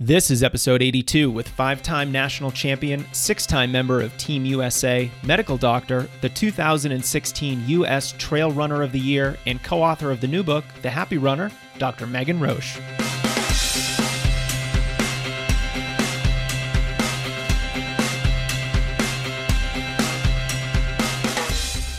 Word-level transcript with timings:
This 0.00 0.30
is 0.30 0.44
episode 0.44 0.80
82 0.80 1.28
with 1.28 1.48
five 1.48 1.82
time 1.82 2.12
national 2.12 2.52
champion, 2.52 3.04
six 3.10 3.44
time 3.46 3.72
member 3.72 4.00
of 4.00 4.16
Team 4.16 4.44
USA, 4.44 5.10
medical 5.24 5.56
doctor, 5.56 6.08
the 6.20 6.28
2016 6.28 7.64
U.S. 7.66 8.14
Trail 8.16 8.52
Runner 8.52 8.84
of 8.84 8.92
the 8.92 9.00
Year, 9.00 9.36
and 9.44 9.60
co 9.60 9.82
author 9.82 10.12
of 10.12 10.20
the 10.20 10.28
new 10.28 10.44
book, 10.44 10.64
The 10.82 10.90
Happy 10.90 11.18
Runner, 11.18 11.50
Dr. 11.78 12.06
Megan 12.06 12.38
Roche. 12.38 12.78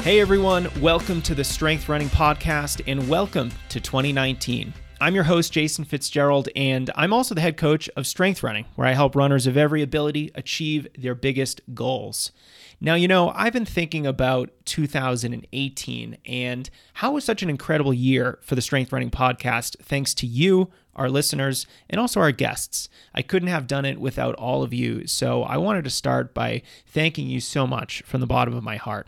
Hey 0.06 0.22
everyone, 0.22 0.70
welcome 0.80 1.22
to 1.24 1.36
the 1.36 1.44
Strength 1.44 1.90
Running 1.90 2.08
Podcast 2.08 2.82
and 2.88 3.10
welcome 3.10 3.52
to 3.68 3.82
2019. 3.82 4.74
I'm 5.02 5.16
your 5.16 5.24
host, 5.24 5.54
Jason 5.54 5.86
Fitzgerald, 5.86 6.50
and 6.58 6.92
I'm 6.94 7.14
also 7.14 7.34
the 7.34 7.40
head 7.40 7.56
coach 7.56 7.90
of 7.96 8.06
Strength 8.06 8.44
Running, 8.44 8.66
where 8.76 8.86
I 8.86 8.92
help 8.92 9.16
runners 9.16 9.48
of 9.48 9.56
every 9.56 9.82
ability 9.82 10.30
achieve 10.36 10.88
their 10.98 11.16
biggest 11.16 11.62
goals. 11.74 12.34
Now, 12.82 12.96
you 12.96 13.08
know, 13.08 13.32
I've 13.34 13.54
been 13.54 13.64
thinking 13.64 14.06
about 14.06 14.50
2018 14.66 16.18
and 16.26 16.70
how 16.96 17.14
was 17.14 17.24
such 17.24 17.42
an 17.42 17.50
incredible 17.50 17.94
year 17.94 18.40
for 18.42 18.56
the 18.56 18.62
Strength 18.62 18.92
Running 18.92 19.10
podcast, 19.10 19.78
thanks 19.82 20.14
to 20.16 20.28
you, 20.28 20.70
our 20.98 21.10
listeners, 21.10 21.66
and 21.90 21.98
also 21.98 22.20
our 22.20 22.34
guests. 22.34 22.90
I 23.16 23.22
couldn't 23.22 23.48
have 23.48 23.68
done 23.68 23.86
it 23.86 24.02
without 24.02 24.36
all 24.36 24.64
of 24.64 24.74
you, 24.74 25.08
so 25.08 25.44
I 25.44 25.56
wanted 25.56 25.86
to 25.86 25.90
start 25.90 26.34
by 26.34 26.62
thanking 26.86 27.30
you 27.30 27.40
so 27.40 27.66
much 27.66 28.02
from 28.02 28.20
the 28.20 28.28
bottom 28.28 28.54
of 28.54 28.64
my 28.64 28.76
heart. 28.76 29.08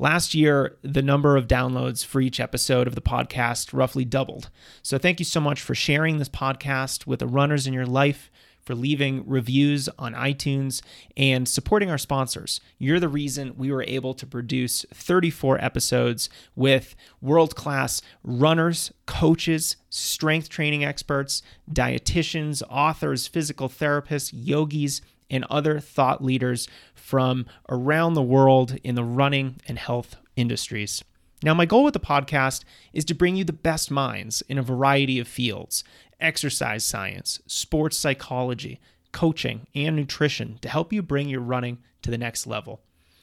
Last 0.00 0.32
year, 0.32 0.76
the 0.82 1.02
number 1.02 1.36
of 1.36 1.48
downloads 1.48 2.04
for 2.04 2.20
each 2.20 2.38
episode 2.38 2.86
of 2.86 2.94
the 2.94 3.00
podcast 3.00 3.72
roughly 3.72 4.04
doubled. 4.04 4.48
So 4.80 4.96
thank 4.96 5.18
you 5.18 5.24
so 5.24 5.40
much 5.40 5.60
for 5.60 5.74
sharing 5.74 6.18
this 6.18 6.28
podcast 6.28 7.04
with 7.06 7.18
the 7.18 7.26
runners 7.26 7.66
in 7.66 7.72
your 7.72 7.86
life, 7.86 8.30
for 8.60 8.76
leaving 8.76 9.26
reviews 9.26 9.88
on 9.98 10.14
iTunes, 10.14 10.82
and 11.16 11.48
supporting 11.48 11.90
our 11.90 11.98
sponsors. 11.98 12.60
You're 12.78 13.00
the 13.00 13.08
reason 13.08 13.56
we 13.56 13.72
were 13.72 13.84
able 13.88 14.14
to 14.14 14.26
produce 14.26 14.86
34 14.94 15.64
episodes 15.64 16.30
with 16.54 16.94
world 17.20 17.56
class 17.56 18.00
runners, 18.22 18.92
coaches, 19.06 19.76
strength 19.90 20.48
training 20.48 20.84
experts, 20.84 21.42
dietitians, 21.72 22.62
authors, 22.70 23.26
physical 23.26 23.68
therapists, 23.68 24.30
yogis, 24.32 25.00
and 25.30 25.44
other 25.50 25.80
thought 25.80 26.24
leaders 26.24 26.68
from 26.94 27.46
around 27.68 28.14
the 28.14 28.22
world 28.22 28.76
in 28.82 28.94
the 28.94 29.04
running 29.04 29.56
and 29.66 29.78
health 29.78 30.16
industries. 30.36 31.02
Now, 31.42 31.54
my 31.54 31.66
goal 31.66 31.84
with 31.84 31.94
the 31.94 32.00
podcast 32.00 32.64
is 32.92 33.04
to 33.06 33.14
bring 33.14 33.36
you 33.36 33.44
the 33.44 33.52
best 33.52 33.90
minds 33.90 34.42
in 34.48 34.58
a 34.58 34.62
variety 34.62 35.18
of 35.18 35.28
fields 35.28 35.84
exercise 36.20 36.84
science, 36.84 37.40
sports 37.46 37.96
psychology, 37.96 38.80
coaching, 39.12 39.68
and 39.74 39.94
nutrition 39.94 40.58
to 40.62 40.68
help 40.68 40.92
you 40.92 41.00
bring 41.00 41.28
your 41.28 41.40
running 41.40 41.78
to 42.02 42.10
the 42.10 42.18
next 42.18 42.44
level. 42.44 42.80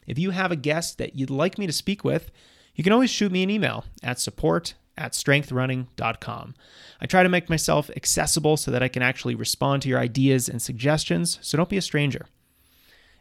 If 0.07 0.17
you 0.17 0.31
have 0.31 0.51
a 0.51 0.55
guest 0.55 0.97
that 0.97 1.15
you'd 1.15 1.29
like 1.29 1.57
me 1.57 1.67
to 1.67 1.73
speak 1.73 2.05
with, 2.05 2.31
you 2.73 2.83
can 2.83 2.93
always 2.93 3.09
shoot 3.09 3.31
me 3.33 3.43
an 3.43 3.49
email 3.49 3.83
at 4.01 4.19
support 4.19 4.75
at 4.97 5.13
strengthrunning.com. 5.13 6.55
I 7.01 7.05
try 7.05 7.23
to 7.23 7.29
make 7.29 7.49
myself 7.49 7.89
accessible 7.95 8.57
so 8.57 8.71
that 8.71 8.83
I 8.83 8.87
can 8.87 9.01
actually 9.01 9.35
respond 9.35 9.81
to 9.81 9.89
your 9.89 9.99
ideas 9.99 10.47
and 10.47 10.61
suggestions, 10.61 11.39
so 11.41 11.57
don't 11.57 11.69
be 11.69 11.77
a 11.77 11.81
stranger. 11.81 12.25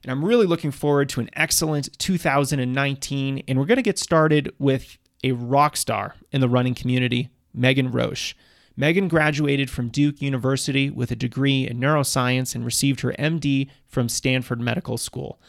And 0.03 0.11
I'm 0.11 0.25
really 0.25 0.47
looking 0.47 0.71
forward 0.71 1.09
to 1.11 1.21
an 1.21 1.31
excellent 1.33 1.99
2019, 1.99 3.43
and 3.49 3.59
we're 3.59 3.65
going 3.65 3.77
to 3.77 3.83
get 3.83 3.99
started 3.99 4.55
with 4.59 4.99
a 5.23 5.33
rock 5.33 5.77
star 5.77 6.15
in 6.31 6.41
the 6.41 6.49
running 6.49 6.75
community, 6.75 7.31
Megan 7.55 7.91
Roche. 7.91 8.35
Megan 8.77 9.09
graduated 9.09 9.71
from 9.71 9.89
Duke 9.89 10.21
University 10.21 10.91
with 10.91 11.11
a 11.11 11.17
degree 11.17 11.67
in 11.67 11.79
neuroscience 11.79 12.55
and 12.55 12.65
received 12.65 13.01
her 13.01 13.13
MD 13.19 13.71
from 13.87 14.09
Stanford 14.09 14.61
Medical 14.61 14.99
School. 14.99 15.41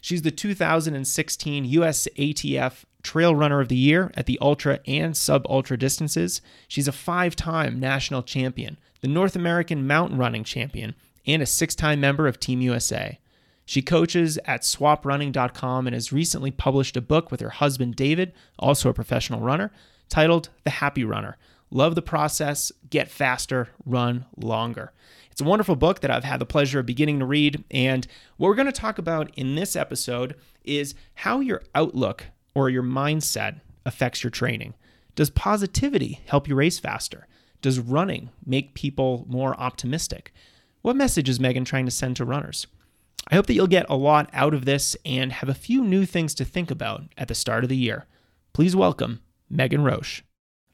She's 0.00 0.22
the 0.22 0.30
2016 0.30 1.64
US 1.64 2.06
ATF 2.18 2.84
Trail 3.04 3.34
Runner 3.34 3.60
of 3.60 3.68
the 3.68 3.76
Year 3.76 4.10
at 4.14 4.26
the 4.26 4.38
ultra 4.40 4.80
and 4.86 5.16
sub 5.16 5.46
ultra 5.48 5.76
distances. 5.76 6.40
She's 6.66 6.88
a 6.88 6.92
five 6.92 7.36
time 7.36 7.78
national 7.78 8.22
champion, 8.22 8.78
the 9.00 9.08
North 9.08 9.36
American 9.36 9.86
mountain 9.86 10.18
running 10.18 10.42
champion, 10.42 10.94
and 11.26 11.42
a 11.42 11.46
six 11.46 11.74
time 11.74 12.00
member 12.00 12.26
of 12.26 12.40
Team 12.40 12.60
USA. 12.60 13.18
She 13.66 13.80
coaches 13.80 14.38
at 14.44 14.62
swaprunning.com 14.62 15.86
and 15.86 15.94
has 15.94 16.12
recently 16.12 16.50
published 16.50 16.96
a 16.96 17.00
book 17.00 17.30
with 17.30 17.40
her 17.40 17.50
husband 17.50 17.96
David, 17.96 18.32
also 18.58 18.90
a 18.90 18.94
professional 18.94 19.40
runner, 19.40 19.70
titled 20.08 20.50
The 20.64 20.70
Happy 20.70 21.04
Runner. 21.04 21.36
Love 21.70 21.94
the 21.94 22.02
process, 22.02 22.70
get 22.90 23.10
faster, 23.10 23.70
run 23.86 24.26
longer. 24.36 24.92
It's 25.30 25.40
a 25.40 25.44
wonderful 25.44 25.76
book 25.76 26.00
that 26.00 26.10
I've 26.10 26.24
had 26.24 26.38
the 26.38 26.46
pleasure 26.46 26.78
of 26.78 26.86
beginning 26.86 27.18
to 27.18 27.24
read. 27.24 27.64
And 27.70 28.06
what 28.36 28.48
we're 28.48 28.54
going 28.54 28.66
to 28.66 28.72
talk 28.72 28.98
about 28.98 29.32
in 29.34 29.56
this 29.56 29.74
episode 29.74 30.36
is 30.64 30.94
how 31.14 31.40
your 31.40 31.62
outlook 31.74 32.26
or 32.54 32.70
your 32.70 32.82
mindset 32.82 33.60
affects 33.84 34.22
your 34.22 34.30
training. 34.30 34.74
Does 35.14 35.30
positivity 35.30 36.20
help 36.26 36.48
you 36.48 36.54
race 36.54 36.78
faster? 36.78 37.26
Does 37.62 37.78
running 37.78 38.30
make 38.44 38.74
people 38.74 39.24
more 39.28 39.58
optimistic? 39.58 40.32
What 40.82 40.96
message 40.96 41.28
is 41.28 41.40
Megan 41.40 41.64
trying 41.64 41.86
to 41.86 41.90
send 41.90 42.16
to 42.16 42.24
runners? 42.24 42.66
I 43.28 43.36
hope 43.36 43.46
that 43.46 43.54
you'll 43.54 43.66
get 43.66 43.86
a 43.88 43.96
lot 43.96 44.28
out 44.32 44.52
of 44.52 44.64
this 44.64 44.96
and 45.04 45.32
have 45.32 45.48
a 45.48 45.54
few 45.54 45.82
new 45.82 46.04
things 46.04 46.34
to 46.34 46.44
think 46.44 46.70
about 46.70 47.04
at 47.16 47.28
the 47.28 47.34
start 47.34 47.64
of 47.64 47.70
the 47.70 47.76
year. 47.76 48.06
Please 48.52 48.76
welcome 48.76 49.20
Megan 49.48 49.82
Roche. 49.82 50.22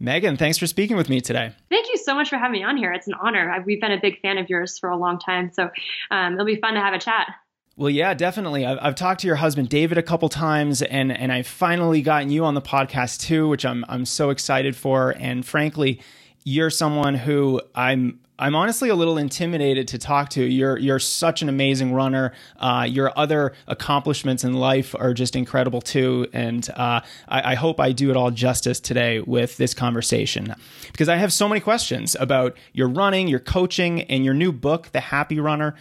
Megan, 0.01 0.37
thanks 0.37 0.59
for 0.59 0.67
speaking 0.67 0.97
with 0.97 1.09
me 1.09 1.21
today. 1.21 1.53
Thank 1.69 1.89
you 1.91 1.99
so 1.99 2.15
much 2.15 2.31
for 2.31 2.39
having 2.39 2.61
me 2.61 2.65
on 2.65 2.77
here. 2.77 2.91
It's 2.93 3.07
an 3.07 3.15
honor. 3.23 3.63
We've 3.67 3.81
been 3.81 3.93
a 3.93 4.01
big 4.01 4.21
fan 4.21 4.39
of 4.39 4.49
yours 4.49 4.79
for 4.79 4.89
a 4.89 4.97
long 4.97 5.19
time, 5.19 5.53
so 5.53 5.69
um, 6.11 6.33
it'll 6.33 6.47
be 6.47 6.57
fun 6.57 6.75
to 6.75 6.81
have 6.81 6.95
a 6.95 6.99
chat. 6.99 7.29
Well, 7.77 7.91
yeah, 7.91 8.15
definitely. 8.15 8.67
I've, 8.67 8.79
I've 8.83 8.95
talked 8.95 9.21
to 9.23 9.27
your 9.27 9.37
husband 9.37 9.69
David 9.69 9.97
a 9.97 10.03
couple 10.03 10.29
times, 10.29 10.83
and 10.83 11.11
and 11.11 11.33
I've 11.33 11.47
finally 11.47 12.03
gotten 12.03 12.31
you 12.31 12.45
on 12.45 12.55
the 12.55 12.63
podcast 12.63 13.21
too, 13.21 13.49
which 13.49 13.65
I'm 13.65 13.85
I'm 13.89 14.05
so 14.05 14.31
excited 14.31 14.77
for. 14.77 15.15
And 15.19 15.47
frankly, 15.47 16.01
you're 16.45 16.71
someone 16.71 17.15
who 17.15 17.61
I'm 17.75 18.21
I'm 18.41 18.57
honestly 18.57 18.89
a 18.89 18.95
little 18.95 19.19
intimidated 19.19 19.87
to 19.89 19.99
talk 19.99 20.31
to. 20.31 20.43
You're 20.43 20.79
you're 20.79 20.99
such 20.99 21.43
an 21.43 21.49
amazing 21.51 21.93
runner. 21.93 22.33
Uh, 22.59 22.87
your 22.89 23.17
other 23.17 23.53
accomplishments 23.67 24.45
in 24.45 24.55
life 24.55 24.95
are 24.99 25.13
just 25.13 25.37
incredible 25.37 25.83
too, 25.83 26.27
and 26.33 26.69
uh, 26.71 27.01
I, 27.29 27.53
I, 27.53 27.55
hope 27.55 27.79
I 27.79 27.93
do 27.93 28.11
it 28.11 28.17
all 28.17 28.31
justice 28.31 28.81
today 28.81 29.21
with 29.21 29.59
this 29.59 29.75
conversation 29.75 30.55
because 30.91 31.09
I 31.09 31.17
have 31.17 31.35
so 31.35 31.49
many 31.49 31.61
questions 31.61 32.17
about 32.19 32.57
your 32.73 32.89
running, 32.89 33.29
your 33.29 33.41
coaching, 33.41 34.03
and 34.03 34.25
your 34.25 34.35
new 34.35 34.53
book, 34.53 34.91
The 34.93 35.01
Happy 35.01 35.39
Runner 35.39 35.75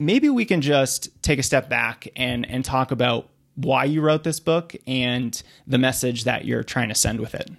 maybe 0.00 0.28
we 0.28 0.44
can 0.44 0.60
just 0.60 1.22
take 1.22 1.38
a 1.38 1.42
step 1.42 1.68
back 1.68 2.08
and 2.16 2.48
and 2.50 2.64
talk 2.64 2.90
about 2.90 3.28
why 3.54 3.84
you 3.84 4.00
wrote 4.00 4.24
this 4.24 4.40
book 4.40 4.74
and 4.86 5.42
the 5.66 5.78
message 5.78 6.24
that 6.24 6.44
you're 6.44 6.64
trying 6.64 6.88
to 6.88 6.94
send 6.94 7.20
with 7.20 7.34
it. 7.34 7.50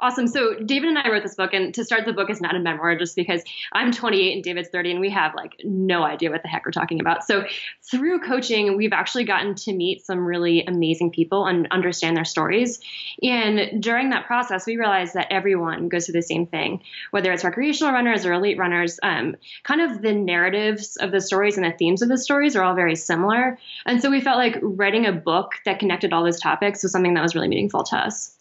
Awesome. 0.00 0.26
So 0.28 0.54
David 0.54 0.88
and 0.88 0.98
I 0.98 1.10
wrote 1.10 1.22
this 1.22 1.34
book, 1.34 1.52
and 1.52 1.74
to 1.74 1.84
start, 1.84 2.06
the 2.06 2.14
book 2.14 2.30
is 2.30 2.40
not 2.40 2.56
a 2.56 2.58
memoir, 2.58 2.96
just 2.96 3.14
because 3.14 3.42
I'm 3.72 3.92
28 3.92 4.32
and 4.32 4.42
David's 4.42 4.70
30, 4.70 4.92
and 4.92 5.00
we 5.00 5.10
have 5.10 5.34
like 5.34 5.56
no 5.62 6.02
idea 6.04 6.30
what 6.30 6.42
the 6.42 6.48
heck 6.48 6.64
we're 6.64 6.72
talking 6.72 7.00
about. 7.00 7.22
So 7.24 7.44
through 7.90 8.20
coaching, 8.20 8.78
we've 8.78 8.94
actually 8.94 9.24
gotten 9.24 9.54
to 9.56 9.74
meet 9.74 10.06
some 10.06 10.24
really 10.24 10.64
amazing 10.64 11.10
people 11.10 11.44
and 11.44 11.68
understand 11.70 12.16
their 12.16 12.24
stories. 12.24 12.80
And 13.22 13.82
during 13.82 14.08
that 14.10 14.24
process, 14.26 14.64
we 14.66 14.78
realized 14.78 15.12
that 15.14 15.26
everyone 15.30 15.90
goes 15.90 16.06
through 16.06 16.14
the 16.14 16.22
same 16.22 16.46
thing, 16.46 16.82
whether 17.10 17.30
it's 17.30 17.44
recreational 17.44 17.92
runners 17.92 18.24
or 18.24 18.32
elite 18.32 18.56
runners. 18.56 18.98
Um, 19.02 19.36
kind 19.64 19.82
of 19.82 20.00
the 20.00 20.14
narratives 20.14 20.96
of 20.96 21.12
the 21.12 21.20
stories 21.20 21.58
and 21.58 21.66
the 21.66 21.76
themes 21.76 22.00
of 22.00 22.08
the 22.08 22.16
stories 22.16 22.56
are 22.56 22.62
all 22.62 22.74
very 22.74 22.96
similar. 22.96 23.58
And 23.84 24.00
so 24.00 24.10
we 24.10 24.22
felt 24.22 24.38
like 24.38 24.58
writing 24.62 25.04
a 25.04 25.12
book 25.12 25.52
that 25.66 25.78
connected 25.78 26.14
all 26.14 26.24
those 26.24 26.40
topics 26.40 26.82
was 26.82 26.92
something 26.92 27.12
that 27.14 27.22
was 27.22 27.34
really 27.34 27.48
meaningful 27.48 27.84
to 27.84 27.96
us. 27.96 28.34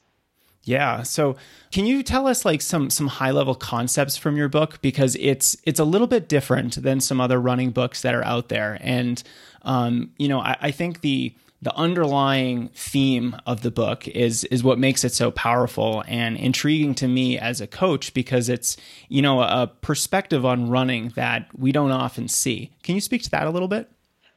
Yeah. 0.63 1.03
So, 1.03 1.35
can 1.71 1.85
you 1.85 2.03
tell 2.03 2.27
us 2.27 2.45
like 2.45 2.61
some 2.61 2.89
some 2.89 3.07
high 3.07 3.31
level 3.31 3.55
concepts 3.55 4.17
from 4.17 4.37
your 4.37 4.49
book 4.49 4.81
because 4.81 5.15
it's 5.19 5.55
it's 5.63 5.79
a 5.79 5.85
little 5.85 6.07
bit 6.07 6.27
different 6.27 6.81
than 6.81 6.99
some 6.99 7.21
other 7.21 7.39
running 7.39 7.71
books 7.71 8.01
that 8.01 8.13
are 8.13 8.25
out 8.25 8.49
there, 8.49 8.77
and 8.81 9.23
um, 9.63 10.11
you 10.17 10.27
know, 10.27 10.39
I, 10.39 10.57
I 10.61 10.71
think 10.71 11.01
the 11.01 11.33
the 11.61 11.75
underlying 11.75 12.69
theme 12.69 13.35
of 13.45 13.61
the 13.61 13.71
book 13.71 14.07
is 14.07 14.43
is 14.45 14.63
what 14.63 14.79
makes 14.79 15.03
it 15.03 15.13
so 15.13 15.31
powerful 15.31 16.03
and 16.07 16.37
intriguing 16.37 16.95
to 16.95 17.07
me 17.07 17.37
as 17.37 17.59
a 17.59 17.67
coach 17.67 18.13
because 18.13 18.49
it's 18.49 18.77
you 19.07 19.21
know 19.21 19.41
a 19.41 19.67
perspective 19.81 20.45
on 20.45 20.69
running 20.69 21.09
that 21.15 21.47
we 21.57 21.71
don't 21.71 21.91
often 21.91 22.27
see. 22.27 22.71
Can 22.83 22.95
you 22.95 23.01
speak 23.01 23.23
to 23.23 23.31
that 23.31 23.47
a 23.47 23.49
little 23.49 23.67
bit? 23.67 23.89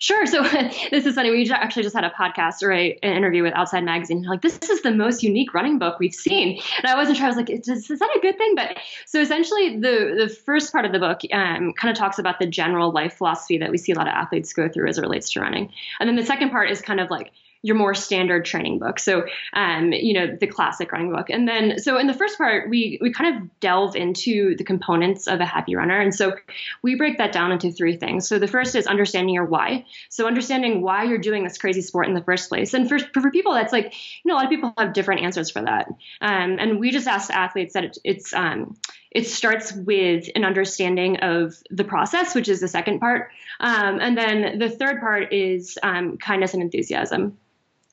Sure. 0.03 0.27
So 0.27 0.43
this 0.91 1.07
is 1.07 1.15
funny. 1.15 1.31
We 1.31 1.49
actually 1.53 1.85
just 1.85 1.95
had 1.95 2.03
a 2.03 2.11
podcast 2.11 2.61
or 2.65 2.73
a, 2.73 2.99
an 3.05 3.17
interview 3.17 3.45
with 3.45 3.55
Outside 3.55 3.85
Magazine. 3.85 4.25
Like, 4.25 4.43
this 4.43 4.59
is 4.59 4.83
the 4.83 4.91
most 4.91 5.23
unique 5.23 5.55
running 5.55 5.79
book 5.79 6.01
we've 6.01 6.13
seen. 6.13 6.61
And 6.79 6.87
I 6.89 6.97
wasn't 6.97 7.19
sure. 7.19 7.27
I 7.27 7.29
was 7.29 7.37
like, 7.37 7.49
is, 7.49 7.69
is 7.69 7.87
that 7.87 8.17
a 8.17 8.21
good 8.21 8.37
thing? 8.37 8.55
But 8.57 8.79
so 9.07 9.21
essentially, 9.21 9.77
the 9.77 10.17
the 10.19 10.29
first 10.29 10.73
part 10.73 10.85
of 10.85 10.91
the 10.91 10.99
book 10.99 11.21
um, 11.33 11.73
kind 11.75 11.89
of 11.93 11.97
talks 11.97 12.19
about 12.19 12.41
the 12.41 12.49
general 12.49 12.91
life 12.91 13.15
philosophy 13.15 13.59
that 13.59 13.71
we 13.71 13.79
see 13.79 13.93
a 13.93 13.95
lot 13.95 14.09
of 14.09 14.13
athletes 14.13 14.53
go 14.53 14.69
through 14.69 14.89
as 14.89 14.99
it 14.99 15.03
relates 15.03 15.31
to 15.35 15.41
running. 15.41 15.73
And 16.01 16.09
then 16.09 16.17
the 16.17 16.27
second 16.27 16.51
part 16.51 16.69
is 16.69 16.83
kind 16.83 16.99
of 16.99 17.09
like 17.09 17.31
your 17.63 17.77
more 17.77 17.95
standard 17.95 18.45
training 18.45 18.79
book. 18.79 18.99
So, 18.99 19.25
um, 19.53 19.93
you 19.93 20.13
know, 20.13 20.37
the 20.39 20.47
classic 20.47 20.93
running 20.93 21.13
book. 21.13 21.31
And 21.31 21.49
then, 21.49 21.79
so 21.79 21.99
in 21.99 22.09
the 22.09 22.15
first 22.15 22.37
part, 22.37 22.69
we 22.69 22.99
we 23.01 23.13
kind 23.13 23.37
of 23.37 23.61
delve 23.61 23.97
into 23.97 24.57
the 24.57 24.65
components 24.65 25.29
of 25.29 25.41
a 25.41 25.47
happy 25.47 25.77
runner. 25.77 25.99
And 25.99 26.15
so 26.15 26.37
we 26.83 26.97
break 26.97 27.19
that 27.19 27.33
down 27.33 27.53
into 27.53 27.71
three 27.71 27.97
things. 27.97 28.27
So 28.27 28.39
the 28.39 28.49
first 28.49 28.75
is 28.75 28.87
understanding 28.87 29.35
your 29.35 29.47
why. 29.47 29.87
So 30.09 30.27
understanding 30.27 30.83
why 30.83 31.05
you're 31.05 31.19
doing 31.19 31.45
this 31.45 31.57
crazy 31.57 31.83
sport 31.83 32.09
in 32.09 32.15
the 32.15 32.23
first 32.23 32.49
place. 32.49 32.75
And 32.75 32.89
for 32.89 32.99
for 32.99 33.31
people, 33.31 33.55
that's 33.55 33.73
like, 33.73 33.95
you 34.25 34.29
know, 34.29 34.35
a 34.35 34.39
lot 34.39 34.45
of 34.45 34.51
people 34.51 34.75
have 34.77 34.93
different 34.93 35.23
answers 35.23 35.51
for 35.51 35.63
that. 35.63 35.89
Um, 36.21 36.59
and 36.59 36.81
we 36.81 36.91
just 36.91 37.07
asked 37.07 37.31
athletes 37.31 37.75
that 37.75 37.85
it, 37.85 37.99
it's 38.05 38.35
um, 38.35 38.77
it 39.13 39.27
starts 39.27 39.73
with 39.73 40.29
an 40.35 40.45
understanding 40.45 41.19
of 41.19 41.55
the 41.71 41.85
process, 41.85 42.35
which 42.35 42.49
is 42.49 42.61
the 42.61 42.69
second 42.69 42.99
part. 42.99 43.31
Um, 43.61 44.01
and 44.01 44.17
then 44.17 44.59
the 44.59 44.71
third 44.71 45.01
part 45.01 45.33
is 45.33 45.79
um, 45.83 46.17
kindness 46.17 46.55
and 46.55 46.63
enthusiasm. 46.63 47.39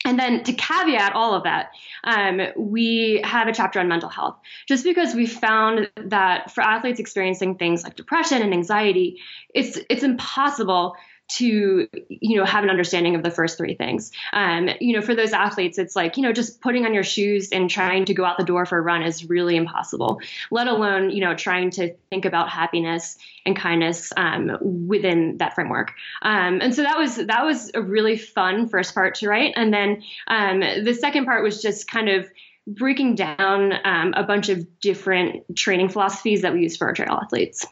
And 0.10 0.18
then 0.18 0.44
to 0.46 0.54
caveat 0.54 1.14
all 1.14 1.36
of 1.36 1.44
that, 1.44 1.70
um, 2.04 2.42
we 2.58 3.22
have 3.24 3.48
a 3.48 3.54
chapter 3.54 3.80
on 3.80 3.88
mental 3.88 4.10
health, 4.10 4.40
just 4.68 4.84
because 4.84 5.14
we 5.14 5.28
found 5.28 5.88
that 5.98 6.50
for 6.50 6.62
athletes 6.62 7.00
experiencing 7.00 7.54
things 7.54 7.84
like 7.84 7.96
depression 7.96 8.42
and 8.42 8.52
anxiety, 8.52 9.20
it's 9.54 9.78
it's 9.88 10.02
impossible 10.02 10.96
to 11.30 11.88
you 12.10 12.38
know 12.38 12.46
have 12.46 12.64
an 12.64 12.70
understanding 12.70 13.16
of 13.16 13.24
the 13.24 13.32
first 13.32 13.58
three 13.58 13.76
things. 13.76 14.12
Um, 14.34 14.70
you 14.80 14.96
know 14.96 15.02
for 15.02 15.16
those 15.16 15.34
athletes 15.34 15.78
it's 15.78 15.96
like 15.96 16.18
you 16.18 16.24
know 16.24 16.34
just 16.34 16.62
putting 16.62 16.86
on 16.86 16.94
your 16.94 17.04
shoes 17.04 17.50
and 17.52 17.70
trying 17.70 18.06
to 18.06 18.14
go 18.14 18.26
out 18.26 18.38
the 18.38 18.44
door 18.44 18.66
for 18.66 18.78
a 18.78 18.82
run 18.82 19.04
is 19.04 19.30
really 19.30 19.56
impossible 19.56 20.20
let 20.52 20.68
alone 20.68 21.10
you 21.10 21.22
know 21.22 21.36
trying 21.36 21.72
to 21.72 21.94
think 22.10 22.26
about 22.26 22.50
happiness 22.50 23.18
and 23.46 23.56
kindness 23.56 24.12
um, 24.16 24.58
within 24.88 25.38
that 25.38 25.56
framework. 25.56 25.94
Um, 26.22 26.62
and 26.62 26.74
so 26.74 26.84
that 26.84 26.98
was 26.98 27.16
that 27.18 27.46
was 27.46 27.72
a 27.74 27.82
really 27.82 28.18
fun 28.18 28.68
first 28.68 28.94
part 28.94 29.16
to 29.16 29.28
write. 29.28 29.54
And 29.56 29.74
then 29.74 30.04
um, 30.28 30.60
the 30.60 30.94
second 30.94 31.26
part 31.26 31.44
was 31.44 31.62
just 31.62 31.90
kind 31.90 32.10
of 32.10 32.30
breaking 32.68 33.16
down 33.16 33.74
um, 33.84 34.14
a 34.16 34.24
bunch 34.24 34.50
of 34.50 34.80
different 34.80 35.56
training 35.56 35.90
philosophies 35.90 36.44
that 36.44 36.54
we 36.54 36.62
use 36.62 36.78
for 36.78 36.88
our 36.88 36.94
trail 36.94 37.20
athletes 37.22 37.66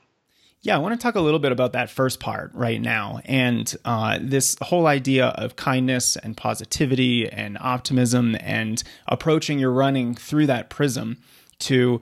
yeah, 0.62 0.76
I 0.76 0.80
want 0.80 1.00
to 1.00 1.02
talk 1.02 1.16
a 1.16 1.22
little 1.22 1.40
bit 1.40 1.52
about 1.52 1.74
that 1.74 1.90
first 1.90 2.20
part 2.20 2.52
right 2.54 2.82
now. 2.82 3.22
And 3.26 3.74
uh, 3.86 4.20
this 4.22 4.58
whole 4.62 4.88
idea 4.88 5.28
of 5.28 5.56
kindness 5.56 6.16
and 6.18 6.36
positivity 6.36 7.30
and 7.30 7.58
optimism 7.62 8.36
and 8.40 8.84
approaching 9.08 9.60
your 9.60 9.72
running 9.72 10.16
through 10.16 10.48
that 10.48 10.70
prism 10.70 11.18
to 11.60 12.02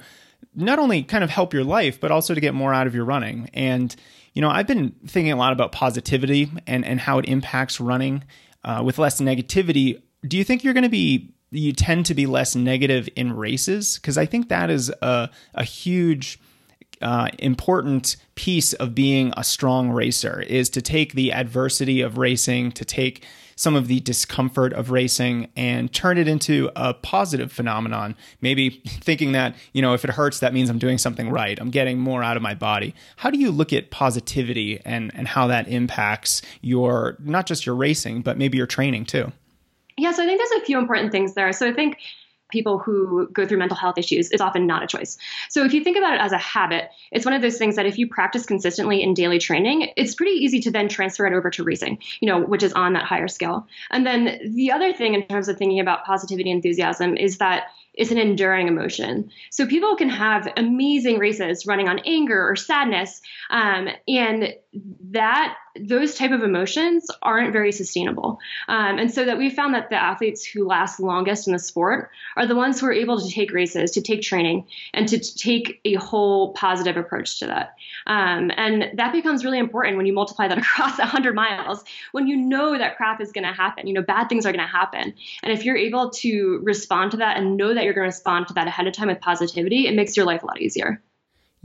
not 0.56 0.80
only 0.80 1.04
kind 1.04 1.24
of 1.24 1.30
help 1.30 1.54
your 1.54 1.66
life, 1.66 2.00
but 2.00 2.12
also 2.12 2.34
to 2.34 2.42
get 2.42 2.54
more 2.54 2.74
out 2.74 2.88
of 2.88 2.96
your 2.96 3.06
running. 3.06 3.50
And, 3.54 3.94
you 4.34 4.42
know, 4.42 4.50
I've 4.50 4.68
been 4.68 4.96
thinking 5.06 5.34
a 5.34 5.38
lot 5.38 5.52
about 5.52 5.72
positivity 5.72 6.50
and, 6.66 6.86
and 6.86 7.00
how 7.00 7.20
it 7.20 7.26
impacts 7.26 7.80
running 7.80 8.24
uh, 8.64 8.82
with 8.86 8.98
less 8.98 9.20
negativity. 9.20 10.02
Do 10.26 10.38
you 10.38 10.44
think 10.44 10.64
you're 10.64 10.74
going 10.74 10.84
to 10.84 10.90
be 10.90 11.36
you 11.52 11.72
tend 11.72 12.06
to 12.08 12.14
be 12.14 12.26
less 12.26 12.56
negative 12.56 13.08
in 13.16 13.34
races 13.34 13.96
because 13.96 14.18
I 14.18 14.26
think 14.26 14.50
that 14.50 14.70
is 14.70 14.90
a, 15.02 15.30
a 15.54 15.64
huge 15.64 16.40
uh, 17.02 17.30
important 17.40 18.16
piece 18.36 18.74
of 18.74 18.96
being 18.96 19.34
a 19.38 19.44
strong 19.44 19.90
racer 19.90 20.42
is 20.42 20.70
to 20.70 20.82
take 20.82 21.14
the 21.14 21.32
adversity 21.32 22.02
of 22.02 22.18
racing, 22.18 22.72
to 22.74 22.86
take 22.86 23.26
some 23.56 23.76
of 23.76 23.88
the 23.88 24.02
discomfort 24.02 24.74
of 24.74 24.92
racing 24.92 25.50
and 25.56 25.94
turn 25.94 26.18
it 26.18 26.28
into 26.28 26.70
a 26.76 26.94
positive 26.94 27.52
phenomenon. 27.52 28.16
Maybe 28.42 28.82
thinking 28.86 29.32
that, 29.32 29.56
you 29.72 29.82
know, 29.82 29.94
if 29.94 30.04
it 30.04 30.12
hurts, 30.12 30.40
that 30.40 30.54
means 30.54 30.70
I'm 30.70 30.80
doing 30.80 30.98
something 30.98 31.30
right. 31.30 31.58
I'm 31.60 31.70
getting 31.70 31.98
more 31.98 32.22
out 32.22 32.36
of 32.36 32.44
my 32.44 32.54
body. 32.54 32.94
How 33.16 33.30
do 33.30 33.40
you 33.40 33.52
look 33.52 33.72
at 33.72 33.92
positivity 33.92 34.82
and, 34.84 35.12
and 35.16 35.28
how 35.28 35.48
that 35.48 35.70
impacts 35.70 36.42
your, 36.62 37.16
not 37.20 37.46
just 37.46 37.66
your 37.66 37.76
racing, 37.76 38.24
but 38.24 38.38
maybe 38.38 38.58
your 38.58 38.68
training 38.68 39.06
too? 39.06 39.32
Yeah, 39.98 40.12
so 40.12 40.24
I 40.24 40.26
think 40.26 40.40
there's 40.40 40.62
a 40.62 40.66
few 40.66 40.78
important 40.78 41.14
things 41.14 41.34
there. 41.34 41.54
So 41.54 41.70
I 41.70 41.74
think 41.74 41.98
people 42.56 42.80
who 42.80 43.28
go 43.34 43.46
through 43.46 43.58
mental 43.58 43.78
health 43.78 43.98
issues 43.98 44.32
is 44.32 44.40
often 44.40 44.66
not 44.66 44.82
a 44.82 44.88
choice. 44.88 45.18
So 45.50 45.66
if 45.66 45.74
you 45.74 45.84
think 45.84 45.98
about 45.98 46.14
it 46.14 46.22
as 46.22 46.32
a 46.32 46.38
habit, 46.38 46.90
it's 47.12 47.26
one 47.26 47.34
of 47.34 47.42
those 47.42 47.58
things 47.58 47.76
that 47.76 47.86
if 47.86 47.98
you 47.98 48.08
practice 48.08 48.46
consistently 48.46 49.04
in 49.04 49.14
daily 49.14 49.40
training, 49.40 49.92
it's 49.98 50.16
pretty 50.16 50.32
easy 50.32 50.62
to 50.62 50.72
then 50.72 50.88
transfer 50.88 51.28
it 51.28 51.34
over 51.34 51.50
to 51.50 51.64
racing, 51.64 52.00
you 52.22 52.28
know, 52.28 52.40
which 52.40 52.64
is 52.64 52.72
on 52.74 52.94
that 52.94 53.04
higher 53.04 53.28
scale. 53.28 53.68
And 53.92 54.08
then 54.08 54.40
the 54.56 54.72
other 54.72 54.94
thing 54.94 55.14
in 55.14 55.28
terms 55.28 55.50
of 55.50 55.58
thinking 55.58 55.82
about 55.82 56.06
positivity 56.06 56.50
and 56.50 56.58
enthusiasm 56.58 57.18
is 57.18 57.38
that 57.40 57.66
it's 57.94 58.12
an 58.12 58.18
enduring 58.18 58.68
emotion. 58.68 59.30
So 59.52 59.66
people 59.66 59.96
can 59.96 60.10
have 60.10 60.52
amazing 60.58 61.20
races 61.20 61.66
running 61.66 61.90
on 61.90 62.00
anger 62.06 62.50
or 62.50 62.56
sadness, 62.56 63.22
um, 63.50 63.90
and 64.08 64.54
that 65.12 65.58
those 65.80 66.16
type 66.16 66.32
of 66.32 66.42
emotions 66.42 67.10
aren't 67.22 67.52
very 67.52 67.72
sustainable. 67.72 68.40
Um, 68.68 68.98
and 68.98 69.14
so 69.14 69.26
that 69.26 69.38
we 69.38 69.50
found 69.50 69.74
that 69.74 69.90
the 69.90 70.02
athletes 70.02 70.46
who 70.46 70.66
last 70.66 71.00
longest 71.00 71.48
in 71.48 71.54
the 71.54 71.60
sport 71.60 72.12
are 72.36 72.46
the 72.46 72.56
ones 72.56 72.80
who 72.80 72.88
are 72.88 72.94
able 72.94 73.20
to 73.20 73.30
take 73.30 73.52
races, 73.52 73.92
to 73.92 74.02
take 74.02 74.22
training, 74.22 74.68
and 74.94 75.08
to 75.10 75.20
take 75.20 75.82
a 75.86 75.96
whole 75.96 76.54
positive 76.54 76.98
approach 76.98 77.40
to 77.40 77.48
that. 77.48 77.76
Um, 78.08 78.52
and 78.56 78.92
that 78.98 79.12
becomes 79.12 79.44
really 79.44 79.60
important 79.60 79.98
when 79.98 80.06
you 80.06 80.14
multiply 80.14 80.48
that 80.48 80.58
across 80.66 80.98
100 80.98 81.36
miles, 81.36 81.84
when 82.12 82.28
you 82.28 82.38
know 82.38 82.78
that 82.78 82.98
crap 82.98 83.22
is 83.22 83.32
going 83.32 83.46
to 83.46 83.54
happen, 83.54 83.88
you 83.88 83.94
know, 83.94 84.02
bad 84.02 84.30
things 84.30 84.46
are 84.46 84.52
going 84.52 84.66
to 84.66 84.72
happen. 84.72 85.14
And 85.44 85.54
if 85.54 85.66
you're 85.66 85.78
able 85.78 86.10
to 86.12 86.60
respond 86.64 87.12
to 87.12 87.18
that 87.18 87.38
and 87.38 87.58
know 87.58 87.74
that 87.74 87.84
you're 87.84 87.94
going 87.94 88.10
to 88.10 88.16
respond 88.16 88.48
to 88.48 88.54
that 88.54 88.68
ahead 88.68 88.88
of 88.88 88.94
time 88.94 89.08
with 89.08 89.20
positivity, 89.20 89.88
it 89.88 89.96
makes 89.96 90.16
your 90.16 90.26
life 90.26 90.44
a 90.44 90.46
lot 90.46 90.62
easier. 90.62 91.02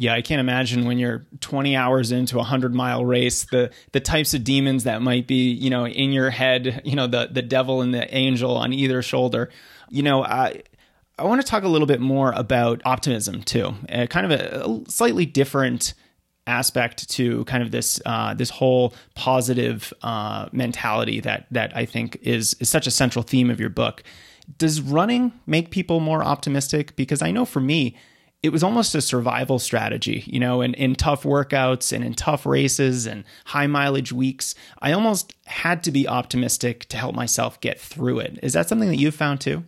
Yeah, 0.01 0.15
I 0.15 0.23
can't 0.23 0.41
imagine 0.41 0.87
when 0.87 0.99
you're 0.99 1.27
20 1.41 1.77
hours 1.77 2.11
into 2.11 2.37
a 2.37 2.39
100 2.39 2.75
mile 2.75 3.05
race, 3.05 3.45
the 3.45 3.71
the 3.93 4.01
types 4.01 4.33
of 4.33 4.43
demons 4.43 4.85
that 4.85 5.03
might 5.03 5.27
be, 5.27 5.51
you 5.51 5.69
know, 5.69 5.87
in 5.87 6.11
your 6.11 6.31
head, 6.31 6.81
you 6.87 6.97
know, 6.97 7.07
the 7.07 7.29
the 7.31 7.43
devil 7.43 7.83
and 7.83 7.93
the 7.93 8.13
angel 8.15 8.57
on 8.57 8.73
either 8.73 9.03
shoulder. 9.03 9.51
You 9.91 10.03
know, 10.03 10.25
I 10.25 10.63
I 11.19 11.25
want 11.25 11.43
to 11.43 11.47
talk 11.47 11.65
a 11.65 11.69
little 11.69 11.87
bit 11.87 12.01
more 12.01 12.33
about 12.33 12.81
optimism 12.87 13.43
too. 13.43 13.75
Uh, 13.91 14.07
kind 14.07 14.33
of 14.33 14.41
a, 14.41 14.65
a, 14.65 14.91
slightly 14.91 15.27
different 15.27 15.93
aspect 16.47 17.07
to 17.11 17.45
kind 17.45 17.63
of 17.63 17.71
this 17.71 18.01
uh, 18.07 18.33
this 18.33 18.49
whole 18.49 18.95
positive 19.15 19.93
uh, 20.01 20.49
mentality 20.51 21.21
that 21.21 21.47
that 21.51 21.77
I 21.77 21.85
think 21.85 22.19
is 22.23 22.55
is 22.55 22.71
such 22.71 22.87
a 22.87 22.91
central 22.91 23.23
theme 23.23 23.51
of 23.51 23.61
your 23.61 23.69
book. 23.69 24.03
Does 24.57 24.81
running 24.81 25.33
make 25.47 25.71
people 25.71 26.01
more 26.01 26.25
optimistic? 26.25 26.97
Because 26.97 27.21
I 27.21 27.33
know 27.33 27.45
for 27.45 27.61
me, 27.61 27.97
it 28.43 28.51
was 28.51 28.63
almost 28.63 28.95
a 28.95 29.03
survival 29.03 29.59
strategy, 29.59 30.25
you 30.27 30.41
know, 30.41 30.63
in, 30.63 30.73
in 30.75 30.95
tough 30.95 31.25
workouts 31.25 31.93
and 31.93 32.03
in 32.03 32.15
tough 32.15 32.47
races 32.47 33.07
and 33.07 33.25
high 33.45 33.67
mileage 33.67 34.13
weeks. 34.13 34.55
I 34.81 34.93
almost 34.93 35.35
had 35.45 35.83
to 35.85 35.91
be 35.91 36.09
optimistic 36.09 36.87
to 36.87 36.97
help 36.97 37.15
myself 37.15 37.61
get 37.61 37.79
through 37.79 38.21
it. 38.21 38.39
Is 38.43 38.55
that 38.55 38.69
something 38.69 38.89
that 38.89 38.97
you've 38.97 39.15
found 39.15 39.41
too? 39.41 39.65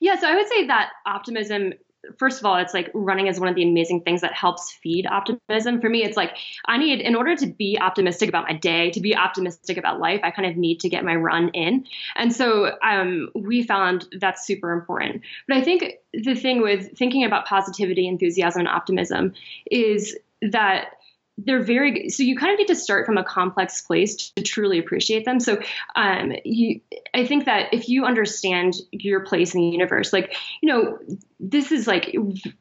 Yeah, 0.00 0.18
so 0.18 0.28
I 0.28 0.34
would 0.34 0.48
say 0.48 0.66
that 0.66 0.90
optimism 1.06 1.72
first 2.16 2.40
of 2.40 2.46
all, 2.46 2.56
it's 2.56 2.74
like 2.74 2.90
running 2.94 3.26
is 3.26 3.38
one 3.38 3.48
of 3.48 3.54
the 3.54 3.62
amazing 3.62 4.02
things 4.02 4.20
that 4.20 4.32
helps 4.32 4.72
feed 4.72 5.06
optimism. 5.06 5.80
For 5.80 5.88
me, 5.88 6.04
it's 6.04 6.16
like 6.16 6.36
I 6.66 6.78
need, 6.78 7.00
in 7.00 7.14
order 7.14 7.36
to 7.36 7.46
be 7.46 7.78
optimistic 7.80 8.28
about 8.28 8.44
my 8.44 8.54
day, 8.54 8.90
to 8.90 9.00
be 9.00 9.16
optimistic 9.16 9.76
about 9.76 10.00
life, 10.00 10.20
I 10.22 10.30
kind 10.30 10.48
of 10.50 10.56
need 10.56 10.80
to 10.80 10.88
get 10.88 11.04
my 11.04 11.14
run 11.14 11.48
in. 11.50 11.84
And 12.16 12.34
so 12.34 12.76
um, 12.82 13.28
we 13.34 13.62
found 13.62 14.06
that's 14.18 14.46
super 14.46 14.72
important. 14.72 15.22
But 15.46 15.56
I 15.56 15.62
think 15.62 15.94
the 16.12 16.34
thing 16.34 16.62
with 16.62 16.96
thinking 16.96 17.24
about 17.24 17.46
positivity, 17.46 18.08
enthusiasm, 18.08 18.60
and 18.60 18.68
optimism 18.68 19.34
is 19.70 20.16
that 20.42 20.92
they're 21.38 21.62
very 21.62 22.08
so 22.08 22.22
you 22.22 22.36
kind 22.36 22.52
of 22.52 22.58
need 22.58 22.66
to 22.66 22.74
start 22.74 23.06
from 23.06 23.16
a 23.16 23.24
complex 23.24 23.80
place 23.80 24.30
to 24.32 24.42
truly 24.42 24.78
appreciate 24.78 25.24
them 25.24 25.38
so 25.40 25.58
um, 25.94 26.32
you, 26.44 26.80
i 27.14 27.24
think 27.24 27.44
that 27.44 27.72
if 27.72 27.88
you 27.88 28.04
understand 28.04 28.74
your 28.90 29.20
place 29.20 29.54
in 29.54 29.60
the 29.60 29.66
universe 29.68 30.12
like 30.12 30.36
you 30.60 30.68
know 30.68 30.98
this 31.40 31.70
is 31.70 31.86
like 31.86 32.14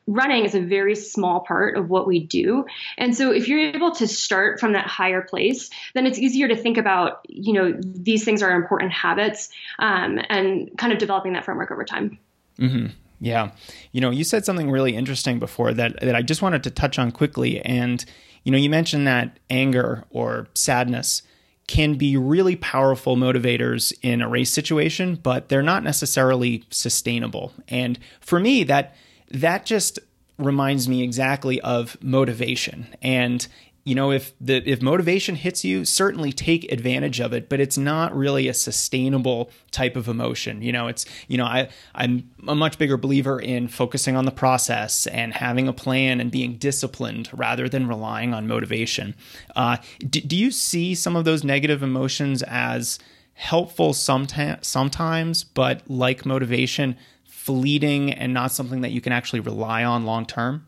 running 0.05 0.45
is 0.45 0.53
a 0.53 0.61
very 0.61 0.95
small 0.95 1.41
part 1.41 1.75
of 1.75 1.89
what 1.89 2.07
we 2.07 2.19
do 2.19 2.65
and 2.97 3.15
so 3.15 3.31
if 3.31 3.47
you're 3.47 3.59
able 3.59 3.91
to 3.91 4.07
start 4.07 4.59
from 4.59 4.73
that 4.73 4.85
higher 4.85 5.21
place 5.21 5.69
then 5.95 6.05
it's 6.05 6.19
easier 6.19 6.47
to 6.47 6.55
think 6.55 6.77
about 6.77 7.21
you 7.27 7.53
know 7.53 7.73
these 7.81 8.23
things 8.23 8.43
are 8.43 8.51
important 8.51 8.91
habits 8.91 9.49
um, 9.79 10.19
and 10.29 10.69
kind 10.77 10.93
of 10.93 10.99
developing 10.99 11.33
that 11.33 11.43
framework 11.43 11.71
over 11.71 11.83
time 11.83 12.17
mm-hmm. 12.59 12.87
Yeah. 13.19 13.49
You 13.93 14.01
know, 14.01 14.11
you 14.11 14.23
said 14.23 14.45
something 14.45 14.69
really 14.69 14.95
interesting 14.95 15.39
before 15.39 15.73
that 15.73 15.99
that 16.01 16.15
I 16.15 16.21
just 16.21 16.43
wanted 16.43 16.61
to 16.65 16.69
touch 16.69 16.99
on 16.99 17.11
quickly 17.11 17.59
and 17.61 18.05
you 18.47 18.51
know, 18.51 18.57
you 18.57 18.69
mentioned 18.69 19.05
that 19.07 19.39
anger 19.49 20.05
or 20.09 20.47
sadness 20.53 21.21
can 21.67 21.95
be 21.95 22.15
really 22.15 22.55
powerful 22.55 23.17
motivators 23.17 23.91
in 24.01 24.21
a 24.21 24.29
race 24.29 24.51
situation, 24.51 25.15
but 25.15 25.49
they're 25.49 25.61
not 25.61 25.83
necessarily 25.83 26.63
sustainable. 26.69 27.51
And 27.67 27.99
for 28.21 28.39
me, 28.39 28.63
that 28.63 28.95
that 29.31 29.65
just 29.65 29.99
reminds 30.37 30.87
me 30.87 31.03
exactly 31.03 31.59
of 31.59 32.01
motivation. 32.01 32.87
And 33.01 33.45
you 33.87 33.95
know 33.95 34.11
if 34.11 34.33
the 34.39 34.57
if 34.69 34.81
motivation 34.81 35.35
hits 35.35 35.63
you 35.63 35.85
certainly 35.85 36.31
take 36.31 36.71
advantage 36.71 37.19
of 37.19 37.33
it 37.33 37.47
but 37.49 37.59
it's 37.59 37.77
not 37.77 38.15
really 38.15 38.47
a 38.47 38.53
sustainable 38.53 39.49
type 39.71 39.95
of 39.95 40.07
emotion 40.07 40.61
you 40.61 40.71
know 40.71 40.87
it's 40.87 41.05
you 41.27 41.37
know 41.37 41.45
i 41.45 41.67
i'm 41.95 42.29
a 42.47 42.55
much 42.55 42.77
bigger 42.77 42.97
believer 42.97 43.39
in 43.39 43.67
focusing 43.67 44.15
on 44.15 44.25
the 44.25 44.31
process 44.31 45.07
and 45.07 45.33
having 45.33 45.67
a 45.67 45.73
plan 45.73 46.19
and 46.19 46.31
being 46.31 46.57
disciplined 46.57 47.29
rather 47.33 47.69
than 47.69 47.87
relying 47.87 48.33
on 48.33 48.47
motivation 48.47 49.15
uh, 49.55 49.77
do, 49.99 50.19
do 50.21 50.35
you 50.35 50.51
see 50.51 50.93
some 50.93 51.15
of 51.15 51.23
those 51.23 51.43
negative 51.43 51.81
emotions 51.81 52.43
as 52.43 52.99
helpful 53.37 53.93
sometimes, 53.93 54.65
sometimes, 54.67 55.43
but 55.43 55.83
like 55.87 56.25
motivation, 56.25 56.97
fleeting 57.23 58.11
and 58.11 58.33
not 58.33 58.51
something 58.51 58.81
that 58.81 58.91
you 58.91 58.99
can 58.99 59.13
actually 59.13 59.39
rely 59.39 59.83
on 59.83 60.05
long 60.05 60.25
term? 60.25 60.65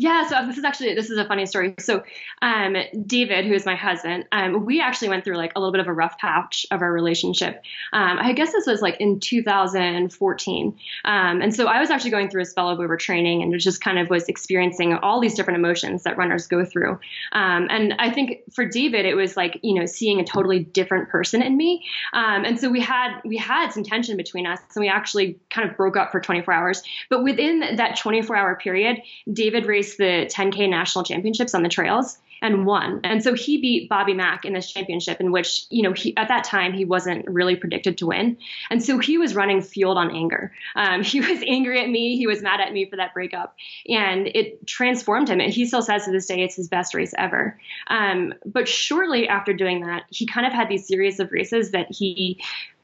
Yeah, 0.00 0.26
so 0.26 0.46
this 0.46 0.56
is 0.56 0.64
actually 0.64 0.94
this 0.94 1.10
is 1.10 1.18
a 1.18 1.26
funny 1.26 1.44
story. 1.44 1.74
So, 1.78 2.02
um, 2.40 2.74
David, 3.04 3.44
who 3.44 3.52
is 3.52 3.66
my 3.66 3.74
husband, 3.74 4.24
um, 4.32 4.64
we 4.64 4.80
actually 4.80 5.10
went 5.10 5.24
through 5.24 5.36
like 5.36 5.52
a 5.56 5.60
little 5.60 5.72
bit 5.72 5.80
of 5.82 5.88
a 5.88 5.92
rough 5.92 6.16
patch 6.16 6.64
of 6.70 6.80
our 6.80 6.90
relationship. 6.90 7.62
Um, 7.92 8.18
I 8.18 8.32
guess 8.32 8.50
this 8.50 8.66
was 8.66 8.80
like 8.80 8.98
in 8.98 9.20
2014, 9.20 10.78
um, 11.04 11.42
and 11.42 11.54
so 11.54 11.66
I 11.66 11.80
was 11.80 11.90
actually 11.90 12.12
going 12.12 12.30
through 12.30 12.40
a 12.40 12.46
spell 12.46 12.70
of 12.70 12.78
overtraining 12.78 13.42
and 13.42 13.60
just 13.60 13.84
kind 13.84 13.98
of 13.98 14.08
was 14.08 14.26
experiencing 14.26 14.94
all 14.94 15.20
these 15.20 15.34
different 15.34 15.58
emotions 15.58 16.04
that 16.04 16.16
runners 16.16 16.46
go 16.46 16.64
through. 16.64 16.92
Um, 17.32 17.66
and 17.68 17.94
I 17.98 18.10
think 18.10 18.50
for 18.54 18.64
David, 18.64 19.04
it 19.04 19.14
was 19.14 19.36
like 19.36 19.60
you 19.62 19.74
know 19.74 19.84
seeing 19.84 20.18
a 20.18 20.24
totally 20.24 20.60
different 20.60 21.10
person 21.10 21.42
in 21.42 21.58
me, 21.58 21.84
um, 22.14 22.46
and 22.46 22.58
so 22.58 22.70
we 22.70 22.80
had 22.80 23.20
we 23.26 23.36
had 23.36 23.68
some 23.68 23.84
tension 23.84 24.16
between 24.16 24.46
us, 24.46 24.60
and 24.74 24.80
we 24.80 24.88
actually 24.88 25.38
kind 25.50 25.68
of 25.68 25.76
broke 25.76 25.98
up 25.98 26.10
for 26.10 26.20
24 26.20 26.54
hours. 26.54 26.82
But 27.10 27.22
within 27.22 27.76
that 27.76 27.98
24 27.98 28.34
hour 28.34 28.56
period, 28.56 29.02
David 29.30 29.66
raced 29.66 29.89
the 29.96 30.30
10K 30.30 30.68
national 30.68 31.04
championships 31.04 31.54
on 31.54 31.62
the 31.62 31.68
trails 31.68 32.18
and 32.42 32.64
won. 32.64 33.00
And 33.04 33.22
so 33.22 33.34
he 33.34 33.60
beat 33.60 33.88
Bobby 33.88 34.14
Mack 34.14 34.44
in 34.44 34.52
this 34.52 34.70
championship, 34.70 35.20
in 35.20 35.30
which, 35.30 35.66
you 35.70 35.82
know, 35.82 35.92
he, 35.92 36.16
at 36.16 36.28
that 36.28 36.44
time 36.44 36.72
he 36.72 36.84
wasn't 36.84 37.28
really 37.28 37.56
predicted 37.56 37.98
to 37.98 38.06
win. 38.06 38.38
And 38.70 38.82
so 38.82 38.98
he 38.98 39.18
was 39.18 39.34
running 39.34 39.60
fueled 39.60 39.98
on 39.98 40.14
anger. 40.14 40.52
Um, 40.74 41.02
he 41.10 41.20
was 41.20 41.42
angry 41.46 41.80
at 41.82 41.88
me. 41.88 42.16
He 42.16 42.26
was 42.26 42.42
mad 42.42 42.60
at 42.60 42.72
me 42.72 42.88
for 42.88 42.96
that 42.96 43.14
breakup. 43.14 43.56
And 43.88 44.26
it 44.28 44.66
transformed 44.66 45.28
him. 45.28 45.40
And 45.40 45.52
he 45.52 45.66
still 45.66 45.82
says 45.82 46.04
to 46.04 46.12
this 46.12 46.26
day 46.26 46.42
it's 46.42 46.56
his 46.56 46.68
best 46.68 46.94
race 46.94 47.12
ever. 47.16 47.58
Um, 47.88 48.34
but 48.46 48.68
shortly 48.68 49.28
after 49.28 49.52
doing 49.52 49.80
that, 49.80 50.04
he 50.10 50.26
kind 50.26 50.46
of 50.46 50.52
had 50.52 50.68
these 50.68 50.86
series 50.86 51.20
of 51.20 51.32
races 51.32 51.72
that 51.72 51.88
he 51.90 52.40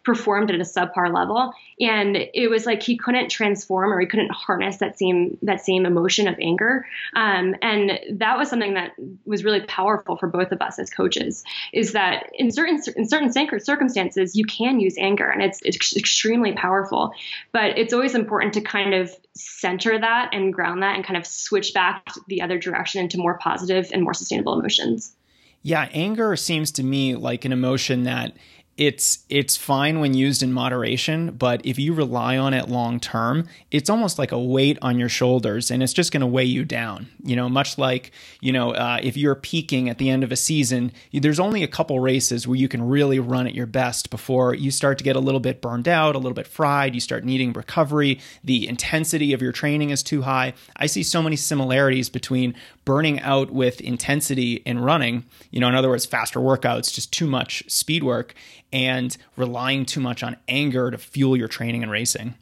performed 0.06 0.52
at 0.52 0.60
a 0.60 0.62
subpar 0.62 1.12
level. 1.12 1.52
And 1.80 2.16
it 2.32 2.48
was 2.48 2.64
like 2.64 2.80
he 2.80 2.96
couldn't 2.96 3.28
transform 3.28 3.92
or 3.92 3.98
he 3.98 4.06
couldn't 4.06 4.30
harness 4.30 4.76
that 4.76 4.96
same 4.96 5.36
that 5.42 5.60
same 5.60 5.84
emotion 5.84 6.28
of 6.28 6.36
anger. 6.40 6.86
Um, 7.16 7.56
and 7.60 7.98
that 8.12 8.38
was 8.38 8.48
something 8.48 8.74
that 8.74 8.92
was 9.24 9.42
really 9.42 9.62
powerful 9.62 10.16
for 10.16 10.28
both 10.28 10.52
of 10.52 10.62
us 10.62 10.78
as 10.78 10.90
coaches 10.90 11.42
is 11.72 11.92
that 11.92 12.30
in 12.34 12.52
certain 12.52 12.80
in 12.94 13.08
certain 13.08 13.32
circumstances 13.32 14.36
you 14.36 14.44
can 14.44 14.78
use 14.78 14.94
anger 14.96 15.28
and 15.28 15.42
it's, 15.42 15.60
it's 15.62 15.96
extremely 15.96 16.52
powerful. 16.52 17.12
But 17.50 17.76
it's 17.76 17.92
always 17.92 18.14
important 18.14 18.54
to 18.54 18.60
kind 18.60 18.94
of 18.94 19.12
center 19.34 19.98
that 19.98 20.30
and 20.32 20.54
ground 20.54 20.84
that 20.84 20.94
and 20.94 21.04
kind 21.04 21.16
of 21.16 21.26
switch 21.26 21.74
back 21.74 22.06
the 22.28 22.42
other 22.42 22.58
direction 22.58 23.02
into 23.02 23.18
more 23.18 23.38
positive 23.38 23.90
and 23.92 24.04
more 24.04 24.14
sustainable 24.14 24.56
emotions. 24.56 25.16
Yeah 25.62 25.88
anger 25.92 26.36
seems 26.36 26.70
to 26.72 26.84
me 26.84 27.16
like 27.16 27.44
an 27.44 27.50
emotion 27.50 28.04
that 28.04 28.36
it's 28.76 29.24
it's 29.30 29.56
fine 29.56 30.00
when 30.00 30.12
used 30.12 30.42
in 30.42 30.52
moderation, 30.52 31.30
but 31.30 31.64
if 31.64 31.78
you 31.78 31.94
rely 31.94 32.36
on 32.36 32.52
it 32.52 32.68
long 32.68 33.00
term, 33.00 33.48
it's 33.70 33.88
almost 33.88 34.18
like 34.18 34.32
a 34.32 34.38
weight 34.38 34.78
on 34.82 34.98
your 34.98 35.08
shoulders, 35.08 35.70
and 35.70 35.82
it's 35.82 35.94
just 35.94 36.12
going 36.12 36.20
to 36.20 36.26
weigh 36.26 36.44
you 36.44 36.62
down. 36.62 37.06
You 37.24 37.36
know, 37.36 37.48
much 37.48 37.78
like 37.78 38.12
you 38.42 38.52
know, 38.52 38.72
uh, 38.72 38.98
if 39.02 39.16
you're 39.16 39.34
peaking 39.34 39.88
at 39.88 39.96
the 39.96 40.10
end 40.10 40.22
of 40.22 40.30
a 40.30 40.36
season, 40.36 40.92
there's 41.10 41.40
only 41.40 41.62
a 41.62 41.68
couple 41.68 41.98
races 42.00 42.46
where 42.46 42.56
you 42.56 42.68
can 42.68 42.86
really 42.86 43.18
run 43.18 43.46
at 43.46 43.54
your 43.54 43.66
best 43.66 44.10
before 44.10 44.54
you 44.54 44.70
start 44.70 44.98
to 44.98 45.04
get 45.04 45.16
a 45.16 45.20
little 45.20 45.40
bit 45.40 45.62
burned 45.62 45.88
out, 45.88 46.14
a 46.14 46.18
little 46.18 46.34
bit 46.34 46.46
fried. 46.46 46.94
You 46.94 47.00
start 47.00 47.24
needing 47.24 47.54
recovery. 47.54 48.20
The 48.44 48.68
intensity 48.68 49.32
of 49.32 49.40
your 49.40 49.52
training 49.52 49.88
is 49.88 50.02
too 50.02 50.22
high. 50.22 50.52
I 50.76 50.84
see 50.84 51.02
so 51.02 51.22
many 51.22 51.36
similarities 51.36 52.10
between 52.10 52.54
burning 52.84 53.20
out 53.20 53.50
with 53.50 53.80
intensity 53.80 54.56
in 54.66 54.80
running. 54.80 55.24
You 55.50 55.60
know, 55.60 55.68
in 55.68 55.74
other 55.74 55.88
words, 55.88 56.04
faster 56.04 56.40
workouts, 56.40 56.92
just 56.92 57.10
too 57.10 57.26
much 57.26 57.64
speed 57.68 58.04
work 58.04 58.34
and 58.72 59.16
relying 59.36 59.86
too 59.86 60.00
much 60.00 60.22
on 60.22 60.36
anger 60.48 60.90
to 60.90 60.98
fuel 60.98 61.36
your 61.36 61.48
training 61.48 61.82
and 61.82 61.90
racing. 61.90 62.34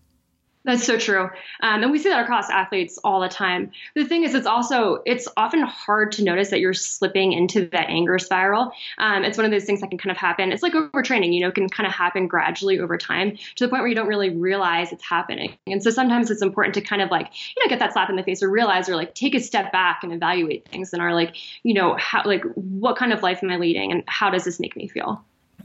That's 0.66 0.84
so 0.84 0.98
true. 0.98 1.24
Um, 1.60 1.82
and 1.82 1.92
we 1.92 1.98
see 1.98 2.08
that 2.08 2.22
across 2.22 2.48
athletes 2.48 2.98
all 3.04 3.20
the 3.20 3.28
time. 3.28 3.70
The 3.94 4.06
thing 4.06 4.24
is, 4.24 4.34
it's 4.34 4.46
also, 4.46 5.02
it's 5.04 5.28
often 5.36 5.60
hard 5.60 6.12
to 6.12 6.24
notice 6.24 6.48
that 6.48 6.60
you're 6.60 6.72
slipping 6.72 7.34
into 7.34 7.68
that 7.68 7.90
anger 7.90 8.18
spiral. 8.18 8.72
Um, 8.96 9.24
it's 9.24 9.36
one 9.36 9.44
of 9.44 9.50
those 9.50 9.64
things 9.64 9.82
that 9.82 9.90
can 9.90 9.98
kind 9.98 10.10
of 10.10 10.16
happen. 10.16 10.52
It's 10.52 10.62
like 10.62 10.72
overtraining, 10.72 11.34
you 11.34 11.40
know, 11.40 11.50
can 11.50 11.68
kind 11.68 11.86
of 11.86 11.92
happen 11.92 12.28
gradually 12.28 12.78
over 12.78 12.96
time 12.96 13.36
to 13.56 13.64
the 13.64 13.68
point 13.68 13.82
where 13.82 13.88
you 13.88 13.94
don't 13.94 14.08
really 14.08 14.30
realize 14.30 14.90
it's 14.90 15.04
happening. 15.04 15.54
And 15.66 15.82
so 15.82 15.90
sometimes 15.90 16.30
it's 16.30 16.40
important 16.40 16.72
to 16.76 16.80
kind 16.80 17.02
of 17.02 17.10
like, 17.10 17.30
you 17.54 17.62
know, 17.62 17.68
get 17.68 17.80
that 17.80 17.92
slap 17.92 18.08
in 18.08 18.16
the 18.16 18.22
face 18.22 18.42
or 18.42 18.48
realize 18.48 18.88
or 18.88 18.96
like 18.96 19.14
take 19.14 19.34
a 19.34 19.40
step 19.40 19.70
back 19.70 20.00
and 20.02 20.14
evaluate 20.14 20.66
things 20.68 20.94
and 20.94 21.02
are 21.02 21.12
like, 21.12 21.36
you 21.62 21.74
know, 21.74 21.94
how, 21.96 22.22
like, 22.24 22.42
what 22.54 22.96
kind 22.96 23.12
of 23.12 23.22
life 23.22 23.40
am 23.42 23.50
I 23.50 23.58
leading 23.58 23.92
and 23.92 24.02
how 24.06 24.30
does 24.30 24.44
this 24.44 24.58
make 24.58 24.76
me 24.76 24.88
feel? 24.88 25.22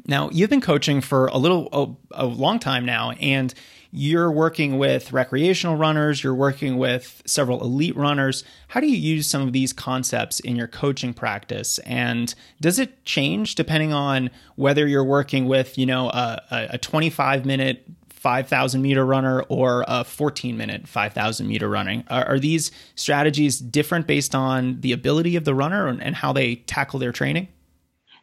Now, 0.10 0.32
you've 0.32 0.50
been 0.50 0.60
coaching 0.60 1.02
for 1.02 1.28
a 1.28 1.38
little, 1.38 1.70
a, 2.12 2.24
a 2.24 2.26
long 2.26 2.58
time 2.58 2.84
now, 2.84 3.12
and 3.12 3.54
you're 3.92 4.32
working 4.32 4.80
with 4.80 5.14
recreational 5.14 5.76
runners, 5.76 6.24
you're 6.24 6.34
working 6.34 6.78
with 6.78 7.22
several 7.28 7.62
elite 7.62 7.96
runners. 7.96 8.44
How 8.70 8.80
do 8.80 8.88
you 8.88 8.98
use 8.98 9.28
some 9.28 9.44
of 9.44 9.54
these 9.54 9.72
concepts 9.72 10.40
in 10.40 10.56
your 10.56 10.66
coaching 10.66 11.14
practice? 11.14 11.78
And 11.80 12.34
does 12.60 12.80
it 12.80 13.06
change 13.06 13.54
depending 13.54 13.94
on 13.94 14.32
whether 14.56 14.88
you're 14.88 15.04
working 15.04 15.48
with, 15.48 15.78
you 15.78 15.86
know, 15.86 16.10
a, 16.10 16.42
a 16.72 16.78
25 16.80 17.46
minute 17.46 17.86
5,000 18.10 18.82
meter 18.82 19.06
runner 19.06 19.44
or 19.44 19.86
a 19.88 20.04
14 20.04 20.58
minute 20.58 20.88
5,000 20.88 21.48
meter 21.48 21.70
running? 21.70 22.04
Are, 22.10 22.26
are, 22.26 22.40
these 22.40 22.72
strategies 22.96 23.60
different 23.60 24.08
based 24.08 24.34
on 24.34 24.82
the 24.82 24.92
ability 24.92 25.36
of 25.36 25.46
the 25.46 25.54
runner 25.54 25.88
and, 25.88 26.02
and 26.02 26.16
how 26.16 26.34
they 26.34 26.56
tackle 26.56 26.98
their 26.98 27.12
training? 27.12 27.48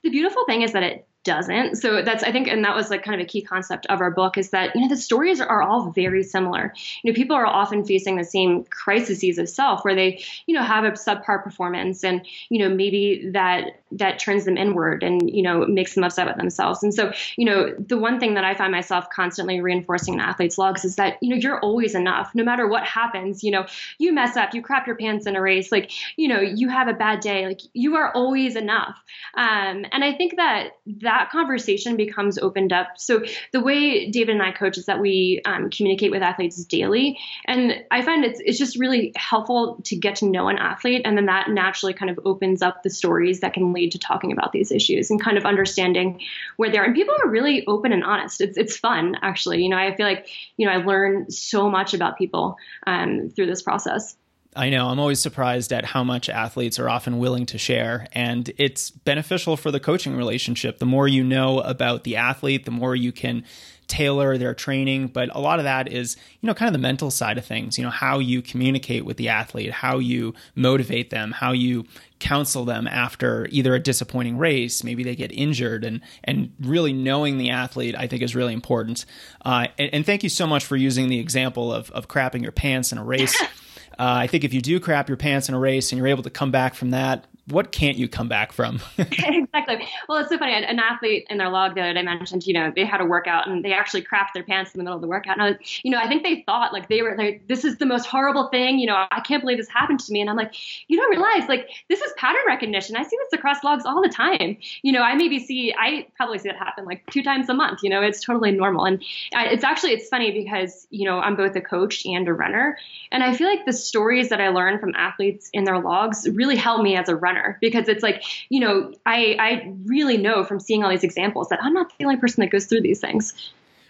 The 0.03 0.11
beautiful 0.11 0.45
thing 0.47 0.63
is 0.63 0.73
that 0.73 0.83
it 0.83 1.07
doesn't. 1.27 1.75
So 1.77 2.03
that's 2.03 2.23
I 2.23 2.31
think, 2.31 2.47
and 2.47 2.65
that 2.65 2.75
was 2.75 2.89
like 2.89 3.03
kind 3.03 3.21
of 3.21 3.25
a 3.25 3.29
key 3.29 3.43
concept 3.43 3.85
of 3.87 4.01
our 4.01 4.13
book 4.13 4.39
is 4.39 4.51
that 4.51 4.75
you 4.75 4.81
know 4.81 4.89
the 4.89 4.97
stories 4.97 5.41
are 5.41 5.61
all 5.61 5.91
very 5.91 6.23
similar. 6.23 6.73
You 7.03 7.13
know, 7.13 7.17
people 7.17 7.37
are 7.37 7.45
often 7.45 7.85
facing 7.85 8.17
the 8.17 8.25
same 8.25 8.65
crises 8.65 9.37
of 9.37 9.49
self 9.49 9.85
where 9.85 9.97
they 9.97 10.23
you 10.47 10.55
know 10.55 10.63
have 10.63 10.85
a 10.85 10.93
subpar 10.93 11.43
performance 11.43 12.05
and 12.05 12.25
you 12.49 12.61
know 12.61 12.75
maybe 12.75 13.31
that 13.33 13.81
that 13.91 14.19
turns 14.19 14.45
them 14.45 14.57
inward 14.57 15.03
and 15.03 15.29
you 15.29 15.43
know 15.43 15.67
makes 15.67 15.95
them 15.95 16.05
upset 16.05 16.29
with 16.29 16.37
themselves. 16.37 16.83
And 16.85 16.95
so 16.95 17.13
you 17.37 17.45
know 17.45 17.75
the 17.77 17.99
one 17.99 18.21
thing 18.21 18.35
that 18.35 18.45
I 18.45 18.55
find 18.55 18.71
myself 18.71 19.11
constantly 19.11 19.61
reinforcing 19.61 20.15
in 20.15 20.21
athletes' 20.21 20.59
logs 20.59 20.85
is 20.85 20.95
that 20.97 21.19
you 21.21 21.31
know 21.31 21.37
you're 21.37 21.61
always 21.61 21.97
enough 21.97 22.31
no 22.35 22.45
matter 22.45 22.69
what 22.69 22.85
happens. 22.85 23.43
You 23.43 23.51
know 23.51 23.67
you 23.99 24.13
mess 24.13 24.37
up, 24.37 24.55
you 24.55 24.63
crap 24.63 24.87
your 24.87 24.97
pants 24.97 25.27
in 25.27 25.35
a 25.35 25.43
race, 25.43 25.73
like 25.73 25.91
you 26.17 26.29
know 26.29 26.41
you 26.41 26.69
have 26.69 26.87
a 26.87 26.95
bad 26.95 27.19
day, 27.19 27.47
like 27.47 27.61
you 27.73 27.97
are 27.97 28.13
always 28.13 28.55
enough. 28.55 28.97
Um, 29.35 29.85
and 29.91 30.05
I 30.05 30.15
think 30.15 30.37
that 30.37 30.71
that 31.03 31.16
that 31.17 31.31
conversation 31.31 31.97
becomes 31.97 32.39
opened 32.39 32.73
up. 32.73 32.89
So 32.99 33.23
the 33.53 33.61
way 33.61 34.11
David 34.11 34.35
and 34.35 34.43
I 34.43 34.53
coach 34.53 34.77
is 34.77 34.87
that 34.87 35.01
we 35.01 35.41
um, 35.47 35.71
communicate 35.71 36.11
with 36.11 36.23
athletes 36.23 36.63
daily, 36.65 37.19
and 37.47 37.75
I 37.91 38.03
find 38.03 38.25
it's 38.25 38.41
it's 38.45 38.59
just 38.59 38.79
really 38.79 39.13
helpful 39.17 39.81
to 39.85 39.97
get 39.97 40.17
to 40.17 40.27
know 40.27 40.49
an 40.49 40.59
athlete, 40.59 41.03
and 41.05 41.17
then 41.17 41.27
that 41.27 41.49
naturally 41.49 41.95
kind 41.95 42.11
of 42.11 42.21
opens 42.25 42.61
up 42.63 42.83
the 42.83 42.91
stories 42.91 43.41
that 43.41 43.55
can 43.55 43.73
lead 43.73 43.93
to 43.93 43.99
talking 43.99 44.33
about 44.33 44.53
these 44.53 44.71
issues 44.71 45.11
and 45.11 45.23
kind 45.23 45.39
of 45.39 45.47
understanding 45.47 46.21
where 46.57 46.71
they're. 46.71 46.85
And 46.85 46.95
people 46.95 47.15
are 47.25 47.31
really 47.31 47.67
open 47.67 47.93
and 47.93 48.05
honest. 48.05 48.41
It's 48.41 48.59
it's 48.59 48.77
fun 48.77 49.17
actually. 49.23 49.63
You 49.63 49.71
know, 49.71 49.79
I 49.79 49.97
feel 49.97 50.07
like 50.07 50.29
you 50.57 50.67
know 50.67 50.73
I 50.73 50.77
learn 50.77 51.31
so 51.31 51.71
much 51.71 51.95
about 51.95 52.19
people 52.19 52.57
um, 52.87 53.31
through 53.35 53.47
this 53.47 53.63
process. 53.63 54.17
I 54.57 54.71
know. 54.71 54.89
I'm 54.89 54.99
always 54.99 55.21
surprised 55.21 55.73
at 55.73 55.85
how 55.85 56.03
much 56.03 56.29
athletes 56.29 56.79
are 56.79 56.89
often 56.89 57.19
willing 57.19 57.47
to 57.47 57.59
share. 57.59 58.09
And 58.13 58.51
it's 58.57 58.91
beneficial 58.91 59.57
for 59.57 59.71
the 59.71 59.81
coaching 59.81 60.17
relationship. 60.17 60.79
The 60.79 60.87
more 60.87 61.07
you 61.07 61.23
know 61.23 61.61
about 61.61 62.05
the 62.05 62.17
athlete, 62.17 62.65
the 62.65 62.71
more 62.71 62.97
you 62.97 63.13
can 63.13 63.45
tailor 63.87 64.37
their 64.37 64.55
training. 64.55 65.09
But 65.09 65.35
a 65.35 65.39
lot 65.39 65.59
of 65.59 65.65
that 65.65 65.93
is, 65.93 66.17
you 66.41 66.47
know, 66.47 66.55
kind 66.55 66.69
of 66.69 66.73
the 66.73 66.79
mental 66.79 67.11
side 67.11 67.39
of 67.39 67.45
things, 67.45 67.79
you 67.79 67.85
know, 67.85 67.91
how 67.91 68.19
you 68.19 68.43
communicate 68.43 69.05
with 69.05 69.17
the 69.17 69.29
athlete, 69.29 69.71
how 69.71 69.99
you 69.99 70.35
motivate 70.55 71.11
them, 71.11 71.33
how 71.33 71.53
you 71.53 71.85
counsel 72.19 72.65
them 72.65 72.87
after 72.87 73.47
either 73.51 73.75
a 73.75 73.79
disappointing 73.79 74.39
race, 74.39 74.83
maybe 74.83 75.05
they 75.05 75.15
get 75.15 75.31
injured, 75.33 75.85
and 75.85 76.01
and 76.25 76.53
really 76.61 76.93
knowing 76.93 77.39
the 77.39 77.51
athlete, 77.51 77.95
I 77.97 78.07
think, 78.07 78.23
is 78.23 78.35
really 78.35 78.55
important. 78.55 79.05
Uh, 79.45 79.69
and, 79.79 79.91
and, 79.93 80.07
thank 80.07 80.23
you 80.23 80.31
so 80.31 80.47
much 80.47 80.65
for 80.65 80.77
using 80.77 81.09
the 81.09 81.19
example 81.19 81.73
of 81.73 81.91
of 81.91 82.09
crapping 82.09 82.43
your 82.43 82.53
pants 82.53 82.91
in 82.91 82.99
a 82.99 83.05
race. 83.05 83.41
Uh, 83.99 84.05
I 84.05 84.27
think 84.27 84.45
if 84.45 84.53
you 84.53 84.61
do 84.61 84.79
crap 84.79 85.09
your 85.09 85.17
pants 85.17 85.49
in 85.49 85.55
a 85.55 85.59
race 85.59 85.91
and 85.91 85.99
you're 85.99 86.07
able 86.09 86.23
to 86.25 86.31
come 86.31 86.51
back 86.51 86.75
from 86.75 86.91
that, 86.91 87.27
what 87.49 87.71
can't 87.71 87.97
you 87.97 88.09
come 88.09 88.29
back 88.29 88.53
from? 88.53 88.81
exactly. 88.99 89.87
Well, 90.09 90.19
it's 90.19 90.31
so 90.31 90.39
funny. 90.39 90.53
An 90.53 90.79
athlete 90.79 91.27
in 91.31 91.39
their 91.39 91.49
log 91.49 91.77
that 91.77 91.97
I 91.97 92.03
mentioned, 92.03 92.47
you 92.47 92.53
know, 92.53 92.73
they 92.75 92.85
had 92.85 93.01
a 93.01 93.05
workout 93.05 93.49
and 93.49 93.65
they 93.65 93.73
actually 93.73 94.03
crapped 94.03 94.33
their 94.35 94.43
pants 94.43 94.75
in 94.75 94.79
the 94.79 94.85
middle 94.85 94.97
of 94.97 95.03
the 95.03 95.09
workout. 95.09 95.39
And 95.39 95.43
I 95.43 95.51
was, 95.51 95.81
you 95.85 95.91
know, 95.91 95.99
I 95.99 96.09
think 96.09 96.25
they 96.25 96.43
thought 96.45 96.73
like 96.73 96.89
they 96.89 97.03
were 97.03 97.17
like, 97.17 97.47
this 97.47 97.65
is 97.65 97.79
the 97.79 97.87
most 97.87 98.07
horrible 98.07 98.49
thing. 98.49 98.79
You 98.79 98.87
know, 98.87 99.07
I 99.11 99.21
can't 99.21 99.43
believe 99.43 99.59
this 99.59 99.69
happened 99.69 100.01
to 100.01 100.13
me. 100.13 100.21
And 100.21 100.29
I'm 100.29 100.37
like, 100.37 100.55
you 100.89 100.97
don't 100.97 101.11
realize 101.11 101.49
like 101.49 101.69
this 101.89 102.01
is 102.01 102.13
pattern 102.17 102.43
recognition. 102.47 102.97
I 102.97 103.05
see 103.05 103.17
this 103.17 103.39
across 103.39 103.63
logs 103.63 103.85
all 103.87 104.03
the 104.03 104.09
time. 104.09 104.57
You 104.83 104.93
know, 104.93 105.03
I 105.03 105.15
maybe 105.15 105.39
see, 105.39 105.73
I 105.79 106.07
probably 106.17 106.39
see 106.39 106.49
it 106.49 106.57
happen 106.57 106.85
like 106.85 107.05
two 107.11 107.23
times 107.23 107.49
a 107.49 107.55
month. 107.55 107.81
You 107.83 107.91
know, 107.91 108.03
it's 108.03 108.25
totally 108.25 108.51
normal. 108.51 108.85
And 108.87 109.03
I, 109.35 109.47
it's 109.47 109.65
actually, 109.65 109.93
it's 109.93 110.09
funny 110.09 110.33
because, 110.33 110.89
you 110.91 111.05
know, 111.05 111.21
I'm 111.21 111.37
both 111.37 111.55
a 111.55 111.61
coach 111.61 112.05
and 112.07 112.27
a 112.27 112.33
runner. 112.33 112.77
And 113.13 113.23
I 113.23 113.35
feel 113.35 113.49
like 113.49 113.67
the 113.67 113.73
stories 113.73 114.31
that 114.31 114.41
I 114.41 114.49
learn 114.49 114.81
from 114.81 114.95
athletes 114.97 115.49
in 115.53 115.65
their 115.65 115.79
logs 115.79 116.29
really 116.29 116.57
help 116.57 116.83
me 116.83 116.97
as 116.97 117.09
a 117.09 117.15
runner 117.15 117.36
because 117.61 117.89
it's 117.89 118.03
like, 118.03 118.23
you 118.49 118.61
know, 118.61 118.93
I, 119.07 119.37
I 119.39 119.73
really 119.85 120.17
know 120.17 120.45
from 120.45 120.61
seeing 120.61 120.85
all 120.85 120.91
these 120.91 121.05
examples 121.05 121.49
that 121.49 121.59
I'm 121.63 121.73
not 121.73 121.93
the 121.99 122.05
only 122.05 122.17
person 122.17 122.41
that 122.43 122.51
goes 122.51 122.67
through 122.67 122.83
these 122.83 123.01
things. 123.01 123.33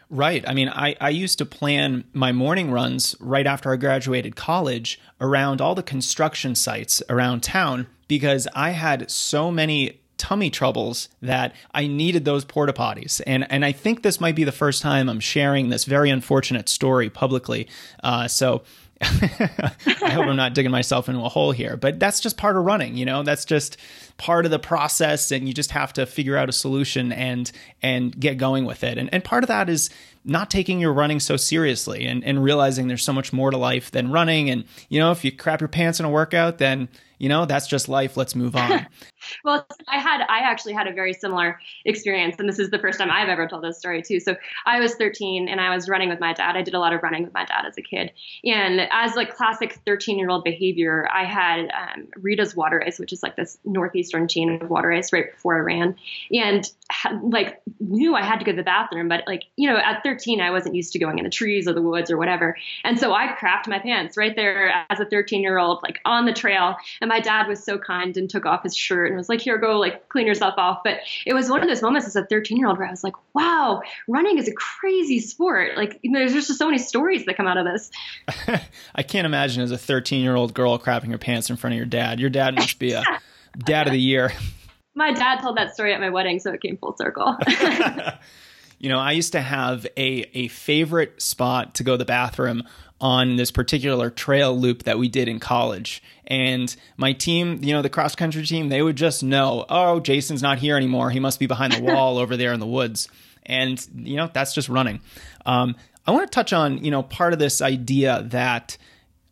Right. 0.09 0.49
I 0.49 0.55
mean, 0.55 0.69
I, 0.69 0.95
I 1.01 1.09
used 1.11 1.39
to 1.39 1.47
plan 1.47 2.05
my 2.13 2.31
morning 2.31 2.71
runs 2.71 3.17
right 3.19 3.47
after 3.47 3.73
I 3.73 3.77
graduated 3.77 4.37
college 4.37 5.01
around 5.21 5.61
all 5.61 5.75
the 5.75 5.83
construction 5.83 6.55
sites 6.55 7.03
around 7.09 7.43
town 7.43 7.89
because 8.07 8.47
I 8.55 8.71
had 8.71 9.11
so 9.11 9.51
many 9.51 10.01
tummy 10.17 10.49
troubles 10.49 11.09
that 11.21 11.55
I 11.75 11.87
needed 11.87 12.25
those 12.25 12.45
porta 12.45 12.73
potties. 12.73 13.21
And 13.27 13.51
and 13.51 13.65
I 13.65 13.73
think 13.73 14.03
this 14.03 14.21
might 14.21 14.35
be 14.35 14.45
the 14.45 14.53
first 14.53 14.81
time 14.81 15.09
I'm 15.09 15.21
sharing 15.21 15.69
this 15.69 15.85
very 15.85 16.11
unfortunate 16.11 16.69
story 16.69 17.11
publicly. 17.11 17.69
Uh, 18.03 18.29
so 18.29 18.63
I 19.03 20.11
hope 20.11 20.27
I'm 20.27 20.37
not 20.37 20.55
digging 20.55 20.71
myself 20.71 21.09
into 21.09 21.21
a 21.21 21.29
hole 21.29 21.53
here, 21.53 21.77
but 21.77 22.01
that's 22.01 22.19
just 22.19 22.39
part 22.39 22.57
of 22.57 22.65
running, 22.65 22.97
you 22.97 23.05
know, 23.05 23.23
that's 23.23 23.45
just 23.45 23.77
part 24.17 24.47
of 24.47 24.51
the 24.51 24.59
process 24.59 25.31
and 25.31 25.47
you 25.47 25.53
just 25.53 25.71
have 25.73 25.93
to 25.95 26.07
figure 26.07 26.37
out 26.37 26.49
a 26.49 26.53
solution 26.53 27.13
and 27.13 27.53
and 27.83 28.19
get 28.19 28.39
going 28.39 28.65
with 28.65 28.83
it. 28.83 28.97
And 28.97 29.13
and 29.13 29.23
part 29.23 29.45
of 29.45 29.49
that 29.49 29.69
is 29.69 29.91
not 30.25 30.51
taking 30.51 30.81
your 30.81 30.93
running 30.93 31.21
so 31.21 31.37
seriously 31.37 32.07
and, 32.07 32.25
and 32.25 32.43
realizing 32.43 32.89
there's 32.89 33.05
so 33.05 33.13
much 33.13 33.33
more 33.33 33.51
to 33.51 33.57
life 33.57 33.91
than 33.91 34.11
running. 34.11 34.51
And, 34.51 34.65
you 34.89 34.99
know, 34.99 35.13
if 35.13 35.25
you 35.25 35.31
crap 35.31 35.61
your 35.61 35.69
pants 35.69 36.01
in 36.01 36.07
a 36.07 36.11
workout, 36.11 36.59
then 36.59 36.89
you 37.19 37.29
know 37.29 37.47
that's 37.47 37.67
just 37.67 37.89
life 37.89 38.17
let's 38.17 38.35
move 38.35 38.55
on 38.55 38.87
well 39.45 39.67
i 39.89 39.99
had 39.99 40.23
i 40.29 40.41
actually 40.41 40.73
had 40.73 40.87
a 40.87 40.93
very 40.93 41.13
similar 41.13 41.59
experience 41.85 42.37
and 42.39 42.49
this 42.49 42.59
is 42.59 42.71
the 42.71 42.79
first 42.79 42.99
time 42.99 43.11
i've 43.11 43.29
ever 43.29 43.47
told 43.47 43.63
this 43.63 43.79
story 43.79 44.03
too. 44.03 44.21
So 44.21 44.37
i 44.65 44.79
was 44.79 44.95
13 44.95 45.49
and 45.49 45.61
i 45.61 45.75
was 45.75 45.89
running 45.89 46.09
with 46.09 46.21
my 46.21 46.33
dad. 46.33 46.57
I 46.57 46.63
did 46.63 46.75
a 46.75 46.79
lot 46.79 46.93
of 46.93 47.03
running 47.03 47.25
with 47.25 47.35
my 47.35 47.45
dad 47.45 47.65
as 47.67 47.77
a 47.79 47.83
kid. 47.83 48.13
And 48.45 48.81
as 48.91 49.15
like 49.15 49.35
classic 49.35 49.79
13 49.87 50.19
year 50.19 50.31
old 50.31 50.45
behavior 50.45 51.09
i 51.13 51.25
had 51.25 51.71
um, 51.71 52.09
rita's 52.17 52.55
water 52.55 52.83
ice 52.85 52.99
which 52.99 53.13
is 53.13 53.23
like 53.23 53.37
this 53.37 53.59
northeastern 53.65 54.29
chain 54.29 54.61
of 54.63 54.71
water 54.71 54.93
ice 54.93 55.13
right 55.13 55.33
before 55.33 55.57
i 55.57 55.61
ran. 55.61 55.97
And 56.33 56.71
like 57.23 57.61
knew 57.81 58.15
i 58.15 58.23
had 58.23 58.39
to 58.39 58.45
go 58.45 58.53
to 58.53 58.57
the 58.57 58.63
bathroom 58.63 59.09
but 59.09 59.25
like 59.27 59.45
you 59.57 59.69
know 59.69 59.77
at 59.77 60.03
13 60.03 60.41
i 60.41 60.51
wasn't 60.51 60.75
used 60.75 60.93
to 60.93 60.99
going 60.99 61.19
in 61.19 61.25
the 61.25 61.31
trees 61.31 61.69
or 61.69 61.73
the 61.73 61.83
woods 61.83 62.11
or 62.11 62.17
whatever. 62.17 62.57
And 62.85 62.99
so 62.99 63.13
i 63.13 63.29
crapped 63.29 63.69
my 63.69 63.79
pants 63.79 64.17
right 64.17 64.35
there 64.35 64.87
as 64.91 65.01
a 65.01 65.05
13 65.05 65.43
year 65.43 65.59
old 65.59 65.83
like 65.83 66.01
on 66.05 66.27
the 66.27 66.33
trail. 66.33 66.77
And 67.01 67.09
my 67.09 67.21
dad 67.21 67.49
was 67.49 67.63
so 67.63 67.79
kind 67.79 68.17
and 68.17 68.29
took 68.29 68.47
off 68.47 68.63
his 68.63 68.77
shirt 68.77 69.13
and 69.17 69.21
was 69.21 69.29
like, 69.29 69.41
here, 69.41 69.59
go 69.59 69.79
like 69.79 70.09
clean 70.09 70.27
yourself 70.27 70.55
off. 70.59 70.81
But 70.85 70.99
it 71.25 71.35
was 71.35 71.49
one 71.49 71.63
of 71.63 71.69
those 71.69 71.83
moments 71.83 72.07
as 72.07 72.17
a 72.17 72.25
13 72.25 72.59
year 72.59 72.69
old 72.69 72.79
where 72.79 72.87
I 72.87 72.91
was 72.91 73.03
like, 73.03 73.15
wow, 73.35 73.83
running 74.07 74.39
is 74.39 74.49
a 74.49 74.53
crazy 74.53 75.21
sport. 75.21 75.77
Like 75.77 76.01
there's 76.05 76.33
just 76.33 76.57
so 76.57 76.67
many 76.67 76.79
stories 76.79 77.25
that 77.27 77.37
come 77.37 77.47
out 77.47 77.57
of 77.57 77.65
this. 77.65 77.91
I 78.95 79.03
can't 79.03 79.27
imagine 79.27 79.63
as 79.63 79.71
a 79.71 79.79
13 79.79 80.23
year 80.23 80.37
old 80.37 80.55
girl 80.55 80.79
crapping 80.79 81.09
your 81.09 81.19
pants 81.19 81.51
in 81.51 81.57
front 81.57 81.75
of 81.75 81.77
your 81.79 81.87
dad. 81.87 82.21
Your 82.21 82.31
dad 82.31 82.55
must 82.55 82.79
be 82.79 82.93
a 82.93 83.03
dad 83.59 83.87
of 83.87 83.93
the 83.93 84.01
year. 84.01 84.33
My 84.95 85.13
dad 85.13 85.41
told 85.41 85.59
that 85.59 85.75
story 85.75 85.93
at 85.93 86.01
my 86.01 86.11
wedding, 86.11 86.39
so 86.39 86.53
it 86.53 86.63
came 86.63 86.79
full 86.79 86.97
circle. 86.97 87.37
you 88.79 88.89
know, 88.89 88.99
I 88.99 89.13
used 89.13 89.33
to 89.33 89.41
have 89.41 89.87
a, 89.97 90.31
a 90.33 90.49
favorite 90.49 91.21
spot 91.21 91.75
to 91.75 91.85
go 91.85 91.93
to 91.93 91.99
the 91.99 92.07
bathroom 92.07 92.63
on 93.01 93.37
this 93.37 93.51
particular 93.51 94.11
trail 94.11 94.59
loop 94.59 94.85
that 94.85 94.99
we 94.99 95.09
did 95.09 95.29
in 95.29 95.39
college. 95.39 96.03
And 96.27 96.75
my 96.97 97.13
team, 97.13 97.63
you 97.63 97.75
know, 97.75 97.83
the 97.83 97.91
cross 97.91 98.15
country 98.15 98.45
team, 98.45 98.69
they 98.69 98.83
would 98.83 98.97
just 98.97 99.23
know, 99.23 99.67
oh, 99.69 100.01
Jason's 100.01 100.43
not 100.43 100.59
here 100.59 100.77
anymore. 100.77 101.11
He 101.11 101.21
must 101.21 101.39
be 101.39 101.47
behind 101.47 101.75
the 101.75 101.83
wall 101.83 102.19
over 102.19 102.37
there 102.37 102.53
in 102.53 102.61
the 102.61 102.67
woods. 102.67 103.09
And, 103.45 103.85
you 103.95 104.17
know, 104.17 104.31
that's 104.33 104.55
just 104.55 104.69
running. 104.69 105.01
Um, 105.45 105.77
I 106.07 106.13
want 106.13 106.31
to 106.31 106.35
touch 106.35 106.53
on, 106.53 106.83
you 106.85 106.91
know, 106.91 107.03
part 107.03 107.33
of 107.33 107.39
this 107.39 107.61
idea 107.61 108.23
that 108.31 108.77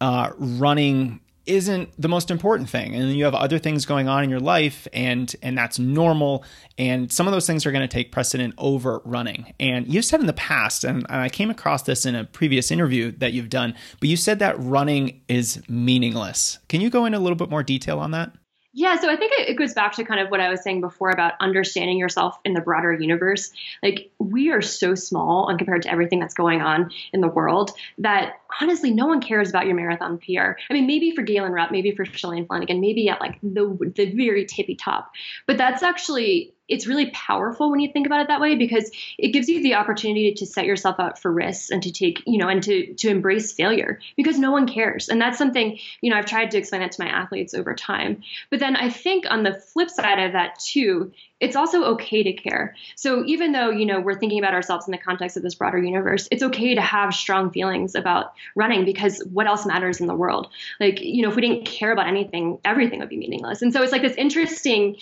uh, 0.00 0.30
running 0.36 1.20
isn't 1.46 1.90
the 2.00 2.08
most 2.08 2.30
important 2.30 2.68
thing. 2.68 2.94
And 2.94 3.12
you 3.12 3.24
have 3.24 3.34
other 3.34 3.58
things 3.58 3.86
going 3.86 4.08
on 4.08 4.24
in 4.24 4.30
your 4.30 4.40
life 4.40 4.88
and 4.92 5.34
and 5.42 5.56
that's 5.56 5.78
normal. 5.78 6.44
And 6.78 7.12
some 7.12 7.26
of 7.26 7.32
those 7.32 7.46
things 7.46 7.66
are 7.66 7.72
going 7.72 7.86
to 7.86 7.92
take 7.92 8.12
precedent 8.12 8.54
over 8.58 9.00
running. 9.04 9.54
And 9.60 9.86
you've 9.92 10.04
said 10.04 10.20
in 10.20 10.26
the 10.26 10.32
past 10.32 10.84
and, 10.84 11.06
i 11.08 11.28
came 11.28 11.50
across 11.50 11.82
this 11.82 12.06
in 12.06 12.14
a 12.14 12.24
previous 12.24 12.70
interview 12.70 13.12
that 13.12 13.32
you've 13.32 13.48
done 13.48 13.74
but 14.00 14.08
you 14.08 14.16
said 14.16 14.38
that 14.40 14.58
running 14.58 15.22
is 15.28 15.62
meaningless. 15.68 16.58
Can 16.68 16.80
you 16.80 16.90
go 16.90 17.06
into 17.06 17.18
a 17.18 17.20
little 17.20 17.36
bit 17.36 17.50
more 17.50 17.62
detail 17.62 17.98
on 17.98 18.12
that? 18.12 18.32
Yeah, 18.76 18.98
so 18.98 19.08
I 19.08 19.14
think 19.14 19.32
it, 19.38 19.54
goes 19.54 19.72
back 19.72 19.92
to 19.94 20.04
kind 20.04 20.18
of 20.18 20.32
what 20.32 20.40
I 20.40 20.50
was 20.50 20.64
saying 20.64 20.80
before 20.80 21.10
about 21.10 21.34
understanding 21.38 21.96
yourself 21.96 22.36
in 22.44 22.54
the 22.54 22.60
broader 22.60 22.92
universe. 22.92 23.52
Like, 23.84 24.10
we 24.18 24.50
are 24.50 24.60
so 24.60 24.96
small 24.96 25.48
and 25.48 25.58
compared 25.58 25.82
to 25.82 25.92
everything 25.92 26.18
that's 26.18 26.34
going 26.34 26.60
on 26.60 26.90
in 27.12 27.20
the 27.20 27.28
world 27.28 27.70
that 27.98 28.40
honestly, 28.60 28.90
no 28.90 29.06
one 29.06 29.20
cares 29.20 29.50
about 29.50 29.66
your 29.66 29.74
marathon 29.74 30.18
PR. 30.18 30.52
I 30.70 30.72
mean, 30.72 30.86
maybe 30.86 31.12
for 31.12 31.22
Galen 31.22 31.52
Rupp, 31.52 31.70
maybe 31.70 31.92
for 31.92 32.04
Shalane 32.04 32.46
Flanagan, 32.46 32.80
maybe 32.80 33.08
at 33.08 33.20
like 33.20 33.38
the 33.42 33.92
the 33.94 34.12
very 34.12 34.46
tippy 34.46 34.76
top. 34.76 35.12
But 35.46 35.58
that's 35.58 35.82
actually 35.82 36.54
it's 36.68 36.86
really 36.86 37.10
powerful 37.10 37.70
when 37.70 37.80
you 37.80 37.92
think 37.92 38.06
about 38.06 38.22
it 38.22 38.28
that 38.28 38.40
way 38.40 38.54
because 38.54 38.90
it 39.18 39.28
gives 39.28 39.48
you 39.48 39.62
the 39.62 39.74
opportunity 39.74 40.32
to 40.32 40.46
set 40.46 40.64
yourself 40.64 40.96
up 40.98 41.18
for 41.18 41.30
risks 41.30 41.70
and 41.70 41.82
to 41.82 41.92
take 41.92 42.22
you 42.26 42.38
know 42.38 42.48
and 42.48 42.62
to 42.62 42.94
to 42.94 43.08
embrace 43.08 43.52
failure 43.52 44.00
because 44.16 44.38
no 44.38 44.50
one 44.50 44.66
cares 44.66 45.08
and 45.08 45.20
that's 45.20 45.36
something 45.36 45.78
you 46.00 46.10
know 46.10 46.16
i've 46.16 46.26
tried 46.26 46.50
to 46.50 46.58
explain 46.58 46.80
that 46.80 46.92
to 46.92 47.02
my 47.02 47.08
athletes 47.08 47.54
over 47.54 47.74
time 47.74 48.22
but 48.50 48.60
then 48.60 48.76
i 48.76 48.88
think 48.88 49.24
on 49.28 49.42
the 49.42 49.54
flip 49.54 49.90
side 49.90 50.18
of 50.18 50.32
that 50.32 50.58
too 50.58 51.12
it's 51.40 51.56
also 51.56 51.84
okay 51.84 52.22
to 52.22 52.32
care. 52.32 52.74
So 52.94 53.24
even 53.26 53.52
though, 53.52 53.70
you 53.70 53.86
know, 53.86 54.00
we're 54.00 54.18
thinking 54.18 54.38
about 54.38 54.54
ourselves 54.54 54.86
in 54.86 54.92
the 54.92 54.98
context 54.98 55.36
of 55.36 55.42
this 55.42 55.54
broader 55.54 55.78
universe, 55.78 56.28
it's 56.30 56.42
okay 56.42 56.74
to 56.74 56.80
have 56.80 57.12
strong 57.12 57.50
feelings 57.50 57.94
about 57.94 58.32
running 58.54 58.84
because 58.84 59.20
what 59.32 59.46
else 59.46 59.66
matters 59.66 60.00
in 60.00 60.06
the 60.06 60.14
world? 60.14 60.48
Like, 60.78 61.00
you 61.00 61.22
know, 61.22 61.30
if 61.30 61.36
we 61.36 61.42
didn't 61.42 61.66
care 61.66 61.92
about 61.92 62.06
anything, 62.06 62.58
everything 62.64 63.00
would 63.00 63.08
be 63.08 63.16
meaningless. 63.16 63.62
And 63.62 63.72
so 63.72 63.82
it's 63.82 63.92
like 63.92 64.02
this 64.02 64.16
interesting 64.16 64.96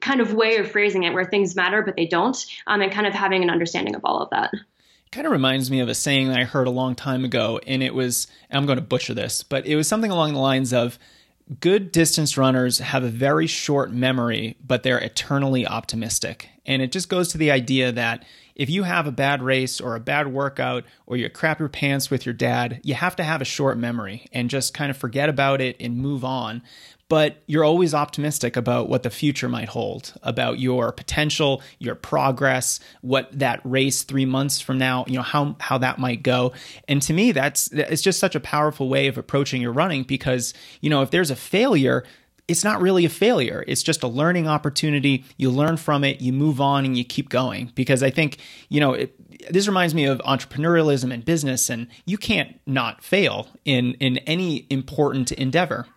kind 0.00 0.20
of 0.20 0.34
way 0.34 0.56
of 0.58 0.70
phrasing 0.70 1.04
it 1.04 1.12
where 1.12 1.24
things 1.24 1.56
matter 1.56 1.82
but 1.82 1.96
they 1.96 2.06
don't, 2.06 2.36
um, 2.66 2.82
and 2.82 2.92
kind 2.92 3.06
of 3.06 3.14
having 3.14 3.42
an 3.42 3.50
understanding 3.50 3.94
of 3.94 4.02
all 4.04 4.20
of 4.20 4.30
that 4.30 4.52
kind 5.10 5.26
of 5.26 5.32
reminds 5.32 5.70
me 5.70 5.80
of 5.80 5.88
a 5.88 5.94
saying 5.94 6.28
that 6.28 6.38
I 6.38 6.44
heard 6.44 6.66
a 6.66 6.70
long 6.70 6.94
time 6.94 7.24
ago, 7.24 7.58
and 7.66 7.82
it 7.82 7.94
was, 7.94 8.26
I'm 8.50 8.66
going 8.66 8.76
to 8.76 8.84
butcher 8.84 9.14
this, 9.14 9.42
but 9.42 9.66
it 9.66 9.74
was 9.74 9.88
something 9.88 10.10
along 10.10 10.34
the 10.34 10.38
lines 10.38 10.74
of 10.74 10.98
good 11.60 11.92
distance 11.92 12.36
runners 12.36 12.78
have 12.78 13.02
a 13.02 13.08
very 13.08 13.46
short 13.46 13.92
memory, 13.92 14.56
but 14.64 14.82
they're 14.82 14.98
eternally 14.98 15.66
optimistic. 15.66 16.48
And 16.66 16.82
it 16.82 16.92
just 16.92 17.08
goes 17.08 17.28
to 17.28 17.38
the 17.38 17.50
idea 17.50 17.92
that 17.92 18.24
if 18.54 18.68
you 18.68 18.82
have 18.82 19.06
a 19.06 19.12
bad 19.12 19.42
race 19.42 19.80
or 19.80 19.94
a 19.94 20.00
bad 20.00 20.28
workout 20.28 20.84
or 21.06 21.16
you 21.16 21.30
crap 21.30 21.60
your 21.60 21.68
pants 21.68 22.10
with 22.10 22.26
your 22.26 22.32
dad, 22.32 22.80
you 22.82 22.94
have 22.94 23.16
to 23.16 23.22
have 23.22 23.40
a 23.40 23.46
short 23.46 23.78
memory 23.78 24.26
and 24.32 24.50
just 24.50 24.74
kind 24.74 24.90
of 24.90 24.96
forget 24.96 25.28
about 25.28 25.60
it 25.60 25.76
and 25.80 25.96
move 25.96 26.24
on 26.24 26.62
but 27.08 27.42
you're 27.46 27.64
always 27.64 27.94
optimistic 27.94 28.56
about 28.56 28.88
what 28.88 29.02
the 29.02 29.10
future 29.10 29.48
might 29.48 29.68
hold, 29.68 30.12
about 30.22 30.58
your 30.58 30.92
potential, 30.92 31.62
your 31.78 31.94
progress, 31.94 32.80
what 33.00 33.30
that 33.38 33.60
race 33.64 34.02
three 34.02 34.26
months 34.26 34.60
from 34.60 34.78
now, 34.78 35.04
you 35.08 35.14
know, 35.14 35.22
how 35.22 35.56
how 35.58 35.78
that 35.78 35.98
might 35.98 36.22
go. 36.22 36.52
And 36.86 37.00
to 37.02 37.12
me, 37.12 37.32
that's 37.32 37.68
it's 37.72 38.02
just 38.02 38.18
such 38.20 38.34
a 38.34 38.40
powerful 38.40 38.88
way 38.88 39.06
of 39.06 39.16
approaching 39.16 39.62
your 39.62 39.72
running 39.72 40.02
because 40.02 40.52
you 40.80 40.90
know 40.90 41.02
if 41.02 41.10
there's 41.10 41.30
a 41.30 41.36
failure. 41.36 42.04
It's 42.46 42.64
not 42.64 42.80
really 42.80 43.04
a 43.04 43.10
failure. 43.10 43.62
It's 43.68 43.82
just 43.82 44.02
a 44.02 44.08
learning 44.08 44.48
opportunity. 44.48 45.26
You 45.36 45.50
learn 45.50 45.76
from 45.76 46.02
it, 46.02 46.22
you 46.22 46.32
move 46.32 46.62
on, 46.62 46.86
and 46.86 46.96
you 46.96 47.04
keep 47.04 47.28
going. 47.28 47.72
Because 47.74 48.02
I 48.02 48.08
think, 48.08 48.38
you 48.70 48.80
know, 48.80 48.94
it, 48.94 49.52
this 49.52 49.68
reminds 49.68 49.94
me 49.94 50.06
of 50.06 50.18
entrepreneurialism 50.20 51.12
and 51.12 51.22
business, 51.22 51.68
and 51.68 51.88
you 52.06 52.16
can't 52.16 52.58
not 52.66 53.04
fail 53.04 53.48
in 53.66 53.92
in 54.00 54.16
any 54.18 54.66
important 54.70 55.30
endeavor. 55.32 55.88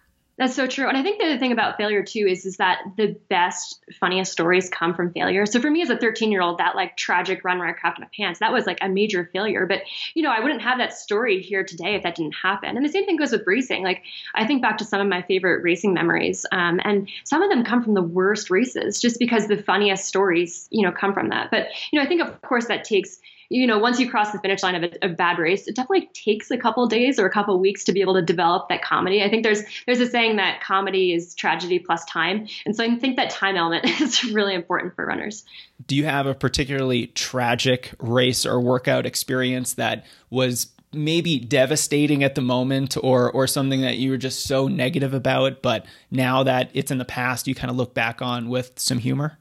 That's 0.42 0.56
so 0.56 0.66
true. 0.66 0.88
And 0.88 0.98
I 0.98 1.04
think 1.04 1.20
the 1.20 1.26
other 1.26 1.38
thing 1.38 1.52
about 1.52 1.78
failure 1.78 2.02
too 2.02 2.26
is 2.28 2.48
is 2.48 2.58
that 2.58 2.80
the 2.98 3.16
best, 3.30 3.80
funniest 4.00 4.32
stories 4.32 4.72
come 4.72 4.96
from 4.96 5.14
failure. 5.14 5.46
So 5.46 5.62
for 5.62 5.70
me 5.70 5.84
as 5.84 5.92
a 5.92 5.96
13 5.96 6.32
year 6.32 6.42
old, 6.42 6.58
that 6.58 6.76
like 6.76 6.98
tragic 6.98 7.44
run 7.44 7.60
where 7.60 7.68
I 7.68 7.74
crapped 7.74 8.00
my 8.00 8.08
pants, 8.18 8.40
that 8.40 8.52
was 8.52 8.66
like 8.66 8.80
a 8.82 8.90
major 8.90 9.30
failure. 9.32 9.68
But 9.68 9.84
you 10.16 10.24
know, 10.24 10.32
I 10.32 10.40
wouldn't 10.40 10.64
have 10.64 10.80
that 10.80 10.96
story 10.96 11.44
here 11.44 11.64
today 11.64 11.94
if 11.94 12.02
that 12.02 12.16
didn't 12.16 12.34
happen. 12.34 12.76
And 12.76 12.84
the 12.84 12.90
same 12.90 13.06
thing 13.06 13.18
goes 13.18 13.32
with 13.32 13.44
racing. 13.46 13.84
Like 13.84 14.02
I 14.34 14.48
think 14.48 14.64
back 14.64 14.80
to 14.80 14.84
some 14.84 15.00
of 15.00 15.06
my 15.06 15.22
favorite 15.22 15.62
racing 15.62 15.94
memories, 15.94 16.44
um, 16.52 16.80
and 16.84 17.08
some 17.24 17.44
of 17.44 17.52
them 17.52 17.64
come 17.64 17.84
from 17.84 17.94
the 17.94 18.02
worst 18.02 18.50
races, 18.50 19.00
just 19.00 19.20
because 19.20 19.46
the 19.46 19.62
funniest 19.62 20.06
stories, 20.06 20.68
you 20.72 20.82
know, 20.82 20.92
come 20.92 21.14
from 21.14 21.30
that. 21.30 21.52
But 21.52 21.68
you 21.92 22.00
know, 22.00 22.04
I 22.04 22.08
think 22.08 22.20
of 22.20 22.42
course 22.42 22.66
that 22.66 22.84
takes 22.84 23.20
you 23.52 23.68
know, 23.68 23.78
once 23.78 24.00
you 24.00 24.10
cross 24.10 24.32
the 24.32 24.40
finish 24.40 24.64
line 24.64 24.76
of 24.76 24.84
a, 24.84 25.06
a 25.08 25.10
bad 25.10 25.38
race, 25.38 25.68
it 25.68 25.76
definitely 25.76 26.10
takes 26.14 26.50
a 26.52 26.58
couple 26.58 26.88
days 26.88 27.20
or 27.20 27.26
a 27.26 27.30
couple 27.30 27.60
weeks 27.60 27.84
to 27.84 27.92
be 27.92 28.00
able 28.00 28.14
to 28.14 28.22
develop 28.22 28.70
that 28.70 28.82
comedy. 28.82 29.22
I 29.22 29.30
think 29.30 29.44
there's 29.44 29.62
there's 29.86 30.00
a 30.00 30.08
saying 30.08 30.38
that 30.38 30.62
comedy 30.62 31.14
is 31.14 31.36
tragedy 31.36 31.78
plus 31.78 32.06
time, 32.06 32.48
and 32.66 32.74
so 32.74 32.84
I 32.86 32.96
think 32.96 33.18
that 33.18 33.30
time 33.30 33.58
element 33.58 33.86
is 34.02 34.24
really 34.24 34.56
important 34.56 34.96
for 34.96 35.06
runners. 35.06 35.44
Do 35.86 35.98
you 35.98 36.06
have 36.06 36.28
a 36.28 36.34
particularly 36.34 37.08
tragic 37.08 37.92
race 38.00 38.46
or 38.46 38.62
workout 38.62 39.06
experience 39.06 39.74
that 39.74 40.06
was 40.30 40.72
maybe 40.94 41.38
devastating 41.38 42.24
at 42.24 42.36
the 42.36 42.42
moment 42.42 42.96
or 43.04 43.32
or 43.32 43.48
something 43.48 43.82
that 43.82 43.98
you 43.98 44.12
were 44.12 44.18
just 44.18 44.46
so 44.46 44.68
negative 44.68 45.14
about 45.14 45.62
but 45.62 45.86
now 46.10 46.44
that 46.44 46.70
it's 46.74 46.92
in 46.92 46.98
the 46.98 47.06
past 47.06 47.48
you 47.48 47.56
kind 47.56 47.72
of 47.72 47.78
look 47.78 47.94
back 47.94 48.22
on 48.22 48.50
with 48.50 48.74
some 48.76 48.98
humor 48.98 49.38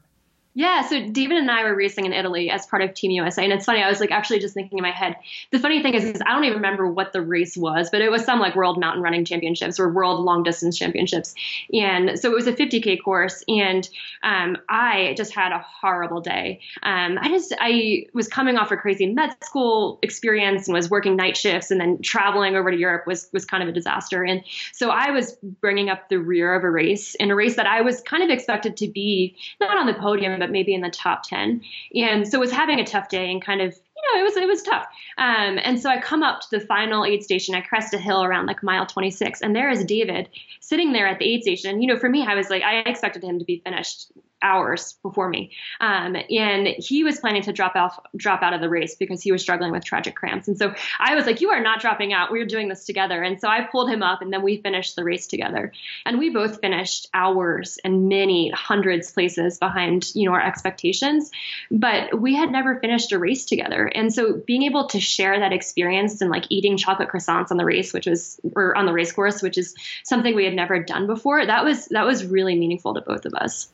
Yeah, 0.53 0.81
so 0.81 1.07
David 1.07 1.37
and 1.37 1.49
I 1.49 1.63
were 1.63 1.73
racing 1.73 2.05
in 2.05 2.11
Italy 2.11 2.49
as 2.49 2.65
part 2.65 2.81
of 2.81 2.93
Team 2.93 3.11
USA, 3.11 3.43
and 3.43 3.53
it's 3.53 3.65
funny. 3.65 3.81
I 3.81 3.89
was 3.89 4.01
like 4.01 4.11
actually 4.11 4.39
just 4.39 4.53
thinking 4.53 4.77
in 4.77 4.81
my 4.81 4.91
head. 4.91 5.15
The 5.51 5.59
funny 5.59 5.81
thing 5.81 5.93
is, 5.93 6.03
is 6.03 6.21
I 6.25 6.33
don't 6.33 6.43
even 6.43 6.57
remember 6.57 6.91
what 6.91 7.13
the 7.13 7.21
race 7.21 7.55
was, 7.55 7.89
but 7.89 8.01
it 8.01 8.11
was 8.11 8.25
some 8.25 8.39
like 8.39 8.53
World 8.53 8.77
Mountain 8.77 9.01
Running 9.01 9.23
Championships 9.23 9.79
or 9.79 9.89
World 9.89 10.19
Long 10.19 10.43
Distance 10.43 10.77
Championships, 10.77 11.33
and 11.71 12.19
so 12.19 12.29
it 12.29 12.35
was 12.35 12.47
a 12.47 12.53
50k 12.53 13.01
course, 13.01 13.45
and 13.47 13.87
um, 14.23 14.57
I 14.67 15.13
just 15.15 15.33
had 15.33 15.53
a 15.53 15.59
horrible 15.59 16.19
day. 16.19 16.59
Um, 16.83 17.17
I 17.21 17.29
just 17.29 17.53
I 17.57 18.07
was 18.13 18.27
coming 18.27 18.57
off 18.57 18.71
a 18.71 18.77
crazy 18.77 19.05
med 19.05 19.33
school 19.41 19.99
experience 20.01 20.67
and 20.67 20.75
was 20.75 20.89
working 20.89 21.15
night 21.15 21.37
shifts, 21.37 21.71
and 21.71 21.79
then 21.79 22.01
traveling 22.01 22.57
over 22.57 22.71
to 22.71 22.77
Europe 22.77 23.07
was 23.07 23.29
was 23.31 23.45
kind 23.45 23.63
of 23.63 23.69
a 23.69 23.71
disaster, 23.71 24.21
and 24.21 24.43
so 24.73 24.89
I 24.89 25.11
was 25.11 25.37
bringing 25.61 25.89
up 25.89 26.09
the 26.09 26.19
rear 26.19 26.53
of 26.55 26.65
a 26.65 26.69
race 26.69 27.15
in 27.15 27.31
a 27.31 27.35
race 27.35 27.55
that 27.55 27.67
I 27.67 27.79
was 27.79 28.01
kind 28.01 28.21
of 28.21 28.29
expected 28.29 28.75
to 28.77 28.89
be 28.89 29.37
not 29.61 29.77
on 29.77 29.87
the 29.87 29.93
podium 29.93 30.40
but 30.41 30.51
maybe 30.51 30.73
in 30.73 30.81
the 30.81 30.89
top 30.89 31.23
10. 31.23 31.61
And 31.95 32.27
so 32.27 32.39
was 32.39 32.51
having 32.51 32.79
a 32.79 32.85
tough 32.85 33.09
day 33.09 33.31
and 33.31 33.41
kind 33.41 33.61
of 33.61 33.79
you 33.95 34.15
know, 34.15 34.21
it 34.21 34.23
was 34.23 34.35
it 34.35 34.47
was 34.47 34.63
tough. 34.63 34.87
Um, 35.17 35.59
and 35.63 35.79
so 35.79 35.87
I 35.87 36.01
come 36.01 36.23
up 36.23 36.41
to 36.41 36.47
the 36.51 36.59
final 36.59 37.05
aid 37.05 37.23
station. 37.23 37.53
I 37.53 37.61
crest 37.61 37.93
a 37.93 37.99
hill 37.99 38.23
around 38.23 38.47
like 38.47 38.63
mile 38.63 38.87
26, 38.87 39.41
and 39.41 39.55
there 39.55 39.69
is 39.69 39.85
David 39.85 40.27
sitting 40.59 40.91
there 40.91 41.07
at 41.07 41.19
the 41.19 41.31
aid 41.31 41.43
station. 41.43 41.81
You 41.81 41.87
know, 41.93 41.99
for 41.99 42.09
me, 42.09 42.25
I 42.25 42.33
was 42.33 42.49
like, 42.49 42.63
I 42.63 42.77
expected 42.79 43.23
him 43.23 43.37
to 43.37 43.45
be 43.45 43.61
finished 43.63 44.11
hours 44.41 44.97
before 45.01 45.29
me. 45.29 45.51
Um, 45.79 46.15
and 46.29 46.67
he 46.67 47.03
was 47.03 47.19
planning 47.19 47.41
to 47.43 47.53
drop 47.53 47.75
off, 47.75 47.99
drop 48.15 48.41
out 48.41 48.53
of 48.53 48.61
the 48.61 48.69
race 48.69 48.95
because 48.95 49.21
he 49.21 49.31
was 49.31 49.41
struggling 49.41 49.71
with 49.71 49.83
tragic 49.83 50.15
cramps. 50.15 50.47
And 50.47 50.57
so 50.57 50.73
I 50.99 51.15
was 51.15 51.25
like, 51.25 51.41
"You 51.41 51.49
are 51.49 51.61
not 51.61 51.81
dropping 51.81 52.13
out. 52.13 52.31
We're 52.31 52.45
doing 52.45 52.69
this 52.69 52.85
together." 52.85 53.21
And 53.21 53.39
so 53.39 53.47
I 53.47 53.61
pulled 53.61 53.89
him 53.89 54.03
up, 54.03 54.21
and 54.21 54.31
then 54.31 54.41
we 54.41 54.57
finished 54.57 54.95
the 54.95 55.03
race 55.03 55.27
together. 55.27 55.71
And 56.05 56.19
we 56.19 56.29
both 56.29 56.59
finished 56.61 57.07
hours 57.13 57.77
and 57.83 58.07
many 58.09 58.51
hundreds 58.51 59.11
places 59.11 59.57
behind, 59.57 60.13
you 60.15 60.25
know, 60.27 60.33
our 60.33 60.45
expectations. 60.45 61.31
But 61.69 62.19
we 62.19 62.35
had 62.35 62.51
never 62.51 62.79
finished 62.79 63.11
a 63.11 63.19
race 63.19 63.45
together. 63.45 63.85
And 63.85 64.13
so 64.13 64.41
being 64.45 64.63
able 64.63 64.87
to 64.87 64.99
share 64.99 65.39
that 65.39 65.53
experience 65.53 66.21
and 66.21 66.29
like 66.29 66.45
eating 66.49 66.77
chocolate 66.77 67.09
croissants 67.09 67.51
on 67.51 67.57
the 67.57 67.65
race, 67.65 67.93
which 67.93 68.07
was 68.07 68.39
or 68.55 68.75
on 68.75 68.85
the 68.85 68.93
race 68.93 69.11
course, 69.11 69.41
which 69.41 69.57
is 69.57 69.75
something 70.03 70.35
we 70.35 70.45
had 70.45 70.53
never 70.53 70.79
done 70.79 71.07
before, 71.07 71.45
that 71.45 71.63
was 71.63 71.87
that 71.87 72.05
was 72.05 72.25
really 72.25 72.55
meaningful 72.55 72.93
to 72.93 73.01
both 73.01 73.25
of 73.25 73.33
us. 73.33 73.69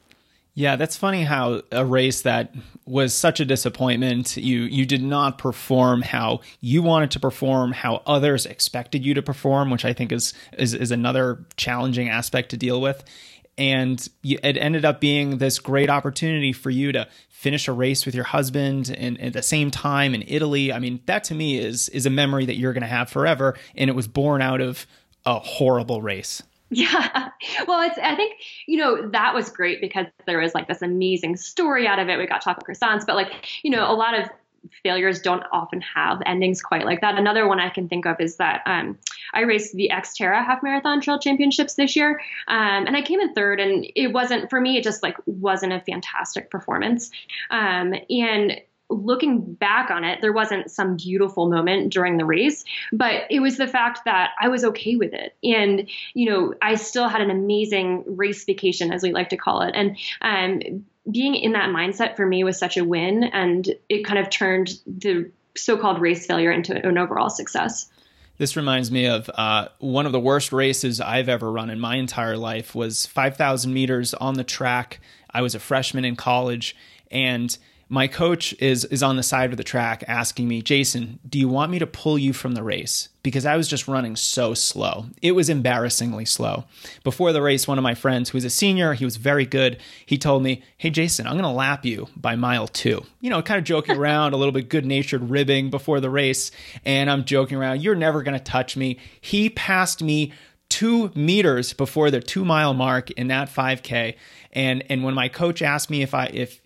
Yeah, 0.58 0.76
that's 0.76 0.96
funny 0.96 1.22
how 1.22 1.62
a 1.72 1.86
race 1.86 2.24
that 2.24 2.56
was 2.84 3.14
such 3.14 3.40
a 3.40 3.46
disappointment, 3.46 4.38
you 4.38 4.62
you 4.62 4.88
did 4.88 5.04
not 5.04 5.38
perform 5.38 6.02
how 6.02 6.40
you 6.62 6.82
wanted 6.82 7.12
to 7.12 7.20
perform, 7.20 7.74
how 7.74 8.02
others 8.08 8.48
expected 8.48 9.06
you 9.06 9.14
to 9.14 9.22
perform, 9.22 9.70
which 9.70 9.86
I 9.86 9.94
think 9.94 10.12
is 10.12 10.34
is, 10.58 10.74
is 10.74 10.90
another 10.90 11.46
challenging 11.58 12.10
aspect 12.10 12.50
to 12.50 12.58
deal 12.58 12.82
with. 12.82 13.04
And 13.56 14.04
it 14.24 14.58
ended 14.58 14.84
up 14.84 15.00
being 15.00 15.38
this 15.38 15.60
great 15.60 15.92
opportunity 15.92 16.54
for 16.54 16.72
you 16.72 16.92
to 16.92 17.08
finish 17.30 17.68
a 17.68 17.72
race 17.72 18.08
with 18.08 18.16
your 18.16 18.24
husband 18.24 18.90
and 18.90 19.22
at 19.22 19.34
the 19.34 19.44
same 19.44 19.70
time 19.70 20.16
in 20.16 20.24
Italy. 20.26 20.74
I 20.74 20.80
mean, 20.80 21.02
that 21.06 21.24
to 21.26 21.36
me 21.36 21.60
is 21.60 21.88
is 21.90 22.08
a 22.08 22.10
memory 22.10 22.48
that 22.48 22.58
you're 22.58 22.74
going 22.74 22.82
to 22.82 22.88
have 22.88 23.12
forever, 23.12 23.56
and 23.76 23.92
it 23.92 23.96
was 23.96 24.08
born 24.08 24.42
out 24.42 24.62
of 24.62 24.88
a 25.24 25.38
horrible 25.38 26.02
race. 26.02 26.42
Yeah. 26.70 27.30
Well, 27.66 27.90
it's, 27.90 27.98
I 27.98 28.16
think, 28.16 28.42
you 28.68 28.78
know, 28.78 29.10
that 29.12 29.34
was 29.34 29.50
great 29.50 29.80
because 29.80 30.08
there 30.26 30.40
was 30.40 30.54
like 30.54 30.68
this 30.68 30.82
amazing 30.82 31.38
story 31.38 31.88
out 31.88 31.98
of 31.98 32.10
it. 32.10 32.18
We 32.18 32.28
got 32.28 32.42
chocolate 32.42 32.68
croissants, 32.68 33.06
but 33.06 33.16
like, 33.16 33.32
you 33.64 33.72
know, 33.72 33.90
a 33.90 33.96
lot 33.96 34.20
of 34.20 34.30
failures 34.84 35.22
don't 35.22 35.44
often 35.52 35.82
have 35.82 36.22
endings 36.26 36.62
quite 36.62 36.86
like 36.86 37.02
that. 37.02 37.18
Another 37.18 37.48
one 37.48 37.60
I 37.60 37.70
can 37.70 37.88
think 37.88 38.06
of 38.06 38.20
is 38.20 38.38
that 38.38 38.64
um, 38.66 38.98
I 39.34 39.42
raced 39.42 39.76
the 39.76 39.90
Xterra 39.94 40.46
Half 40.46 40.64
Marathon 40.64 41.02
Trail 41.02 41.20
Championships 41.20 41.76
this 41.76 41.96
year, 41.96 42.20
um, 42.48 42.86
and 42.86 42.96
I 42.96 43.02
came 43.02 43.20
in 43.20 43.34
third. 43.34 43.60
And 43.60 43.88
it 43.96 44.08
wasn't 44.08 44.50
for 44.50 44.60
me; 44.60 44.78
it 44.78 44.84
just 44.84 45.04
like 45.04 45.16
wasn't 45.26 45.74
a 45.74 45.80
fantastic 45.82 46.50
performance. 46.50 47.12
Um, 47.50 47.94
and 48.10 48.60
looking 48.90 49.54
back 49.54 49.90
on 49.92 50.04
it, 50.04 50.20
there 50.22 50.34
wasn't 50.34 50.72
some 50.72 50.96
beautiful 50.96 51.50
moment 51.50 51.92
during 51.92 52.18
the 52.18 52.26
race, 52.26 52.64
but 52.92 53.24
it 53.30 53.40
was 53.40 53.58
the 53.58 53.68
fact 53.68 54.02
that 54.06 54.32
I 54.40 54.48
was 54.48 54.64
okay 54.64 54.96
with 54.96 55.14
it. 55.14 55.36
And, 55.44 55.90
you 56.14 56.30
know, 56.30 56.54
I 56.62 56.76
still 56.76 57.10
had 57.10 57.22
an 57.22 57.30
amazing 57.30 58.04
race 58.08 58.46
vacation, 58.46 58.92
as 58.92 59.04
we 59.04 59.12
like 59.12 59.30
to 59.30 59.38
call 59.38 59.62
it. 59.62 59.74
And, 59.76 59.98
um, 60.22 60.86
being 61.10 61.36
in 61.36 61.54
that 61.54 61.70
mindset 61.70 62.16
for 62.16 62.26
me 62.26 62.44
was 62.44 62.60
such 62.60 62.76
a 62.76 62.84
win 62.84 63.24
and 63.24 63.70
it 63.88 64.04
kind 64.04 64.20
of 64.20 64.30
turned 64.30 64.78
the 64.86 65.32
so-called 65.56 66.02
race 66.02 66.26
failure 66.26 66.52
into 66.52 66.76
an 66.86 66.98
overall 66.98 67.30
success. 67.30 67.90
This 68.38 68.56
reminds 68.56 68.92
me 68.92 69.08
of 69.08 69.30
uh, 69.34 69.70
one 69.80 70.06
of 70.06 70.12
the 70.12 70.20
worst 70.20 70.52
races 70.52 71.02
I've 71.02 71.30
ever 71.30 71.52
run 71.52 71.70
in 71.70 71.80
my 71.80 71.96
entire 71.96 72.38
life 72.38 72.76
was 72.76 73.06
5,000 73.06 73.74
meters 73.74 74.14
on 74.14 74.36
the 74.36 74.44
track. 74.44 75.00
I 75.32 75.42
was 75.42 75.56
a 75.56 75.60
freshman 75.60 76.06
in 76.06 76.16
college 76.16 76.76
and 77.10 77.58
my 77.90 78.08
coach 78.08 78.54
is 78.60 78.84
is 78.86 79.02
on 79.02 79.16
the 79.16 79.24
side 79.24 79.52
of 79.52 79.58
the 79.58 79.64
track 79.64 80.04
asking 80.08 80.48
me, 80.48 80.62
"Jason, 80.62 81.20
do 81.28 81.40
you 81.40 81.48
want 81.48 81.72
me 81.72 81.80
to 81.80 81.88
pull 81.88 82.18
you 82.18 82.34
from 82.34 82.54
the 82.54 82.64
race?" 82.64 83.10
Because 83.24 83.46
I 83.46 83.56
was 83.56 83.68
just 83.68 83.88
running 83.88 84.16
so 84.16 84.54
slow. 84.54 85.08
It 85.22 85.34
was 85.34 85.50
embarrassingly 85.50 86.26
slow. 86.26 86.66
Before 87.04 87.32
the 87.32 87.42
race, 87.42 87.68
one 87.68 87.78
of 87.78 87.84
my 87.84 87.96
friends 87.96 88.30
who 88.30 88.38
was 88.38 88.46
a 88.46 88.50
senior, 88.50 88.94
he 88.94 89.06
was 89.06 89.18
very 89.18 89.46
good. 89.46 89.78
He 90.06 90.18
told 90.18 90.44
me, 90.44 90.64
"Hey 90.78 90.90
Jason, 90.90 91.28
I'm 91.28 91.34
going 91.34 91.44
to 91.44 91.50
lap 91.50 91.86
you 91.86 92.08
by 92.16 92.36
mile 92.36 92.68
2." 92.68 93.06
You 93.22 93.30
know, 93.30 93.42
kind 93.42 93.58
of 93.58 93.64
joking 93.64 93.96
around, 93.98 94.34
a 94.34 94.38
little 94.38 94.52
bit 94.52 94.70
good-natured 94.70 95.30
ribbing 95.30 95.70
before 95.70 96.00
the 96.00 96.10
race, 96.10 96.52
and 96.84 97.10
I'm 97.10 97.24
joking 97.24 97.58
around, 97.58 97.82
"You're 97.82 97.96
never 97.96 98.22
going 98.22 98.38
to 98.38 98.44
touch 98.44 98.76
me." 98.76 98.98
He 99.22 99.50
passed 99.50 100.04
me 100.04 100.34
2 100.70 101.12
meters 101.16 101.72
before 101.72 102.12
the 102.12 102.20
2 102.20 102.44
mile 102.44 102.74
mark 102.74 103.10
in 103.12 103.28
that 103.28 103.50
5k 103.50 104.16
and 104.52 104.84
and 104.90 105.02
when 105.02 105.14
my 105.14 105.30
coach 105.30 105.62
asked 105.62 105.90
me 105.90 106.02
if 106.02 106.14
I 106.14 106.26
if 106.26 106.60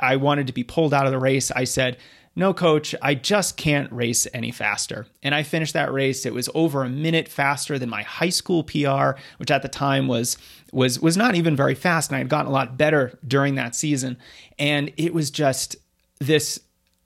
I 0.00 0.16
wanted 0.16 0.46
to 0.48 0.52
be 0.52 0.64
pulled 0.64 0.94
out 0.94 1.06
of 1.06 1.12
the 1.12 1.18
race, 1.18 1.50
I 1.50 1.64
said, 1.64 1.98
no, 2.38 2.54
coach, 2.54 2.94
I 3.02 3.16
just 3.16 3.56
can't 3.56 3.90
race 3.90 4.28
any 4.32 4.52
faster. 4.52 5.08
And 5.24 5.34
I 5.34 5.42
finished 5.42 5.74
that 5.74 5.92
race. 5.92 6.24
It 6.24 6.32
was 6.32 6.48
over 6.54 6.84
a 6.84 6.88
minute 6.88 7.26
faster 7.26 7.80
than 7.80 7.90
my 7.90 8.02
high 8.02 8.28
school 8.28 8.62
PR, 8.62 9.18
which 9.38 9.50
at 9.50 9.62
the 9.62 9.68
time 9.68 10.06
was 10.06 10.38
was 10.72 11.00
was 11.00 11.16
not 11.16 11.34
even 11.34 11.56
very 11.56 11.74
fast. 11.74 12.10
And 12.10 12.14
I 12.14 12.18
had 12.18 12.28
gotten 12.28 12.46
a 12.46 12.54
lot 12.54 12.78
better 12.78 13.18
during 13.26 13.56
that 13.56 13.74
season. 13.74 14.18
And 14.56 14.92
it 14.96 15.12
was 15.12 15.32
just 15.32 15.74
this 16.20 16.60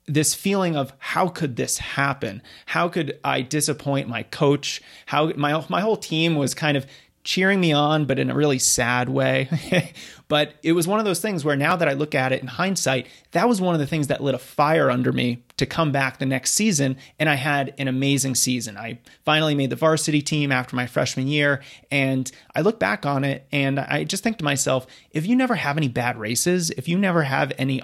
this 0.05 0.35
feeling 0.35 0.75
of 0.75 0.93
how 0.99 1.29
could 1.29 1.55
this 1.55 1.79
happen? 1.79 2.43
How 2.67 2.87
could 2.87 3.19
I 3.23 3.41
disappoint 3.41 4.07
my 4.07 4.21
coach? 4.21 4.83
How 5.07 5.31
my 5.35 5.65
my 5.67 5.81
whole 5.81 5.97
team 5.97 6.35
was 6.35 6.53
kind 6.53 6.77
of 6.77 6.85
cheering 7.23 7.59
me 7.59 7.71
on, 7.71 8.05
but 8.05 8.19
in 8.19 8.29
a 8.29 8.35
really 8.35 8.59
sad 8.59 9.09
way. 9.09 9.49
but 10.33 10.55
it 10.63 10.71
was 10.71 10.87
one 10.87 10.97
of 10.97 11.05
those 11.05 11.19
things 11.19 11.45
where 11.45 11.55
now 11.55 11.75
that 11.75 11.87
I 11.87 11.93
look 11.93 12.15
at 12.15 12.31
it 12.31 12.41
in 12.41 12.47
hindsight, 12.47 13.05
that 13.33 13.47
was 13.47 13.61
one 13.61 13.75
of 13.75 13.79
the 13.79 13.85
things 13.85 14.07
that 14.07 14.23
lit 14.23 14.33
a 14.33 14.39
fire 14.39 14.89
under 14.89 15.11
me 15.11 15.43
to 15.57 15.67
come 15.67 15.91
back 15.91 16.17
the 16.17 16.25
next 16.25 16.53
season. 16.53 16.97
And 17.19 17.29
I 17.29 17.35
had 17.35 17.75
an 17.77 17.87
amazing 17.87 18.33
season. 18.33 18.75
I 18.75 18.97
finally 19.25 19.53
made 19.53 19.69
the 19.69 19.75
varsity 19.75 20.23
team 20.23 20.51
after 20.51 20.75
my 20.75 20.87
freshman 20.87 21.27
year. 21.27 21.61
And 21.91 22.31
I 22.55 22.61
look 22.61 22.79
back 22.79 23.05
on 23.05 23.23
it 23.23 23.45
and 23.51 23.79
I 23.79 24.05
just 24.05 24.23
think 24.23 24.39
to 24.39 24.43
myself, 24.43 24.87
if 25.11 25.27
you 25.27 25.35
never 25.35 25.53
have 25.53 25.77
any 25.77 25.87
bad 25.87 26.17
races, 26.17 26.71
if 26.71 26.87
you 26.87 26.97
never 26.97 27.21
have 27.21 27.53
any 27.59 27.83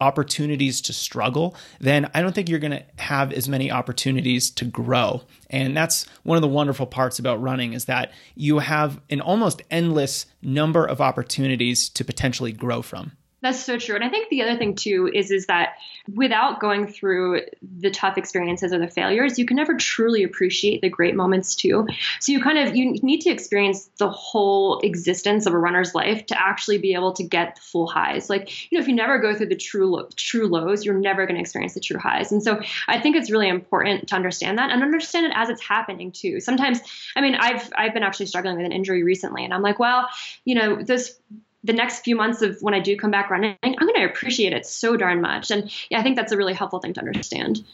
opportunities 0.00 0.80
to 0.82 0.92
struggle, 0.92 1.56
then 1.80 2.10
I 2.14 2.22
don't 2.22 2.34
think 2.34 2.48
you're 2.48 2.58
going 2.58 2.72
to 2.72 2.84
have 2.98 3.32
as 3.32 3.48
many 3.48 3.70
opportunities 3.70 4.50
to 4.52 4.64
grow. 4.64 5.22
And 5.50 5.76
that's 5.76 6.06
one 6.22 6.36
of 6.36 6.42
the 6.42 6.48
wonderful 6.48 6.86
parts 6.86 7.18
about 7.18 7.40
running 7.40 7.72
is 7.72 7.86
that 7.86 8.12
you 8.34 8.58
have 8.58 9.00
an 9.10 9.20
almost 9.20 9.62
endless 9.70 10.26
number 10.42 10.84
of 10.84 11.00
opportunities 11.00 11.88
to 11.90 12.04
potentially 12.04 12.52
grow 12.52 12.82
from. 12.82 13.12
That's 13.42 13.62
so 13.62 13.78
true. 13.78 13.94
And 13.94 14.02
I 14.02 14.08
think 14.08 14.30
the 14.30 14.42
other 14.42 14.56
thing 14.56 14.74
too 14.74 15.10
is 15.12 15.30
is 15.30 15.46
that 15.46 15.74
without 16.14 16.58
going 16.58 16.86
through 16.86 17.42
the 17.62 17.90
tough 17.90 18.16
experiences 18.16 18.72
or 18.72 18.78
the 18.78 18.88
failures, 18.88 19.38
you 19.38 19.44
can 19.44 19.56
never 19.56 19.74
truly 19.74 20.22
appreciate 20.22 20.80
the 20.80 20.88
great 20.88 21.14
moments 21.14 21.54
too. 21.54 21.86
So 22.20 22.32
you 22.32 22.40
kind 22.40 22.56
of 22.56 22.74
you 22.74 22.92
need 23.02 23.20
to 23.20 23.30
experience 23.30 23.90
the 23.98 24.08
whole 24.08 24.80
existence 24.80 25.44
of 25.44 25.52
a 25.52 25.58
runner's 25.58 25.94
life 25.94 26.24
to 26.26 26.40
actually 26.40 26.78
be 26.78 26.94
able 26.94 27.12
to 27.12 27.22
get 27.22 27.56
the 27.56 27.60
full 27.60 27.86
highs. 27.86 28.30
Like, 28.30 28.72
you 28.72 28.78
know, 28.78 28.82
if 28.82 28.88
you 28.88 28.94
never 28.94 29.18
go 29.18 29.34
through 29.34 29.48
the 29.48 29.56
true 29.56 29.86
lo- 29.90 30.08
true 30.16 30.48
lows, 30.48 30.86
you're 30.86 30.98
never 30.98 31.26
going 31.26 31.36
to 31.36 31.40
experience 31.40 31.74
the 31.74 31.80
true 31.80 31.98
highs. 31.98 32.32
And 32.32 32.42
so 32.42 32.60
I 32.88 32.98
think 32.98 33.16
it's 33.16 33.30
really 33.30 33.48
important 33.48 34.08
to 34.08 34.14
understand 34.14 34.56
that 34.56 34.70
and 34.70 34.82
understand 34.82 35.26
it 35.26 35.32
as 35.34 35.50
it's 35.50 35.62
happening 35.62 36.10
too. 36.10 36.40
Sometimes, 36.40 36.80
I 37.14 37.20
mean, 37.20 37.34
I've 37.34 37.70
I've 37.76 37.92
been 37.92 38.02
actually 38.02 38.26
struggling 38.26 38.56
with 38.56 38.64
an 38.64 38.72
injury 38.72 39.02
recently 39.02 39.44
and 39.44 39.52
I'm 39.52 39.62
like, 39.62 39.78
well, 39.78 40.08
you 40.46 40.54
know, 40.54 40.82
this 40.82 41.18
the 41.66 41.72
next 41.72 42.00
few 42.00 42.16
months 42.16 42.42
of 42.42 42.56
when 42.60 42.74
I 42.74 42.80
do 42.80 42.96
come 42.96 43.10
back 43.10 43.28
running, 43.28 43.56
I'm 43.62 43.74
going 43.74 43.94
to 43.94 44.04
appreciate 44.04 44.52
it 44.52 44.66
so 44.66 44.96
darn 44.96 45.20
much. 45.20 45.50
And 45.50 45.70
yeah, 45.90 45.98
I 45.98 46.02
think 46.02 46.16
that's 46.16 46.32
a 46.32 46.36
really 46.36 46.54
helpful 46.54 46.78
thing 46.78 46.94
to 46.94 47.00
understand. 47.00 47.64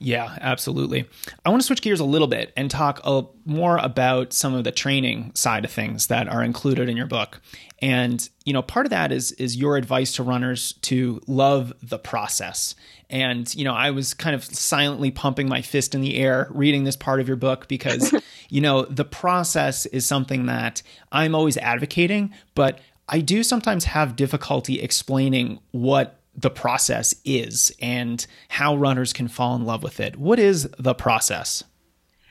Yeah, 0.00 0.38
absolutely. 0.40 1.08
I 1.44 1.50
want 1.50 1.60
to 1.60 1.66
switch 1.66 1.82
gears 1.82 1.98
a 1.98 2.04
little 2.04 2.28
bit 2.28 2.52
and 2.56 2.70
talk 2.70 3.00
a, 3.02 3.24
more 3.44 3.78
about 3.78 4.32
some 4.32 4.54
of 4.54 4.62
the 4.62 4.70
training 4.70 5.32
side 5.34 5.64
of 5.64 5.72
things 5.72 6.06
that 6.06 6.28
are 6.28 6.44
included 6.44 6.88
in 6.88 6.96
your 6.96 7.06
book. 7.06 7.40
And 7.80 8.28
you 8.44 8.52
know, 8.52 8.62
part 8.62 8.86
of 8.86 8.90
that 8.90 9.10
is 9.10 9.32
is 9.32 9.56
your 9.56 9.76
advice 9.76 10.12
to 10.14 10.22
runners 10.22 10.74
to 10.82 11.20
love 11.26 11.72
the 11.82 11.98
process. 11.98 12.76
And 13.10 13.52
you 13.54 13.64
know, 13.64 13.74
I 13.74 13.90
was 13.90 14.14
kind 14.14 14.36
of 14.36 14.44
silently 14.44 15.10
pumping 15.10 15.48
my 15.48 15.62
fist 15.62 15.96
in 15.96 16.00
the 16.00 16.16
air 16.16 16.48
reading 16.50 16.84
this 16.84 16.96
part 16.96 17.18
of 17.18 17.26
your 17.26 17.36
book 17.36 17.66
because 17.66 18.14
you 18.48 18.60
know, 18.60 18.82
the 18.82 19.04
process 19.04 19.84
is 19.86 20.06
something 20.06 20.46
that 20.46 20.82
I'm 21.10 21.34
always 21.34 21.56
advocating, 21.56 22.32
but 22.54 22.78
I 23.08 23.20
do 23.20 23.42
sometimes 23.42 23.84
have 23.84 24.16
difficulty 24.16 24.80
explaining 24.80 25.60
what 25.70 26.20
the 26.36 26.50
process 26.50 27.14
is 27.24 27.72
and 27.80 28.24
how 28.48 28.76
runners 28.76 29.12
can 29.12 29.28
fall 29.28 29.56
in 29.56 29.64
love 29.64 29.82
with 29.82 29.98
it. 29.98 30.16
What 30.16 30.38
is 30.38 30.68
the 30.78 30.94
process? 30.94 31.64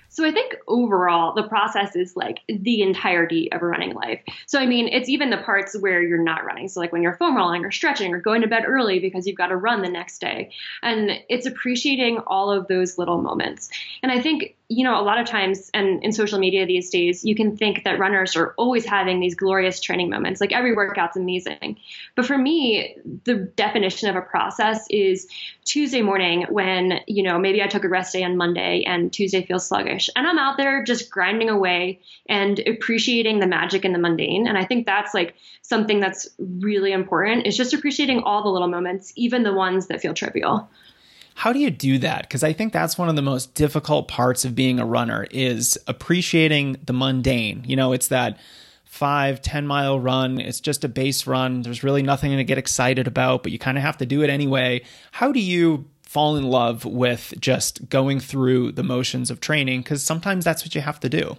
So 0.10 0.26
I 0.26 0.32
think 0.32 0.56
overall, 0.68 1.36
the 1.36 1.48
process 1.48 1.96
is 1.96 2.16
like 2.16 2.40
the 2.50 2.82
entirety 2.82 3.52
of 3.52 3.62
a 3.62 3.66
running 3.68 3.94
life. 3.94 4.20
So 4.48 4.60
I 4.60 4.66
mean, 4.66 4.88
it's 4.88 5.10
even 5.10 5.30
the 5.30 5.38
parts 5.38 5.78
where 5.80 6.02
you're 6.02 6.18
not 6.18 6.44
running. 6.44 6.70
So 6.70 6.80
like 6.80 6.92
when 6.92 7.04
you're 7.04 7.18
foam 7.18 7.38
rolling 7.38 7.64
or 7.64 7.70
stretching 7.70 8.16
or 8.16 8.20
going 8.20 8.42
to 8.42 8.48
bed 8.48 8.64
early 8.66 8.98
because 8.98 9.28
you've 9.28 9.38
got 9.38 9.50
to 9.50 9.56
run 9.56 9.84
the 9.84 9.90
next 9.90 10.20
day. 10.20 10.50
And 10.82 11.12
it's 11.30 11.46
appreciating 11.46 12.18
all 12.26 12.50
of 12.50 12.68
those 12.68 12.98
little 12.98 13.22
moments. 13.22 13.70
And 14.02 14.12
I 14.12 14.20
think 14.20 14.56
you 14.70 14.84
know, 14.84 15.00
a 15.00 15.04
lot 15.04 15.18
of 15.18 15.26
times 15.26 15.70
and 15.74 16.04
in 16.04 16.12
social 16.12 16.40
media 16.40 16.66
these 16.66 16.90
days, 16.90 17.24
you 17.24 17.36
can 17.36 17.56
think 17.56 17.86
that 17.86 18.00
runners 18.00 18.36
are 18.36 18.54
always 18.58 18.84
having 18.84 19.22
these 19.22 19.34
glorious 19.34 19.80
training 19.80 20.10
moments. 20.10 20.42
Like 20.42 20.52
every 20.52 20.76
workout's 20.76 21.16
amazing. 21.16 21.78
But 22.16 22.26
for 22.26 22.38
me, 22.38 22.98
the 23.24 23.36
definition 23.36 24.10
of 24.10 24.18
a 24.18 24.22
process 24.22 24.86
is 24.90 25.28
Tuesday 25.64 26.02
morning 26.02 26.48
when, 26.50 27.00
you 27.08 27.24
know, 27.24 27.40
maybe 27.40 27.64
I 27.64 27.68
took 27.68 27.86
a 27.86 27.88
rest 27.88 28.12
day 28.12 28.26
on 28.26 28.36
Monday 28.36 28.84
and 28.86 29.12
Tuesday 29.14 29.42
feels 29.46 29.66
sluggish. 29.66 30.10
And 30.18 30.28
I'm 30.28 30.38
out 30.40 30.58
there 30.58 30.84
just 30.84 31.10
grinding 31.10 31.50
away 31.50 32.02
and 32.28 32.60
appreciating 32.60 33.40
the 33.40 33.48
magic 33.48 33.86
in 33.86 33.94
the 33.94 34.00
mundane. 34.00 34.48
And 34.48 34.58
I 34.58 34.66
think 34.66 34.86
that's 34.86 35.14
like 35.14 35.36
something 35.62 36.02
that's 36.02 36.28
really 36.38 36.92
important 36.92 37.48
is 37.48 37.56
just 37.56 37.74
appreciating 37.74 38.24
all 38.24 38.44
the 38.44 38.50
little 38.50 38.68
moments, 38.68 39.14
even 39.16 39.44
the 39.44 39.54
ones 39.54 39.88
that 39.88 40.02
feel 40.02 40.14
trivial. 40.14 40.70
How 41.38 41.54
do 41.54 41.60
you 41.60 41.70
do 41.70 42.00
that? 42.00 42.24
Because 42.24 42.44
I 42.44 42.52
think 42.52 42.74
that's 42.74 42.98
one 42.98 43.10
of 43.10 43.16
the 43.16 43.22
most 43.22 43.54
difficult 43.54 44.08
parts 44.08 44.44
of 44.44 44.56
being 44.56 44.80
a 44.80 44.86
runner 44.88 45.28
is 45.30 45.78
appreciating 45.86 46.78
the 46.84 46.94
mundane. 46.94 47.64
You 47.68 47.76
know, 47.76 47.94
it's 47.94 48.08
that 48.08 48.40
five, 48.86 49.44
10 49.44 49.68
mile 49.68 50.00
run. 50.00 50.40
It's 50.40 50.60
just 50.60 50.84
a 50.84 50.90
base 50.90 51.28
run. 51.28 51.62
There's 51.62 51.84
really 51.84 52.02
nothing 52.02 52.36
to 52.36 52.44
get 52.44 52.58
excited 52.58 53.06
about, 53.06 53.44
but 53.44 53.52
you 53.52 53.60
kind 53.60 53.78
of 53.78 53.84
have 53.84 53.98
to 53.98 54.06
do 54.08 54.24
it 54.24 54.32
anyway. 54.32 54.82
How 55.12 55.32
do 55.32 55.40
you 55.40 55.86
fall 56.02 56.38
in 56.38 56.44
love 56.46 56.86
with 56.86 57.36
just 57.40 57.88
going 57.88 58.20
through 58.20 58.72
the 58.72 58.82
motions 58.82 59.30
of 59.30 59.40
training? 59.40 59.82
Because 59.82 60.02
sometimes 60.02 60.44
that's 60.44 60.66
what 60.66 60.74
you 60.74 60.82
have 60.82 61.00
to 61.02 61.08
do. 61.08 61.38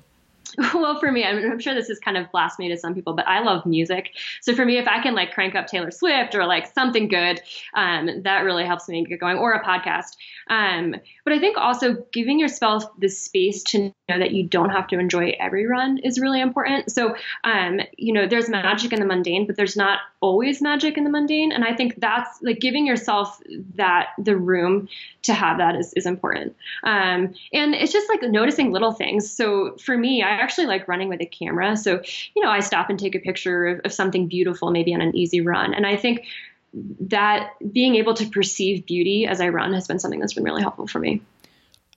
well, 0.75 0.99
for 0.99 1.12
me, 1.12 1.25
I'm, 1.25 1.38
I'm, 1.53 1.59
sure 1.61 1.75
this 1.75 1.88
is 1.88 2.01
kind 2.01 2.16
of 2.16 2.31
blasphemy 2.33 2.68
to 2.71 2.77
some 2.77 2.92
people, 2.92 3.12
but 3.12 3.29
I 3.29 3.40
love 3.40 3.64
music. 3.64 4.11
So 4.40 4.55
for 4.55 4.64
me, 4.64 4.79
if 4.79 4.88
I 4.88 5.01
can 5.01 5.14
like 5.14 5.33
crank 5.33 5.55
up 5.55 5.68
Taylor 5.68 5.92
Swift 5.92 6.35
or 6.35 6.47
like 6.47 6.73
something 6.75 7.07
good, 7.07 7.40
um, 7.75 8.23
that 8.25 8.40
really 8.40 8.64
helps 8.64 8.88
me 8.88 9.05
get 9.05 9.21
going, 9.21 9.38
or 9.38 9.53
a 9.53 9.64
podcast. 9.64 10.16
Um, 10.49 10.97
but 11.25 11.33
I 11.33 11.38
think 11.38 11.59
also 11.59 12.05
giving 12.12 12.40
yourself 12.40 12.85
the 12.99 13.09
space 13.09 13.62
to 13.64 13.92
know 14.09 14.18
that 14.18 14.33
you 14.33 14.42
don't 14.42 14.71
have 14.71 14.88
to 14.88 14.99
enjoy 14.99 15.35
every 15.38 15.66
run 15.66 15.99
is 15.99 16.18
really 16.18 16.40
important. 16.40 16.90
So, 16.90 17.14
um, 17.44 17.81
you 17.97 18.12
know, 18.12 18.27
there's 18.27 18.49
magic 18.49 18.92
in 18.92 18.99
the 18.99 19.07
mundane, 19.07 19.47
but 19.47 19.57
there's 19.57 19.77
not 19.77 20.01
always 20.21 20.61
magic 20.61 20.97
in 20.97 21.05
the 21.05 21.11
mundane. 21.11 21.53
And 21.53 21.64
I 21.64 21.75
think 21.77 22.01
that's 22.01 22.42
like 22.42 22.59
giving 22.59 22.87
yourself 22.87 23.40
that 23.75 24.09
the 24.18 24.37
room 24.37 24.88
to 25.23 25.35
have 25.35 25.59
that 25.59 25.77
is, 25.77 25.92
is 25.92 26.07
important. 26.07 26.57
Um, 26.83 27.35
and 27.53 27.75
it's 27.75 27.92
just 27.92 28.09
like 28.09 28.23
noticing 28.23 28.73
little 28.73 28.92
things. 28.92 29.31
So 29.31 29.77
for 29.77 29.97
me, 29.97 30.23
I 30.23 30.40
actually 30.48 30.66
like 30.66 30.88
running 30.88 31.11
with 31.11 31.20
a 31.20 31.26
camera. 31.26 31.76
So, 31.76 32.00
you 32.34 32.42
know, 32.42 32.48
I 32.48 32.61
stop 32.61 32.88
and 32.88 32.98
take 32.98 33.14
a 33.14 33.18
picture 33.18 33.66
of, 33.66 33.80
of 33.84 33.92
something 33.92 34.28
beautiful, 34.28 34.70
maybe 34.70 34.94
on 34.94 35.02
an 35.02 35.14
easy 35.14 35.42
run. 35.42 35.74
And 35.74 35.87
I 35.87 35.94
think 35.94 36.24
that 36.72 37.50
being 37.70 37.96
able 37.96 38.14
to 38.14 38.26
perceive 38.30 38.87
beauty 38.87 39.26
as 39.26 39.42
I 39.42 39.50
run 39.50 39.74
has 39.74 39.87
been 39.87 39.98
something 39.98 40.20
that's 40.20 40.32
been 40.32 40.44
really 40.44 40.62
helpful 40.62 40.87
for 40.87 41.00
me. 41.00 41.20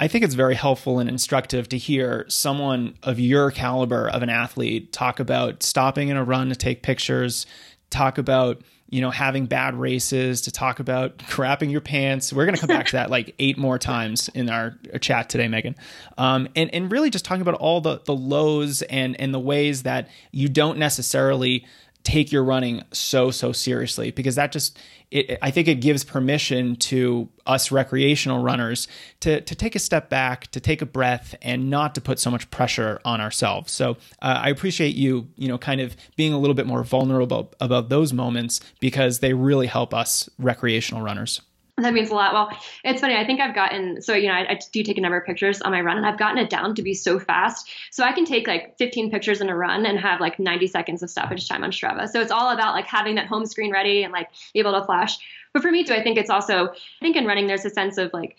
I 0.02 0.10
think 0.10 0.26
it's 0.26 0.34
very 0.34 0.56
helpful 0.56 1.00
and 1.00 1.10
instructive 1.10 1.70
to 1.70 1.78
hear 1.78 2.26
someone 2.28 2.96
of 3.04 3.22
your 3.22 3.52
caliber 3.52 4.10
of 4.10 4.22
an 4.22 4.30
athlete 4.30 4.92
talk 4.92 5.22
about 5.22 5.64
stopping 5.64 6.10
in 6.10 6.18
a 6.18 6.24
run 6.24 6.50
to 6.50 6.56
take 6.56 6.84
pictures, 6.84 7.46
talk 7.90 8.18
about 8.18 8.62
you 8.92 9.02
know 9.02 9.10
having 9.10 9.48
bad 9.48 9.74
races, 9.74 10.42
to 10.42 10.52
talk 10.52 10.80
about 10.80 11.18
crapping 11.18 11.72
your 11.72 11.82
pants. 11.82 12.32
We're 12.32 12.46
going 12.46 12.56
to 12.56 12.62
come 12.62 12.68
back 12.68 12.88
to 12.88 12.92
that 12.94 13.10
like 13.10 13.34
eight 13.40 13.58
more 13.58 13.80
times 13.80 14.30
in 14.30 14.50
our 14.50 14.78
chat 15.00 15.30
today, 15.30 15.48
Megan, 15.48 15.76
um, 16.18 16.48
and 16.56 16.72
and 16.74 16.92
really 16.92 17.10
just 17.10 17.26
talking 17.26 17.42
about 17.42 17.56
all 17.56 17.82
the 17.82 18.02
the 18.06 18.14
lows 18.14 18.84
and 18.84 19.20
and 19.20 19.34
the 19.34 19.40
ways 19.40 19.84
that 19.84 20.10
you 20.32 20.50
don't 20.50 20.78
necessarily 20.78 21.66
take 22.04 22.32
your 22.32 22.44
running 22.44 22.84
so 22.92 23.32
so 23.32 23.52
seriously 23.52 24.12
because 24.12 24.36
that 24.36 24.52
just 24.52 24.78
it, 25.12 25.38
I 25.42 25.52
think 25.52 25.68
it 25.68 25.76
gives 25.76 26.04
permission 26.04 26.78
to 26.78 27.30
us 27.46 27.72
recreational 27.72 28.42
runners 28.42 28.88
to 29.20 29.42
to 29.42 29.56
take 29.56 29.76
a 29.76 29.80
step 29.80 30.10
back, 30.10 30.48
to 30.52 30.60
take 30.60 30.82
a 30.82 30.86
breath, 30.86 31.36
and 31.42 31.70
not 31.70 31.96
to 31.96 32.02
put 32.02 32.18
so 32.18 32.32
much 32.32 32.50
pressure 32.50 33.00
on 33.06 33.22
ourselves. 33.22 33.72
So 33.72 33.98
uh, 34.22 34.40
I 34.44 34.50
appreciate 34.50 34.96
you, 34.96 35.28
you 35.36 35.48
know, 35.48 35.58
kind 35.58 35.82
of 35.82 35.96
being 36.16 36.34
a 36.34 36.40
little 36.40 36.54
bit 36.54 36.66
more 36.66 36.84
vulnerable 36.84 37.54
about 37.60 37.90
those 37.90 38.14
moments 38.14 38.62
because 38.80 39.20
they 39.20 39.34
really 39.34 39.68
help 39.68 39.94
us 39.94 40.30
recreational 40.40 41.02
runners. 41.02 41.42
That 41.82 41.94
means 41.94 42.10
a 42.10 42.14
lot. 42.14 42.34
Well, 42.34 42.58
it's 42.84 43.02
funny. 43.02 43.16
I 43.16 43.26
think 43.26 43.40
I've 43.40 43.56
gotten 43.56 44.02
so 44.02 44.14
you 44.14 44.28
know 44.28 44.34
I, 44.34 44.52
I, 44.52 44.60
do 44.72 44.84
take 44.84 44.98
a 44.98 45.02
number 45.02 45.18
of 45.18 45.26
pictures 45.26 45.62
on 45.62 45.72
my 45.72 45.82
run, 45.82 45.98
and 45.98 46.06
I've 46.06 46.20
gotten 46.20 46.38
it 46.38 46.50
down 46.50 46.76
to 46.76 46.82
be 46.82 46.94
so 46.94 47.20
fast. 47.20 47.70
So 47.92 48.04
I 48.04 48.12
can 48.12 48.26
take 48.26 48.48
like 48.48 48.78
15 48.78 49.12
pictures 49.12 49.42
in 49.42 49.50
a 49.50 49.56
run 49.56 49.86
and 49.86 50.00
have 50.00 50.20
like 50.20 50.40
90 50.40 50.68
seconds 50.68 51.04
of 51.04 51.10
stoppage 51.10 51.48
time 51.48 51.64
on 51.64 51.72
Strava. 51.72 52.08
So 52.08 52.22
it's 52.22 52.32
all 52.32 52.52
about 52.52 52.74
like 52.74 52.88
having 52.88 53.16
that 53.16 53.28
home 53.28 53.46
screen 53.46 53.72
ready 53.72 54.04
and 54.04 54.14
like 54.14 54.30
able 54.56 54.74
to 54.74 54.86
flash. 54.86 55.18
But 55.54 55.62
for 55.62 55.72
me 55.72 55.84
too, 55.84 55.94
I 55.94 56.04
think 56.04 56.18
it's 56.18 56.30
also 56.30 56.70
I 56.70 57.02
think 57.02 57.16
in 57.16 57.26
running 57.26 57.48
there's 57.48 57.66
a 57.66 57.70
sense 57.70 57.98
of 57.98 58.12
like 58.14 58.38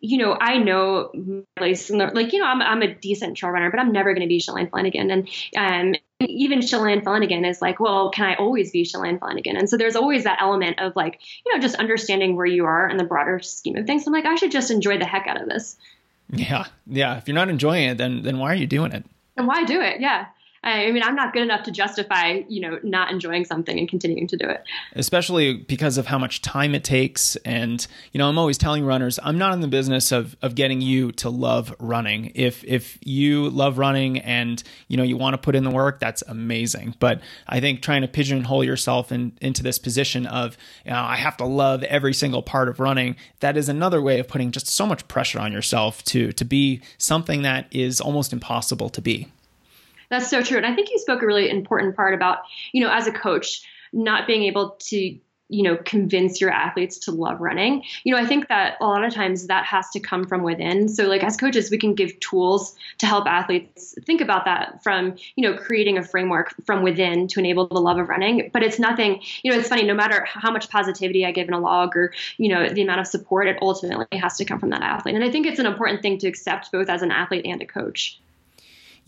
you 0.00 0.16
know, 0.16 0.36
I 0.40 0.56
know 0.56 1.10
like, 1.58 2.32
you 2.32 2.38
know, 2.38 2.46
I'm, 2.46 2.62
I'm 2.62 2.82
a 2.82 2.94
decent 2.94 3.36
trail 3.36 3.52
runner, 3.52 3.70
but 3.70 3.80
I'm 3.80 3.92
never 3.92 4.14
going 4.14 4.26
to 4.26 4.28
be 4.28 4.40
Shalane 4.40 4.70
Flanagan. 4.70 5.10
And, 5.10 5.28
um, 5.56 5.94
even 6.20 6.60
Shalane 6.60 7.02
Flanagan 7.02 7.44
is 7.44 7.62
like, 7.62 7.80
well, 7.80 8.10
can 8.10 8.26
I 8.26 8.34
always 8.34 8.70
be 8.70 8.84
Shalane 8.84 9.18
Flanagan? 9.18 9.56
And 9.56 9.68
so 9.68 9.76
there's 9.76 9.96
always 9.96 10.24
that 10.24 10.38
element 10.40 10.78
of 10.78 10.94
like, 10.94 11.20
you 11.44 11.54
know, 11.54 11.60
just 11.60 11.76
understanding 11.76 12.36
where 12.36 12.46
you 12.46 12.66
are 12.66 12.88
in 12.88 12.96
the 12.96 13.04
broader 13.04 13.40
scheme 13.40 13.76
of 13.76 13.86
things. 13.86 14.06
I'm 14.06 14.12
like, 14.12 14.26
I 14.26 14.34
should 14.34 14.52
just 14.52 14.70
enjoy 14.70 14.98
the 14.98 15.06
heck 15.06 15.26
out 15.26 15.40
of 15.40 15.48
this. 15.48 15.76
Yeah. 16.30 16.66
Yeah. 16.86 17.16
If 17.16 17.26
you're 17.26 17.34
not 17.34 17.48
enjoying 17.48 17.88
it, 17.88 17.98
then, 17.98 18.22
then 18.22 18.38
why 18.38 18.52
are 18.52 18.56
you 18.56 18.66
doing 18.66 18.92
it? 18.92 19.04
And 19.36 19.46
why 19.46 19.64
do 19.64 19.80
it? 19.80 20.00
Yeah. 20.00 20.26
I 20.62 20.90
mean, 20.90 21.02
I'm 21.02 21.14
not 21.14 21.32
good 21.32 21.42
enough 21.42 21.62
to 21.64 21.70
justify, 21.70 22.42
you 22.48 22.60
know, 22.60 22.78
not 22.82 23.10
enjoying 23.10 23.46
something 23.46 23.78
and 23.78 23.88
continuing 23.88 24.26
to 24.26 24.36
do 24.36 24.46
it. 24.46 24.62
Especially 24.94 25.54
because 25.54 25.96
of 25.96 26.06
how 26.06 26.18
much 26.18 26.42
time 26.42 26.74
it 26.74 26.84
takes. 26.84 27.36
And, 27.46 27.86
you 28.12 28.18
know, 28.18 28.28
I'm 28.28 28.36
always 28.36 28.58
telling 28.58 28.84
runners, 28.84 29.18
I'm 29.22 29.38
not 29.38 29.54
in 29.54 29.60
the 29.60 29.68
business 29.68 30.12
of, 30.12 30.36
of 30.42 30.54
getting 30.54 30.82
you 30.82 31.12
to 31.12 31.30
love 31.30 31.74
running. 31.78 32.32
If, 32.34 32.62
if 32.64 32.98
you 33.02 33.48
love 33.48 33.78
running 33.78 34.18
and, 34.18 34.62
you 34.88 34.98
know, 34.98 35.02
you 35.02 35.16
want 35.16 35.32
to 35.32 35.38
put 35.38 35.56
in 35.56 35.64
the 35.64 35.70
work, 35.70 35.98
that's 35.98 36.22
amazing. 36.28 36.94
But 36.98 37.22
I 37.46 37.60
think 37.60 37.80
trying 37.80 38.02
to 38.02 38.08
pigeonhole 38.08 38.62
yourself 38.62 39.10
in, 39.10 39.32
into 39.40 39.62
this 39.62 39.78
position 39.78 40.26
of, 40.26 40.58
you 40.84 40.90
know, 40.90 40.98
I 41.00 41.16
have 41.16 41.38
to 41.38 41.46
love 41.46 41.82
every 41.84 42.12
single 42.12 42.42
part 42.42 42.68
of 42.68 42.80
running, 42.80 43.16
that 43.40 43.56
is 43.56 43.70
another 43.70 44.02
way 44.02 44.20
of 44.20 44.28
putting 44.28 44.50
just 44.50 44.66
so 44.66 44.84
much 44.84 45.08
pressure 45.08 45.38
on 45.38 45.52
yourself 45.52 46.04
to, 46.04 46.32
to 46.32 46.44
be 46.44 46.82
something 46.98 47.40
that 47.42 47.66
is 47.70 47.98
almost 47.98 48.34
impossible 48.34 48.90
to 48.90 49.00
be. 49.00 49.28
That's 50.10 50.28
so 50.28 50.42
true. 50.42 50.56
And 50.56 50.66
I 50.66 50.74
think 50.74 50.90
you 50.90 50.98
spoke 50.98 51.22
a 51.22 51.26
really 51.26 51.48
important 51.48 51.96
part 51.96 52.14
about, 52.14 52.38
you 52.72 52.82
know, 52.82 52.92
as 52.92 53.06
a 53.06 53.12
coach, 53.12 53.62
not 53.92 54.26
being 54.26 54.42
able 54.44 54.76
to 54.80 55.18
you 55.50 55.64
know 55.64 55.76
convince 55.84 56.40
your 56.40 56.50
athletes 56.50 56.96
to 56.96 57.10
love 57.10 57.40
running. 57.40 57.82
You 58.04 58.14
know 58.14 58.20
i 58.20 58.24
think 58.24 58.48
that 58.48 58.76
a 58.80 58.86
lot 58.86 59.04
of 59.04 59.12
times 59.12 59.48
that 59.48 59.64
has 59.64 59.90
to 59.90 60.00
come 60.00 60.24
from 60.24 60.42
within. 60.42 60.88
So 60.88 61.08
like 61.08 61.24
as 61.24 61.36
coaches 61.36 61.70
we 61.70 61.78
can 61.78 61.94
give 61.94 62.18
tools 62.20 62.76
to 62.98 63.06
help 63.06 63.26
athletes 63.26 63.94
think 64.06 64.20
about 64.20 64.44
that 64.44 64.82
from 64.82 65.16
you 65.34 65.50
know 65.50 65.58
creating 65.58 65.98
a 65.98 66.04
framework 66.04 66.54
from 66.64 66.82
within 66.82 67.26
to 67.28 67.40
enable 67.40 67.66
the 67.66 67.80
love 67.80 67.98
of 67.98 68.08
running. 68.08 68.50
But 68.52 68.62
it's 68.62 68.78
nothing 68.78 69.22
you 69.42 69.50
know 69.50 69.58
it's 69.58 69.68
funny 69.68 69.82
no 69.82 69.94
matter 69.94 70.24
how 70.24 70.52
much 70.52 70.70
positivity 70.70 71.26
i 71.26 71.32
give 71.32 71.48
in 71.48 71.54
a 71.54 71.60
log 71.60 71.96
or 71.96 72.12
you 72.38 72.48
know 72.48 72.68
the 72.68 72.82
amount 72.82 73.00
of 73.00 73.08
support 73.08 73.48
it 73.48 73.58
ultimately 73.60 74.06
has 74.18 74.36
to 74.36 74.44
come 74.44 74.60
from 74.60 74.70
that 74.70 74.82
athlete. 74.82 75.16
And 75.16 75.24
i 75.24 75.30
think 75.30 75.46
it's 75.46 75.58
an 75.58 75.66
important 75.66 76.00
thing 76.00 76.18
to 76.18 76.28
accept 76.28 76.70
both 76.70 76.88
as 76.88 77.02
an 77.02 77.10
athlete 77.10 77.44
and 77.44 77.60
a 77.60 77.66
coach 77.66 78.20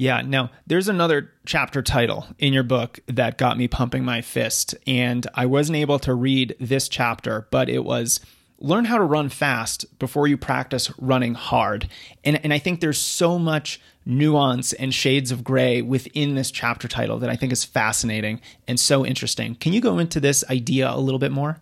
yeah. 0.02 0.20
Now, 0.20 0.50
there's 0.66 0.88
another 0.88 1.30
chapter 1.46 1.80
title 1.80 2.26
in 2.40 2.52
your 2.52 2.64
book 2.64 2.98
that 3.06 3.38
got 3.38 3.56
me 3.56 3.68
pumping 3.68 4.04
my 4.04 4.20
fist. 4.20 4.74
And 4.84 5.24
I 5.32 5.46
wasn't 5.46 5.76
able 5.76 6.00
to 6.00 6.12
read 6.12 6.56
this 6.58 6.88
chapter, 6.88 7.46
but 7.52 7.68
it 7.68 7.84
was 7.84 8.18
Learn 8.58 8.86
How 8.86 8.98
to 8.98 9.04
Run 9.04 9.28
Fast 9.28 9.86
Before 10.00 10.26
You 10.26 10.36
Practice 10.36 10.90
Running 10.98 11.34
Hard. 11.34 11.88
And, 12.24 12.40
and 12.42 12.52
I 12.52 12.58
think 12.58 12.80
there's 12.80 12.98
so 12.98 13.38
much 13.38 13.80
nuance 14.04 14.72
and 14.72 14.92
shades 14.92 15.30
of 15.30 15.44
gray 15.44 15.82
within 15.82 16.34
this 16.34 16.50
chapter 16.50 16.88
title 16.88 17.20
that 17.20 17.30
I 17.30 17.36
think 17.36 17.52
is 17.52 17.64
fascinating 17.64 18.40
and 18.66 18.80
so 18.80 19.06
interesting. 19.06 19.54
Can 19.54 19.72
you 19.72 19.80
go 19.80 20.00
into 20.00 20.18
this 20.18 20.42
idea 20.50 20.92
a 20.92 20.98
little 20.98 21.20
bit 21.20 21.30
more? 21.30 21.60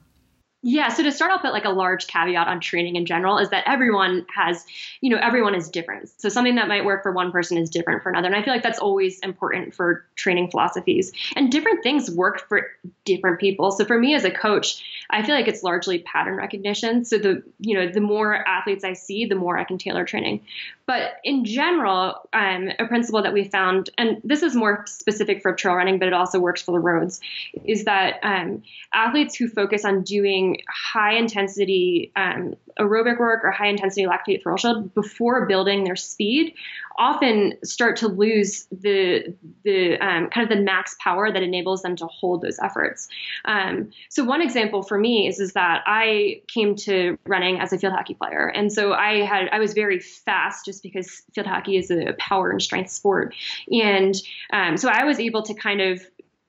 Yeah, 0.62 0.88
so 0.88 1.02
to 1.02 1.10
start, 1.10 1.30
I'll 1.30 1.38
put 1.38 1.52
like 1.52 1.64
a 1.64 1.70
large 1.70 2.06
caveat 2.06 2.46
on 2.46 2.60
training 2.60 2.96
in 2.96 3.06
general 3.06 3.38
is 3.38 3.48
that 3.48 3.64
everyone 3.66 4.26
has, 4.34 4.66
you 5.00 5.08
know, 5.08 5.16
everyone 5.16 5.54
is 5.54 5.70
different. 5.70 6.10
So 6.18 6.28
something 6.28 6.56
that 6.56 6.68
might 6.68 6.84
work 6.84 7.02
for 7.02 7.12
one 7.12 7.32
person 7.32 7.56
is 7.56 7.70
different 7.70 8.02
for 8.02 8.10
another. 8.10 8.26
And 8.26 8.36
I 8.36 8.42
feel 8.42 8.52
like 8.52 8.62
that's 8.62 8.78
always 8.78 9.20
important 9.20 9.74
for 9.74 10.04
training 10.16 10.50
philosophies. 10.50 11.12
And 11.34 11.50
different 11.50 11.82
things 11.82 12.10
work 12.10 12.46
for 12.46 12.66
different 13.06 13.40
people. 13.40 13.70
So 13.70 13.86
for 13.86 13.98
me 13.98 14.14
as 14.14 14.24
a 14.24 14.30
coach, 14.30 14.84
I 15.08 15.22
feel 15.22 15.34
like 15.34 15.48
it's 15.48 15.62
largely 15.62 16.00
pattern 16.00 16.36
recognition. 16.36 17.06
So 17.06 17.16
the, 17.16 17.42
you 17.58 17.78
know, 17.78 17.90
the 17.90 18.02
more 18.02 18.34
athletes 18.46 18.84
I 18.84 18.92
see, 18.92 19.24
the 19.24 19.36
more 19.36 19.56
I 19.56 19.64
can 19.64 19.78
tailor 19.78 20.04
training. 20.04 20.42
But 20.86 21.18
in 21.22 21.44
general, 21.44 22.28
um, 22.32 22.68
a 22.78 22.86
principle 22.86 23.22
that 23.22 23.32
we 23.32 23.44
found, 23.44 23.90
and 23.96 24.20
this 24.24 24.42
is 24.42 24.56
more 24.56 24.84
specific 24.88 25.40
for 25.40 25.54
trail 25.54 25.76
running, 25.76 26.00
but 26.00 26.08
it 26.08 26.12
also 26.12 26.40
works 26.40 26.62
for 26.62 26.72
the 26.72 26.80
roads, 26.80 27.20
is 27.64 27.84
that 27.84 28.18
um, 28.24 28.64
athletes 28.92 29.36
who 29.36 29.48
focus 29.48 29.84
on 29.84 30.02
doing 30.02 30.49
high 30.68 31.14
intensity 31.14 32.12
um, 32.16 32.54
aerobic 32.78 33.18
work 33.18 33.44
or 33.44 33.50
high 33.50 33.68
intensity 33.68 34.06
lactate 34.06 34.42
threshold 34.42 34.94
before 34.94 35.46
building 35.46 35.84
their 35.84 35.96
speed 35.96 36.54
often 36.98 37.54
start 37.64 37.96
to 37.96 38.08
lose 38.08 38.66
the 38.70 39.34
the 39.64 39.98
um, 39.98 40.28
kind 40.28 40.50
of 40.50 40.56
the 40.56 40.62
max 40.62 40.96
power 41.00 41.32
that 41.32 41.42
enables 41.42 41.82
them 41.82 41.96
to 41.96 42.06
hold 42.06 42.42
those 42.42 42.58
efforts. 42.58 43.08
Um, 43.44 43.90
so 44.08 44.24
one 44.24 44.42
example 44.42 44.82
for 44.82 44.98
me 44.98 45.26
is 45.26 45.40
is 45.40 45.54
that 45.54 45.82
I 45.86 46.42
came 46.46 46.76
to 46.76 47.18
running 47.26 47.60
as 47.60 47.72
a 47.72 47.78
field 47.78 47.94
hockey 47.94 48.14
player, 48.14 48.46
and 48.46 48.72
so 48.72 48.92
I 48.92 49.22
had 49.22 49.48
I 49.50 49.58
was 49.58 49.72
very 49.72 49.98
fast 50.00 50.64
just 50.64 50.82
because 50.82 51.22
field 51.34 51.46
hockey 51.46 51.76
is 51.76 51.90
a 51.90 52.14
power 52.18 52.50
and 52.50 52.62
strength 52.62 52.90
sport, 52.90 53.34
and 53.70 54.14
um, 54.52 54.76
so 54.76 54.88
I 54.88 55.04
was 55.04 55.18
able 55.18 55.42
to 55.42 55.54
kind 55.54 55.80
of 55.80 56.02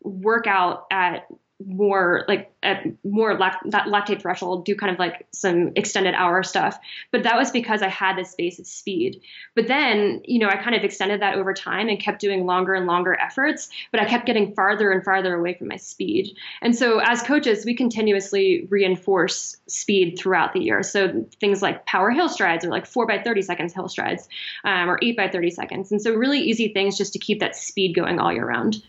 work 0.04 0.48
out 0.48 0.86
at 0.92 1.28
more 1.66 2.26
like 2.28 2.52
at 2.64 2.86
more 3.04 3.38
lact- 3.38 3.72
that 3.72 3.88
lactate 3.88 4.22
threshold, 4.22 4.66
do 4.66 4.76
kind 4.76 4.92
of 4.92 5.00
like 5.00 5.26
some 5.32 5.72
extended 5.76 6.14
hour 6.14 6.44
stuff. 6.44 6.80
But 7.12 7.24
that 7.24 7.36
was 7.36 7.52
because 7.52 7.82
I 7.82 7.88
had 7.88 8.18
this 8.18 8.32
space 8.32 8.60
of 8.60 8.68
speed. 8.68 9.22
But 9.56 9.68
then, 9.68 10.22
you 10.26 10.40
know, 10.40 10.48
I 10.48 10.58
kind 10.58 10.76
of 10.76 10.84
extended 10.84 11.22
that 11.22 11.36
over 11.36 11.54
time 11.54 11.90
and 11.90 12.00
kept 12.00 12.22
doing 12.22 12.46
longer 12.46 12.74
and 12.74 12.86
longer 12.86 13.18
efforts, 13.20 13.70
but 13.92 14.00
I 14.00 14.06
kept 14.06 14.26
getting 14.26 14.54
farther 14.54 14.92
and 14.92 15.04
farther 15.04 15.34
away 15.34 15.56
from 15.56 15.68
my 15.70 15.78
speed. 15.78 16.38
And 16.62 16.76
so 16.76 17.00
as 17.00 17.22
coaches, 17.22 17.66
we 17.66 17.76
continuously 17.76 18.68
reinforce 18.70 19.58
speed 19.68 20.18
throughout 20.18 20.54
the 20.54 20.62
year. 20.62 20.84
So 20.84 21.26
things 21.40 21.62
like 21.62 21.86
power 21.86 22.12
hill 22.12 22.30
strides 22.30 22.64
or 22.64 22.70
like 22.70 22.86
four 22.86 23.08
by 23.08 23.22
30 23.22 23.42
seconds 23.42 23.74
hill 23.74 23.88
strides 23.88 24.28
um, 24.64 24.90
or 24.90 25.00
eight 25.02 25.18
by 25.18 25.30
30 25.30 25.50
seconds. 25.52 25.92
And 25.92 26.02
so 26.02 26.14
really 26.14 26.40
easy 26.40 26.70
things 26.74 26.98
just 26.98 27.14
to 27.14 27.20
keep 27.20 27.40
that 27.40 27.56
speed 27.56 27.96
going 27.96 28.20
all 28.20 28.32
year 28.32 28.46
round. 28.46 28.84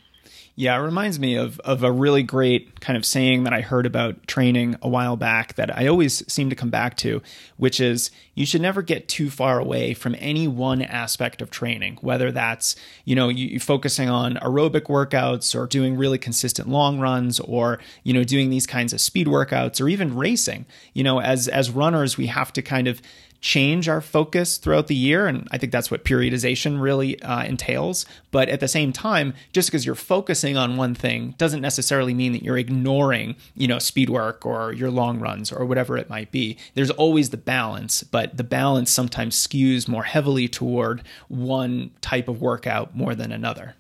Yeah, 0.55 0.77
it 0.77 0.81
reminds 0.81 1.19
me 1.19 1.37
of 1.37 1.59
of 1.61 1.83
a 1.83 1.91
really 1.91 2.23
great 2.23 2.81
kind 2.81 2.99
of 2.99 3.07
saying 3.07 3.45
that 3.45 3.55
I 3.55 3.63
heard 3.63 3.87
about 3.87 4.27
training 4.27 4.77
a 4.83 4.89
while 4.89 5.17
back 5.17 5.55
that 5.55 5.75
I 5.75 5.87
always 5.87 6.31
seem 6.31 6.51
to 6.51 6.57
come 6.57 6.69
back 6.69 6.95
to, 6.99 7.23
which 7.57 7.81
is 7.81 8.11
you 8.35 8.45
should 8.45 8.61
never 8.61 8.83
get 8.83 9.09
too 9.09 9.31
far 9.31 9.59
away 9.59 9.95
from 9.95 10.15
any 10.19 10.47
one 10.47 10.83
aspect 10.83 11.41
of 11.41 11.51
training, 11.51 11.97
whether 12.03 12.31
that's, 12.31 12.77
you 13.07 13.15
know, 13.17 13.31
you, 13.31 13.59
focusing 13.61 14.11
on 14.11 14.35
aerobic 14.37 14.89
workouts 14.89 15.59
or 15.59 15.67
doing 15.67 15.97
really 15.97 16.19
consistent 16.19 16.69
long 16.69 17.01
runs 17.01 17.41
or, 17.41 17.79
you 18.03 18.13
know, 18.13 18.25
doing 18.25 18.51
these 18.51 18.67
kinds 18.67 18.93
of 18.93 19.01
speed 19.01 19.29
workouts 19.29 19.81
or 19.81 19.89
even 19.89 20.15
racing. 20.15 20.67
You 20.93 21.03
know, 21.03 21.19
as 21.19 21.49
as 21.49 21.71
runners, 21.71 22.19
we 22.19 22.27
have 22.27 22.53
to 22.53 22.61
kind 22.61 22.89
of 22.89 23.01
change 23.43 23.89
our 23.89 24.01
focus 24.01 24.57
throughout 24.57 24.87
the 24.87 24.95
year. 24.95 25.27
And 25.27 25.47
I 25.51 25.59
think 25.59 25.73
that's 25.73 25.91
what 25.91 26.05
periodization 26.05 26.81
really 26.81 27.21
uh, 27.23 27.43
entails. 27.43 28.07
But 28.31 28.49
at 28.49 28.61
the 28.61 28.69
same 28.69 28.93
time, 28.93 29.35
just 29.53 29.69
because 29.69 29.85
you're 29.85 29.95
focusing 29.95 30.57
on 30.57 30.77
one 30.77 30.95
thing 30.95 31.35
doesn't 31.37 31.61
necessarily 31.61 32.15
mean 32.15 32.33
that 32.33 32.45
you're 32.45 32.57
ignoring, 32.57 33.37
you 33.55 33.67
know, 33.67 33.81
speed 33.81 34.09
work 34.09 34.47
or 34.47 34.73
your 34.73 34.91
long 34.91 35.19
runs 35.19 35.53
or 35.53 35.67
whatever 35.67 35.99
it 35.99 36.09
might 36.09 36.31
be. 36.31 36.57
There's 36.75 36.91
always 36.91 37.31
the 37.31 37.37
balance, 37.37 38.05
but 38.05 38.37
the 38.37 38.45
balance 38.45 38.91
sometimes 38.91 39.37
skews 39.37 39.89
more 39.89 40.05
heavily 40.05 40.49
toward 40.49 41.03
one 41.29 41.91
type 42.01 42.29
of 42.29 42.41
workout 42.41 42.97
more 42.97 43.15
than 43.15 43.33
another. 43.33 43.75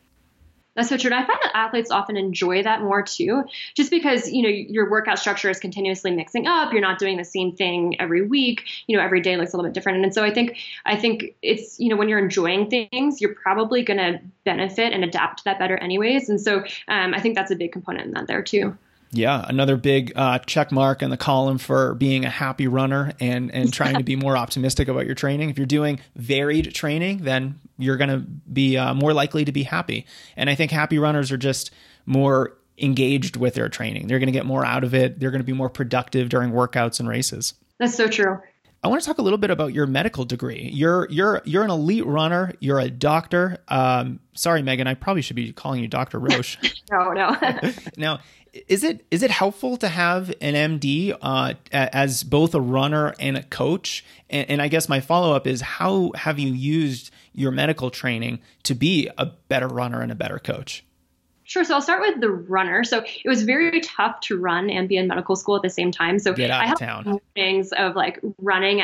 That's 0.74 0.88
so 0.88 0.96
true. 0.96 1.10
And 1.10 1.22
I 1.22 1.26
find 1.26 1.38
that 1.42 1.54
athletes 1.54 1.90
often 1.90 2.16
enjoy 2.16 2.62
that 2.62 2.80
more 2.80 3.02
too, 3.02 3.44
just 3.74 3.90
because, 3.90 4.30
you 4.30 4.42
know, 4.42 4.48
your 4.48 4.90
workout 4.90 5.18
structure 5.18 5.50
is 5.50 5.58
continuously 5.58 6.10
mixing 6.10 6.46
up. 6.46 6.72
You're 6.72 6.80
not 6.80 6.98
doing 6.98 7.18
the 7.18 7.24
same 7.24 7.54
thing 7.54 8.00
every 8.00 8.22
week. 8.22 8.62
You 8.86 8.96
know, 8.96 9.02
every 9.02 9.20
day 9.20 9.36
looks 9.36 9.52
a 9.52 9.56
little 9.56 9.68
bit 9.68 9.74
different. 9.74 10.02
And 10.02 10.14
so 10.14 10.24
I 10.24 10.32
think, 10.32 10.56
I 10.86 10.96
think 10.96 11.34
it's, 11.42 11.78
you 11.78 11.90
know, 11.90 11.96
when 11.96 12.08
you're 12.08 12.18
enjoying 12.18 12.70
things, 12.70 13.20
you're 13.20 13.34
probably 13.34 13.82
going 13.82 13.98
to 13.98 14.20
benefit 14.44 14.94
and 14.94 15.04
adapt 15.04 15.38
to 15.38 15.44
that 15.44 15.58
better 15.58 15.76
anyways. 15.76 16.30
And 16.30 16.40
so 16.40 16.64
um, 16.88 17.12
I 17.12 17.20
think 17.20 17.34
that's 17.34 17.50
a 17.50 17.56
big 17.56 17.72
component 17.72 18.06
in 18.06 18.12
that 18.12 18.26
there 18.26 18.42
too. 18.42 18.76
Yeah, 19.14 19.44
another 19.46 19.76
big 19.76 20.12
uh, 20.16 20.38
check 20.40 20.72
mark 20.72 21.02
in 21.02 21.10
the 21.10 21.18
column 21.18 21.58
for 21.58 21.94
being 21.94 22.24
a 22.24 22.30
happy 22.30 22.66
runner 22.66 23.12
and 23.20 23.50
and 23.50 23.72
trying 23.80 23.96
to 23.96 24.04
be 24.04 24.16
more 24.16 24.36
optimistic 24.36 24.88
about 24.88 25.06
your 25.06 25.14
training. 25.14 25.50
If 25.50 25.58
you're 25.58 25.66
doing 25.66 26.00
varied 26.16 26.74
training, 26.74 27.18
then 27.18 27.60
you're 27.78 27.98
going 27.98 28.10
to 28.10 28.20
be 28.20 28.76
uh, 28.78 28.94
more 28.94 29.12
likely 29.12 29.44
to 29.44 29.52
be 29.52 29.64
happy. 29.64 30.06
And 30.36 30.48
I 30.48 30.54
think 30.54 30.70
happy 30.70 30.98
runners 30.98 31.30
are 31.30 31.36
just 31.36 31.70
more 32.06 32.56
engaged 32.78 33.36
with 33.36 33.54
their 33.54 33.68
training. 33.68 34.06
They're 34.06 34.18
going 34.18 34.28
to 34.28 34.32
get 34.32 34.46
more 34.46 34.64
out 34.64 34.82
of 34.82 34.94
it. 34.94 35.20
They're 35.20 35.30
going 35.30 35.40
to 35.40 35.46
be 35.46 35.52
more 35.52 35.68
productive 35.68 36.30
during 36.30 36.52
workouts 36.52 36.98
and 36.98 37.08
races. 37.08 37.54
That's 37.78 37.94
so 37.94 38.08
true. 38.08 38.38
I 38.84 38.88
want 38.88 39.00
to 39.00 39.06
talk 39.06 39.18
a 39.18 39.22
little 39.22 39.38
bit 39.38 39.50
about 39.50 39.72
your 39.72 39.86
medical 39.86 40.24
degree. 40.24 40.70
You're 40.72 41.06
you're 41.08 41.40
you're 41.44 41.62
an 41.62 41.70
elite 41.70 42.04
runner. 42.04 42.52
You're 42.58 42.80
a 42.80 42.90
doctor. 42.90 43.58
Um, 43.68 44.18
sorry, 44.34 44.62
Megan. 44.62 44.88
I 44.88 44.94
probably 44.94 45.22
should 45.22 45.36
be 45.36 45.52
calling 45.52 45.80
you 45.80 45.88
Doctor 45.88 46.18
Roche. 46.18 46.58
no, 46.90 47.12
no. 47.12 47.36
now, 47.96 48.20
is 48.52 48.84
it 48.84 49.06
is 49.10 49.22
it 49.22 49.30
helpful 49.30 49.76
to 49.78 49.88
have 49.88 50.30
an 50.40 50.78
MD 50.78 51.16
uh, 51.20 51.54
as 51.72 52.22
both 52.22 52.54
a 52.54 52.60
runner 52.60 53.14
and 53.18 53.36
a 53.36 53.42
coach? 53.42 54.04
And, 54.28 54.50
and 54.50 54.62
I 54.62 54.68
guess 54.68 54.88
my 54.88 55.00
follow 55.00 55.34
up 55.34 55.46
is 55.46 55.60
how 55.60 56.12
have 56.14 56.38
you 56.38 56.52
used 56.52 57.10
your 57.32 57.50
medical 57.50 57.90
training 57.90 58.40
to 58.64 58.74
be 58.74 59.08
a 59.16 59.26
better 59.26 59.68
runner 59.68 60.02
and 60.02 60.12
a 60.12 60.14
better 60.14 60.38
coach? 60.38 60.84
Sure. 61.44 61.64
So 61.64 61.74
I'll 61.74 61.82
start 61.82 62.00
with 62.00 62.20
the 62.20 62.30
runner. 62.30 62.84
So 62.84 63.02
it 63.02 63.28
was 63.28 63.42
very 63.42 63.80
tough 63.80 64.20
to 64.22 64.38
run 64.38 64.70
and 64.70 64.88
be 64.88 64.96
in 64.96 65.08
medical 65.08 65.36
school 65.36 65.56
at 65.56 65.62
the 65.62 65.70
same 65.70 65.90
time. 65.90 66.18
So 66.18 66.32
Get 66.32 66.50
out 66.50 66.64
I 66.64 66.72
of 66.72 66.78
town. 66.78 67.20
Things 67.34 67.72
of 67.72 67.94
like 67.96 68.20
running 68.38 68.82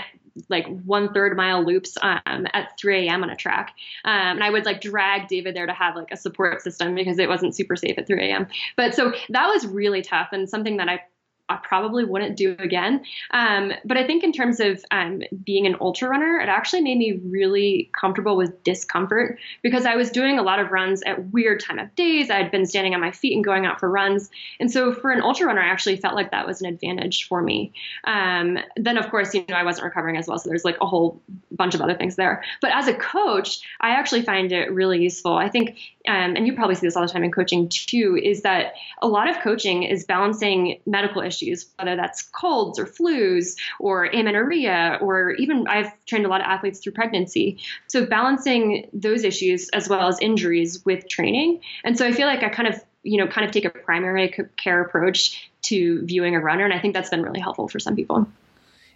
like 0.48 0.66
one 0.85 1.12
third 1.12 1.37
mile 1.37 1.64
loops 1.64 1.96
um, 2.01 2.46
at 2.53 2.79
3 2.79 3.09
a.m. 3.09 3.22
on 3.22 3.31
a 3.31 3.37
track. 3.37 3.74
Um, 4.05 4.12
and 4.12 4.44
I 4.44 4.51
would 4.51 4.64
like 4.64 4.81
drag 4.81 5.29
David 5.29 5.55
there 5.57 5.66
to 5.66 5.72
have 5.72 5.96
like 5.96 6.11
a 6.11 6.16
support 6.16 6.62
system 6.62 6.94
because 6.94 7.18
it 7.18 7.29
wasn't 7.29 7.55
super 7.55 7.77
safe 7.77 7.98
at 7.98 8.07
3 8.07 8.31
a.m. 8.31 8.46
But 8.77 8.94
so 8.94 9.12
that 9.31 9.46
was 9.46 9.66
really 9.66 10.03
tough 10.03 10.29
and 10.33 10.48
something 10.48 10.77
that 10.79 10.88
I 10.88 11.03
I 11.48 11.56
probably 11.56 12.04
wouldn't 12.04 12.37
do 12.37 12.54
again. 12.58 13.04
Um, 13.30 13.72
but 13.84 13.96
I 13.96 14.06
think 14.06 14.22
in 14.22 14.32
terms 14.32 14.61
of 14.61 14.84
um, 14.90 15.22
being 15.44 15.66
an 15.66 15.76
ultra 15.80 16.08
runner, 16.08 16.38
it 16.38 16.48
actually 16.48 16.82
made 16.82 16.98
me 16.98 17.20
really 17.24 17.90
comfortable 17.98 18.37
with 18.37 18.62
discomfort 18.64 19.38
because 19.62 19.87
I 19.87 19.96
was 19.96 20.11
doing 20.11 20.38
a 20.38 20.42
lot 20.42 20.61
of 20.61 20.70
runs 20.70 21.02
at 21.02 21.32
weird 21.32 21.61
time 21.61 21.78
of 21.78 21.94
days. 21.94 22.30
I 22.30 22.37
had 22.37 22.50
been 22.50 22.66
standing 22.66 22.94
on 22.94 23.00
my 23.00 23.12
feet 23.12 23.34
and 23.34 23.44
going 23.44 23.64
out 23.64 23.80
for 23.80 23.88
runs, 23.88 24.30
and 24.61 24.70
so 24.70 24.92
for 24.92 25.11
an 25.11 25.22
ultra 25.22 25.46
runner, 25.46 25.62
I 25.62 25.68
actually 25.68 25.96
felt 25.96 26.14
like 26.14 26.30
that 26.32 26.46
was 26.46 26.61
an 26.61 26.68
advantage 26.68 27.26
for 27.26 27.40
me. 27.40 27.72
Um, 28.04 28.58
then 28.76 28.98
of 28.98 29.11
course, 29.11 29.32
you 29.32 29.44
know, 29.48 29.56
I 29.56 29.62
wasn't 29.62 29.87
recovering 29.87 30.16
as 30.16 30.26
well, 30.26 30.38
so 30.38 30.50
there's 30.50 30.64
like 30.64 30.76
a 30.82 30.87
whole 30.87 31.22
bunch 31.50 31.74
of 31.74 31.80
other 31.80 31.94
things 31.94 32.16
there. 32.16 32.44
But 32.61 32.72
as 32.72 32.88
a 32.88 32.94
coach, 32.94 33.61
I 33.80 33.90
actually 33.90 34.22
find 34.22 34.52
it 34.52 34.70
really 34.72 35.02
useful. 35.02 35.34
I 35.34 35.48
think, 35.48 35.78
um, 36.06 36.37
and 36.37 36.46
you 36.46 36.54
probably 36.54 36.74
see 36.74 36.87
this 36.87 36.96
all 36.96 37.06
the 37.06 37.12
time 37.12 37.24
in 37.24 37.32
coaching 37.32 37.68
too, 37.70 38.20
is 38.22 38.42
that 38.42 38.74
a 39.00 39.08
lot 39.08 39.30
of 39.30 39.38
coaching 39.40 39.84
is 39.84 40.04
balancing 40.04 40.80
medical 40.87 41.22
issues 41.22 41.38
issues, 41.42 41.66
whether 41.79 41.96
that's 41.96 42.22
colds 42.22 42.79
or 42.79 42.87
flus 42.87 43.57
or 43.79 44.07
amenorrhea, 44.07 44.98
or 45.01 45.33
even 45.33 45.66
I've 45.68 45.92
trained 46.07 46.27
a 46.27 46.29
lot 46.29 46.40
of 46.40 46.46
athletes 46.46 46.81
through 46.81 46.92
pregnancy. 46.92 47.59
So 47.87 48.07
balancing 48.07 48.88
those 48.92 49.24
issues 49.24 49.68
as 49.70 49.88
well 49.88 50.09
as 50.09 50.18
injuries 50.20 50.85
with 50.85 51.09
training. 51.09 51.61
And 51.85 51.96
so 51.96 52.07
I 52.07 52.12
feel 52.12 52.27
like 52.27 52.42
I 52.42 52.48
kind 52.48 52.68
of, 52.68 52.83
you 53.03 53.18
know, 53.18 53.27
kind 53.27 53.46
of 53.46 53.53
take 53.53 53.64
a 53.64 53.70
primary 53.70 54.35
care 54.57 54.83
approach 54.83 55.51
to 55.62 56.05
viewing 56.05 56.35
a 56.35 56.40
runner. 56.40 56.64
And 56.64 56.74
I 56.74 56.79
think 56.79 56.94
that's 56.94 57.11
been 57.11 57.22
really 57.22 57.40
helpful 57.40 57.68
for 57.68 57.79
some 57.79 57.96
people. 57.96 58.27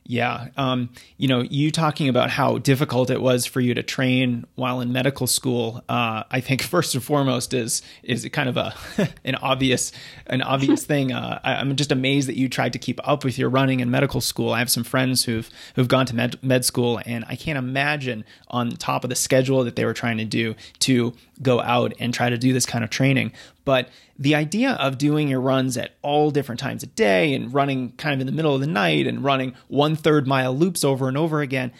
Yeah. 0.05 0.49
Um, 0.57 0.91
you 1.17 1.29
know, 1.29 1.43
you 1.43 1.71
talking 1.71 2.09
about 2.09 2.29
how 2.29 2.59
difficult 2.59 3.09
it 3.09 3.23
was 3.23 3.47
for 3.47 3.61
you 3.61 3.73
to 3.75 3.85
train 3.85 4.45
while 4.57 4.81
in 4.81 4.93
medical 4.93 5.29
school, 5.29 5.83
uh, 5.89 6.25
I 6.29 6.41
think 6.41 6.63
first 6.73 6.95
and 6.95 7.05
foremost 7.05 7.55
is 7.55 7.83
is 8.03 8.29
kind 8.33 8.49
of 8.49 8.57
a 8.57 8.75
an 9.25 9.37
obvious 9.37 9.93
an 10.27 10.43
obvious 10.43 10.85
thing. 10.93 11.13
Uh, 11.13 11.41
I, 11.45 11.61
am 11.61 11.77
just 11.77 11.93
amazed 11.93 12.29
that 12.29 12.37
you 12.37 12.49
tried 12.49 12.73
to 12.73 12.79
keep 12.79 13.01
up 13.07 13.25
with 13.25 13.39
your 13.39 13.49
running 13.49 13.81
in 13.81 13.91
medical 13.91 14.21
school. 14.21 14.53
I 14.53 14.59
have 14.59 14.71
some 14.71 14.85
friends 14.85 15.25
who've 15.25 15.49
who've 15.77 15.89
gone 15.89 16.07
to 16.07 16.17
med, 16.17 16.43
med 16.43 16.65
school, 16.65 17.01
and 17.07 17.25
I 17.29 17.37
can't 17.37 17.59
imagine 17.59 18.25
on 18.49 18.71
top 18.71 19.05
of 19.05 19.11
the 19.11 19.17
schedule 19.17 19.63
that 19.65 19.77
they 19.77 19.85
were 19.85 19.95
trying 19.95 20.19
to 20.19 20.25
do 20.25 20.57
to 20.81 21.15
go 21.41 21.61
out 21.61 21.93
and 22.01 22.13
try 22.13 22.29
to 22.29 22.39
do 22.39 22.53
this 22.53 22.67
kind 22.67 22.83
of 22.83 22.91
training. 22.91 23.33
But 23.65 23.89
the 24.19 24.35
idea 24.35 24.73
of 24.73 24.99
doing 24.99 25.29
your 25.29 25.41
runs 25.41 25.77
at 25.77 25.93
all 26.03 26.31
different 26.31 26.61
times 26.61 26.83
of 26.83 26.95
day 26.95 27.35
and 27.35 27.53
running 27.53 27.93
kind 27.93 28.15
of 28.15 28.21
in 28.21 28.27
the 28.27 28.33
middle 28.33 28.55
of 28.55 28.61
the 28.61 28.67
night 28.67 29.07
and 29.07 29.23
running 29.23 29.55
one 29.69 29.97
third 29.97 30.27
mile 30.27 30.57
loops 30.57 30.85
over 30.85 31.09
and 31.09 31.17
over 31.17 31.41
again, 31.41 31.73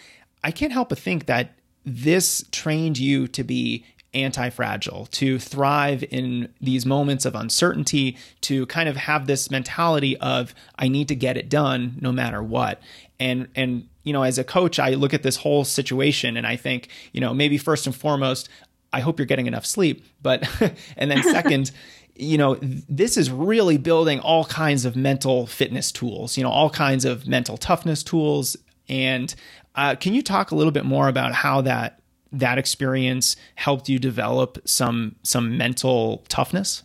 I 0.43 0.51
can't 0.51 0.73
help 0.73 0.89
but 0.89 0.99
think 0.99 1.25
that 1.25 1.53
this 1.85 2.45
trained 2.51 2.97
you 2.97 3.27
to 3.29 3.43
be 3.43 3.85
anti 4.13 4.49
fragile, 4.49 5.07
to 5.07 5.39
thrive 5.39 6.03
in 6.09 6.49
these 6.61 6.85
moments 6.85 7.25
of 7.25 7.35
uncertainty, 7.35 8.17
to 8.41 8.65
kind 8.67 8.87
of 8.87 8.95
have 8.95 9.27
this 9.27 9.49
mentality 9.49 10.17
of, 10.17 10.53
I 10.77 10.87
need 10.87 11.07
to 11.07 11.15
get 11.15 11.37
it 11.37 11.49
done 11.49 11.97
no 11.99 12.11
matter 12.11 12.41
what. 12.41 12.81
And, 13.19 13.47
and, 13.55 13.87
you 14.03 14.13
know, 14.13 14.23
as 14.23 14.37
a 14.37 14.43
coach, 14.43 14.79
I 14.79 14.91
look 14.91 15.13
at 15.13 15.23
this 15.23 15.37
whole 15.37 15.65
situation 15.65 16.37
and 16.37 16.45
I 16.45 16.55
think, 16.55 16.89
you 17.11 17.21
know, 17.21 17.33
maybe 17.33 17.57
first 17.57 17.85
and 17.87 17.95
foremost, 17.95 18.49
I 18.93 18.99
hope 19.01 19.19
you're 19.19 19.25
getting 19.25 19.47
enough 19.47 19.65
sleep. 19.65 20.05
But, 20.21 20.47
and 20.97 21.11
then 21.11 21.23
second, 21.23 21.71
you 22.15 22.37
know, 22.37 22.57
this 22.61 23.17
is 23.17 23.31
really 23.31 23.77
building 23.77 24.19
all 24.19 24.45
kinds 24.45 24.85
of 24.85 24.95
mental 24.95 25.47
fitness 25.47 25.91
tools, 25.91 26.37
you 26.37 26.43
know, 26.43 26.49
all 26.49 26.69
kinds 26.69 27.05
of 27.05 27.27
mental 27.27 27.57
toughness 27.57 28.03
tools. 28.03 28.55
And 28.87 29.33
uh, 29.75 29.95
can 29.95 30.13
you 30.13 30.21
talk 30.21 30.51
a 30.51 30.55
little 30.55 30.71
bit 30.71 30.85
more 30.85 31.07
about 31.07 31.33
how 31.33 31.61
that 31.61 31.99
that 32.31 32.57
experience 32.57 33.35
helped 33.55 33.89
you 33.89 33.99
develop 33.99 34.57
some 34.65 35.15
some 35.23 35.57
mental 35.57 36.23
toughness? 36.29 36.83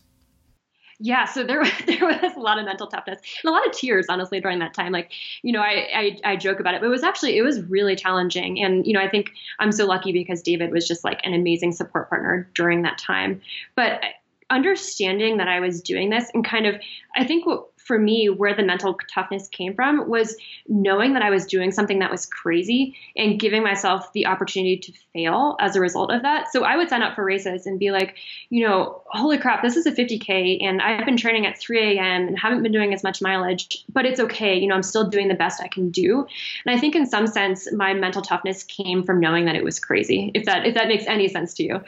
Yeah, 1.01 1.26
so 1.26 1.44
there 1.44 1.64
there 1.86 2.05
was 2.05 2.34
a 2.36 2.40
lot 2.40 2.59
of 2.59 2.64
mental 2.64 2.86
toughness 2.86 3.20
and 3.42 3.51
a 3.51 3.53
lot 3.53 3.66
of 3.66 3.72
tears, 3.72 4.07
honestly, 4.09 4.40
during 4.40 4.59
that 4.59 4.74
time. 4.74 4.92
Like, 4.92 5.12
you 5.42 5.53
know, 5.53 5.61
I, 5.61 6.18
I 6.24 6.32
I 6.32 6.36
joke 6.36 6.61
about 6.61 6.74
it, 6.74 6.80
but 6.80 6.86
it 6.86 6.90
was 6.90 7.05
actually 7.05 7.36
it 7.36 7.42
was 7.42 7.61
really 7.62 7.94
challenging. 7.94 8.61
And 8.61 8.86
you 8.86 8.92
know, 8.92 9.01
I 9.01 9.09
think 9.09 9.32
I'm 9.61 9.72
so 9.72 9.86
lucky 9.86 10.12
because 10.12 10.42
David 10.42 10.72
was 10.72 10.86
just 10.86 11.05
like 11.05 11.20
an 11.24 11.34
amazing 11.34 11.72
support 11.72 12.09
partner 12.09 12.49
during 12.55 12.82
that 12.82 12.99
time. 12.99 13.40
But 13.76 14.05
uh, 14.05 14.09
understanding 14.51 15.36
that 15.36 15.49
I 15.49 15.61
was 15.61 15.82
doing 15.82 16.11
this 16.11 16.30
and 16.34 16.44
kind 16.44 16.66
of, 16.66 16.76
I 17.16 17.24
think 17.24 17.46
what 17.46 17.66
for 17.89 17.99
me, 17.99 18.28
where 18.28 18.55
the 18.55 18.62
mental 18.62 18.97
toughness 19.12 19.49
came 19.49 19.74
from 19.74 20.09
was 20.09 20.36
knowing 20.68 21.14
that 21.14 21.22
I 21.22 21.30
was 21.30 21.47
doing 21.47 21.72
something 21.72 21.99
that 21.99 22.11
was 22.11 22.26
crazy 22.26 22.95
and 23.16 23.41
giving 23.41 23.64
myself 23.64 24.12
the 24.12 24.26
opportunity 24.26 24.76
to 24.76 24.93
fail 25.12 25.57
as 25.59 25.74
a 25.74 25.80
result 25.80 26.12
of 26.12 26.22
that. 26.22 26.53
So 26.53 26.62
I 26.62 26.76
would 26.76 26.91
sign 26.91 27.03
up 27.03 27.16
for 27.16 27.24
races 27.24 27.66
and 27.66 27.78
be 27.78 27.91
like, 27.91 28.14
you 28.51 28.68
know, 28.68 29.03
holy 29.07 29.39
crap, 29.39 29.62
this 29.62 29.76
is 29.76 29.86
a 29.86 29.93
50K 29.93 30.62
and 30.62 30.80
I've 30.80 31.07
been 31.07 31.16
training 31.16 31.47
at 31.47 31.59
3 31.59 31.97
a.m. 31.97 32.28
and 32.28 32.39
haven't 32.39 32.62
been 32.62 32.72
doing 32.72 32.93
as 32.93 33.03
much 33.03 33.20
mileage, 33.22 33.84
but 33.93 34.05
it's 34.05 34.20
okay. 34.20 34.57
You 34.57 34.68
know, 34.68 34.74
I'm 34.74 34.82
still 34.82 35.09
doing 35.09 35.28
the 35.28 35.34
best 35.34 35.61
I 35.61 35.68
can 35.68 35.91
do. 35.91 36.26
And 36.66 36.76
I 36.76 36.78
think 36.78 36.95
in 36.95 37.07
some 37.07 37.26
sense, 37.26 37.72
my 37.72 37.95
mental 37.95 38.22
toughness 38.22 38.62
came 38.62 39.03
from 39.03 39.18
knowing 39.18 39.47
that 39.47 39.57
it 39.57 39.64
was 39.64 39.80
crazy, 39.80 40.30
if 40.34 40.45
that, 40.45 40.66
if 40.66 40.74
that 40.74 40.89
makes 40.89 41.07
any 41.07 41.26
sense 41.26 41.55
to 41.55 41.62
you. 41.64 41.82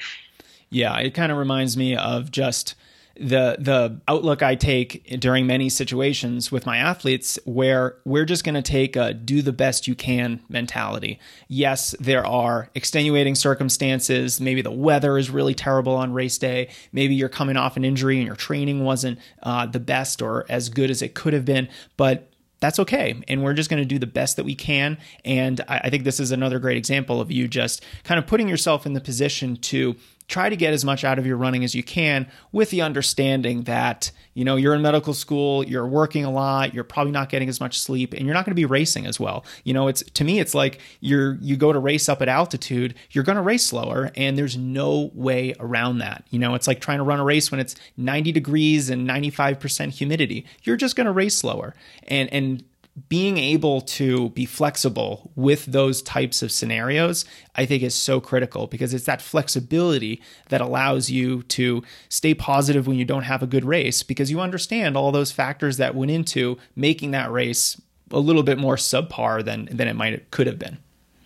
Yeah, 0.70 0.96
it 0.98 1.12
kind 1.14 1.30
of 1.30 1.36
reminds 1.36 1.76
me 1.76 1.94
of 1.94 2.30
just 2.30 2.74
the 3.16 3.56
the 3.58 4.00
outlook 4.08 4.42
I 4.42 4.54
take 4.54 5.20
during 5.20 5.46
many 5.46 5.68
situations 5.68 6.50
with 6.50 6.66
my 6.66 6.78
athletes 6.78 7.38
where 7.44 7.96
we're 8.04 8.24
just 8.24 8.44
going 8.44 8.54
to 8.54 8.62
take 8.62 8.96
a 8.96 9.12
do 9.12 9.42
the 9.42 9.52
best 9.52 9.86
you 9.86 9.94
can 9.94 10.40
mentality. 10.48 11.18
Yes, 11.48 11.94
there 12.00 12.26
are 12.26 12.70
extenuating 12.74 13.34
circumstances. 13.34 14.40
Maybe 14.40 14.62
the 14.62 14.70
weather 14.70 15.18
is 15.18 15.30
really 15.30 15.54
terrible 15.54 15.94
on 15.94 16.12
race 16.12 16.38
day. 16.38 16.68
Maybe 16.92 17.14
you're 17.14 17.28
coming 17.28 17.56
off 17.56 17.76
an 17.76 17.84
injury 17.84 18.18
and 18.18 18.26
your 18.26 18.36
training 18.36 18.84
wasn't 18.84 19.18
uh, 19.42 19.66
the 19.66 19.80
best 19.80 20.22
or 20.22 20.46
as 20.48 20.68
good 20.68 20.90
as 20.90 21.02
it 21.02 21.14
could 21.14 21.32
have 21.32 21.44
been. 21.44 21.68
But 21.96 22.30
that's 22.60 22.78
okay. 22.78 23.22
And 23.26 23.42
we're 23.42 23.54
just 23.54 23.70
going 23.70 23.82
to 23.82 23.86
do 23.86 23.98
the 23.98 24.06
best 24.06 24.36
that 24.36 24.44
we 24.44 24.54
can. 24.54 24.98
And 25.24 25.62
I, 25.66 25.78
I, 25.84 25.90
think 25.90 26.04
this 26.04 26.20
is 26.20 26.30
another 26.30 26.58
great 26.58 26.76
example 26.76 27.20
of 27.20 27.30
you 27.30 27.48
just 27.48 27.84
kind 28.04 28.18
of 28.18 28.26
putting 28.26 28.48
yourself 28.48 28.86
in 28.86 28.92
the 28.92 29.00
position 29.00 29.56
to 29.56 29.96
try 30.30 30.48
to 30.48 30.56
get 30.56 30.72
as 30.72 30.84
much 30.84 31.02
out 31.04 31.18
of 31.18 31.26
your 31.26 31.36
running 31.36 31.64
as 31.64 31.74
you 31.74 31.82
can 31.82 32.26
with 32.52 32.70
the 32.70 32.80
understanding 32.80 33.64
that 33.64 34.12
you 34.32 34.44
know 34.44 34.54
you're 34.54 34.74
in 34.74 34.80
medical 34.80 35.12
school 35.12 35.66
you're 35.66 35.86
working 35.86 36.24
a 36.24 36.30
lot 36.30 36.72
you're 36.72 36.84
probably 36.84 37.10
not 37.10 37.28
getting 37.28 37.48
as 37.48 37.60
much 37.60 37.78
sleep 37.78 38.14
and 38.14 38.24
you're 38.24 38.32
not 38.32 38.46
going 38.46 38.52
to 38.52 38.54
be 38.54 38.64
racing 38.64 39.06
as 39.06 39.18
well. 39.18 39.44
You 39.64 39.74
know 39.74 39.88
it's 39.88 40.02
to 40.02 40.24
me 40.24 40.38
it's 40.38 40.54
like 40.54 40.80
you're 41.00 41.36
you 41.40 41.56
go 41.56 41.72
to 41.72 41.78
race 41.78 42.08
up 42.08 42.22
at 42.22 42.28
altitude 42.28 42.94
you're 43.10 43.24
going 43.24 43.36
to 43.36 43.42
race 43.42 43.66
slower 43.66 44.12
and 44.14 44.38
there's 44.38 44.56
no 44.56 45.10
way 45.14 45.54
around 45.58 45.98
that. 45.98 46.24
You 46.30 46.38
know 46.38 46.54
it's 46.54 46.68
like 46.68 46.80
trying 46.80 46.98
to 46.98 47.04
run 47.04 47.18
a 47.18 47.24
race 47.24 47.50
when 47.50 47.58
it's 47.58 47.74
90 47.96 48.30
degrees 48.32 48.88
and 48.88 49.08
95% 49.08 49.90
humidity. 49.90 50.46
You're 50.62 50.76
just 50.76 50.94
going 50.94 51.06
to 51.06 51.12
race 51.12 51.36
slower. 51.36 51.74
And 52.06 52.32
and 52.32 52.64
being 53.08 53.38
able 53.38 53.80
to 53.80 54.30
be 54.30 54.44
flexible 54.44 55.30
with 55.36 55.66
those 55.66 56.02
types 56.02 56.42
of 56.42 56.52
scenarios, 56.52 57.24
I 57.54 57.66
think 57.66 57.82
is 57.82 57.94
so 57.94 58.20
critical 58.20 58.66
because 58.66 58.92
it's 58.92 59.06
that 59.06 59.22
flexibility 59.22 60.20
that 60.48 60.60
allows 60.60 61.10
you 61.10 61.42
to 61.44 61.82
stay 62.08 62.34
positive 62.34 62.86
when 62.86 62.96
you 62.98 63.04
don't 63.04 63.22
have 63.22 63.42
a 63.42 63.46
good 63.46 63.64
race 63.64 64.02
because 64.02 64.30
you 64.30 64.40
understand 64.40 64.96
all 64.96 65.12
those 65.12 65.32
factors 65.32 65.76
that 65.76 65.94
went 65.94 66.10
into 66.10 66.58
making 66.74 67.12
that 67.12 67.30
race 67.30 67.80
a 68.10 68.18
little 68.18 68.42
bit 68.42 68.58
more 68.58 68.76
subpar 68.76 69.44
than 69.44 69.66
than 69.66 69.86
it 69.86 69.94
might 69.94 70.30
could 70.30 70.46
have 70.46 70.58
been 70.58 70.78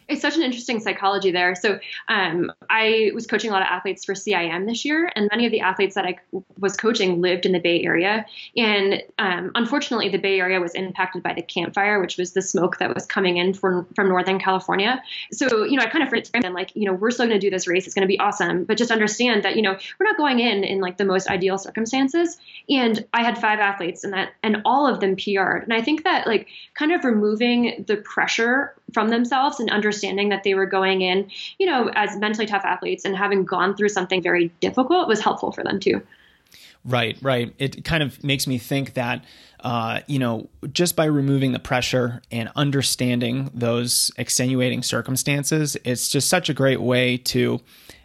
it's 0.08 0.20
such 0.20 0.36
an 0.36 0.42
interesting 0.42 0.80
psychology 0.80 1.30
there. 1.30 1.54
So 1.54 1.78
um, 2.08 2.52
I 2.68 3.10
was 3.14 3.26
coaching 3.26 3.50
a 3.50 3.52
lot 3.52 3.62
of 3.62 3.68
athletes 3.68 4.04
for 4.04 4.14
CIM 4.14 4.66
this 4.66 4.84
year, 4.84 5.10
and 5.14 5.28
many 5.30 5.46
of 5.46 5.52
the 5.52 5.60
athletes 5.60 5.94
that 5.94 6.04
I 6.04 6.18
was 6.58 6.76
coaching 6.76 7.20
lived 7.20 7.46
in 7.46 7.52
the 7.52 7.58
Bay 7.58 7.82
Area. 7.82 8.26
And 8.56 9.02
um, 9.18 9.52
unfortunately, 9.54 10.10
the 10.10 10.18
Bay 10.18 10.40
Area 10.40 10.60
was 10.60 10.74
impacted 10.74 11.22
by 11.22 11.32
the 11.32 11.42
Camp 11.42 11.74
Fire, 11.74 12.00
which 12.00 12.16
was 12.18 12.32
the 12.32 12.42
smoke 12.42 12.78
that 12.78 12.94
was 12.94 13.06
coming 13.06 13.38
in 13.38 13.54
from 13.54 13.86
from 13.94 14.08
Northern 14.08 14.38
California. 14.38 15.02
So 15.32 15.64
you 15.64 15.76
know, 15.78 15.84
I 15.84 15.88
kind 15.88 16.02
of 16.02 16.10
framed 16.10 16.28
them 16.32 16.52
like, 16.52 16.74
you 16.74 16.84
know, 16.84 16.92
we're 16.92 17.10
still 17.10 17.26
going 17.26 17.40
to 17.40 17.44
do 17.44 17.50
this 17.50 17.66
race; 17.66 17.86
it's 17.86 17.94
going 17.94 18.06
to 18.06 18.08
be 18.08 18.18
awesome, 18.18 18.64
but 18.64 18.76
just 18.76 18.90
understand 18.90 19.44
that 19.44 19.56
you 19.56 19.62
know 19.62 19.76
we're 19.98 20.06
not 20.06 20.16
going 20.16 20.40
in 20.40 20.64
in 20.64 20.80
like 20.80 20.98
the 20.98 21.04
most 21.04 21.28
ideal 21.28 21.56
circumstances. 21.56 22.38
And 22.68 23.04
I 23.14 23.22
had 23.22 23.38
five 23.38 23.58
athletes, 23.58 24.04
and 24.04 24.12
that 24.12 24.32
and 24.42 24.58
all 24.64 24.86
of 24.86 25.00
them 25.00 25.16
PR'd. 25.16 25.62
And 25.62 25.72
I 25.72 25.80
think 25.80 26.04
that 26.04 26.26
like 26.26 26.48
kind 26.74 26.92
of 26.92 27.04
removing 27.04 27.84
the 27.86 27.96
pressure 27.96 28.74
from 28.92 29.08
themselves 29.08 29.60
and 29.60 29.70
understanding 29.70 29.93
that 30.00 30.42
they 30.44 30.54
were 30.54 30.66
going 30.66 31.02
in, 31.02 31.30
you 31.58 31.66
know, 31.66 31.90
as 31.94 32.16
mentally 32.16 32.46
tough 32.46 32.64
athletes 32.64 33.04
and 33.04 33.16
having 33.16 33.44
gone 33.44 33.76
through 33.76 33.88
something 33.88 34.22
very 34.22 34.48
difficult 34.60 35.08
was 35.08 35.20
helpful 35.20 35.52
for 35.52 35.64
them 35.64 35.80
too. 35.80 36.02
Right, 36.84 37.16
right. 37.22 37.54
It 37.58 37.84
kind 37.84 38.02
of 38.02 38.22
makes 38.22 38.46
me 38.46 38.58
think 38.58 38.94
that, 38.94 39.24
uh, 39.60 40.00
you 40.06 40.18
know, 40.18 40.48
just 40.72 40.96
by 40.96 41.06
removing 41.06 41.52
the 41.52 41.58
pressure 41.58 42.20
and 42.30 42.50
understanding 42.56 43.50
those 43.54 44.10
extenuating 44.18 44.82
circumstances, 44.82 45.76
it's 45.84 46.10
just 46.10 46.28
such 46.28 46.50
a 46.50 46.54
great 46.54 46.82
way 46.82 47.16
to 47.16 47.60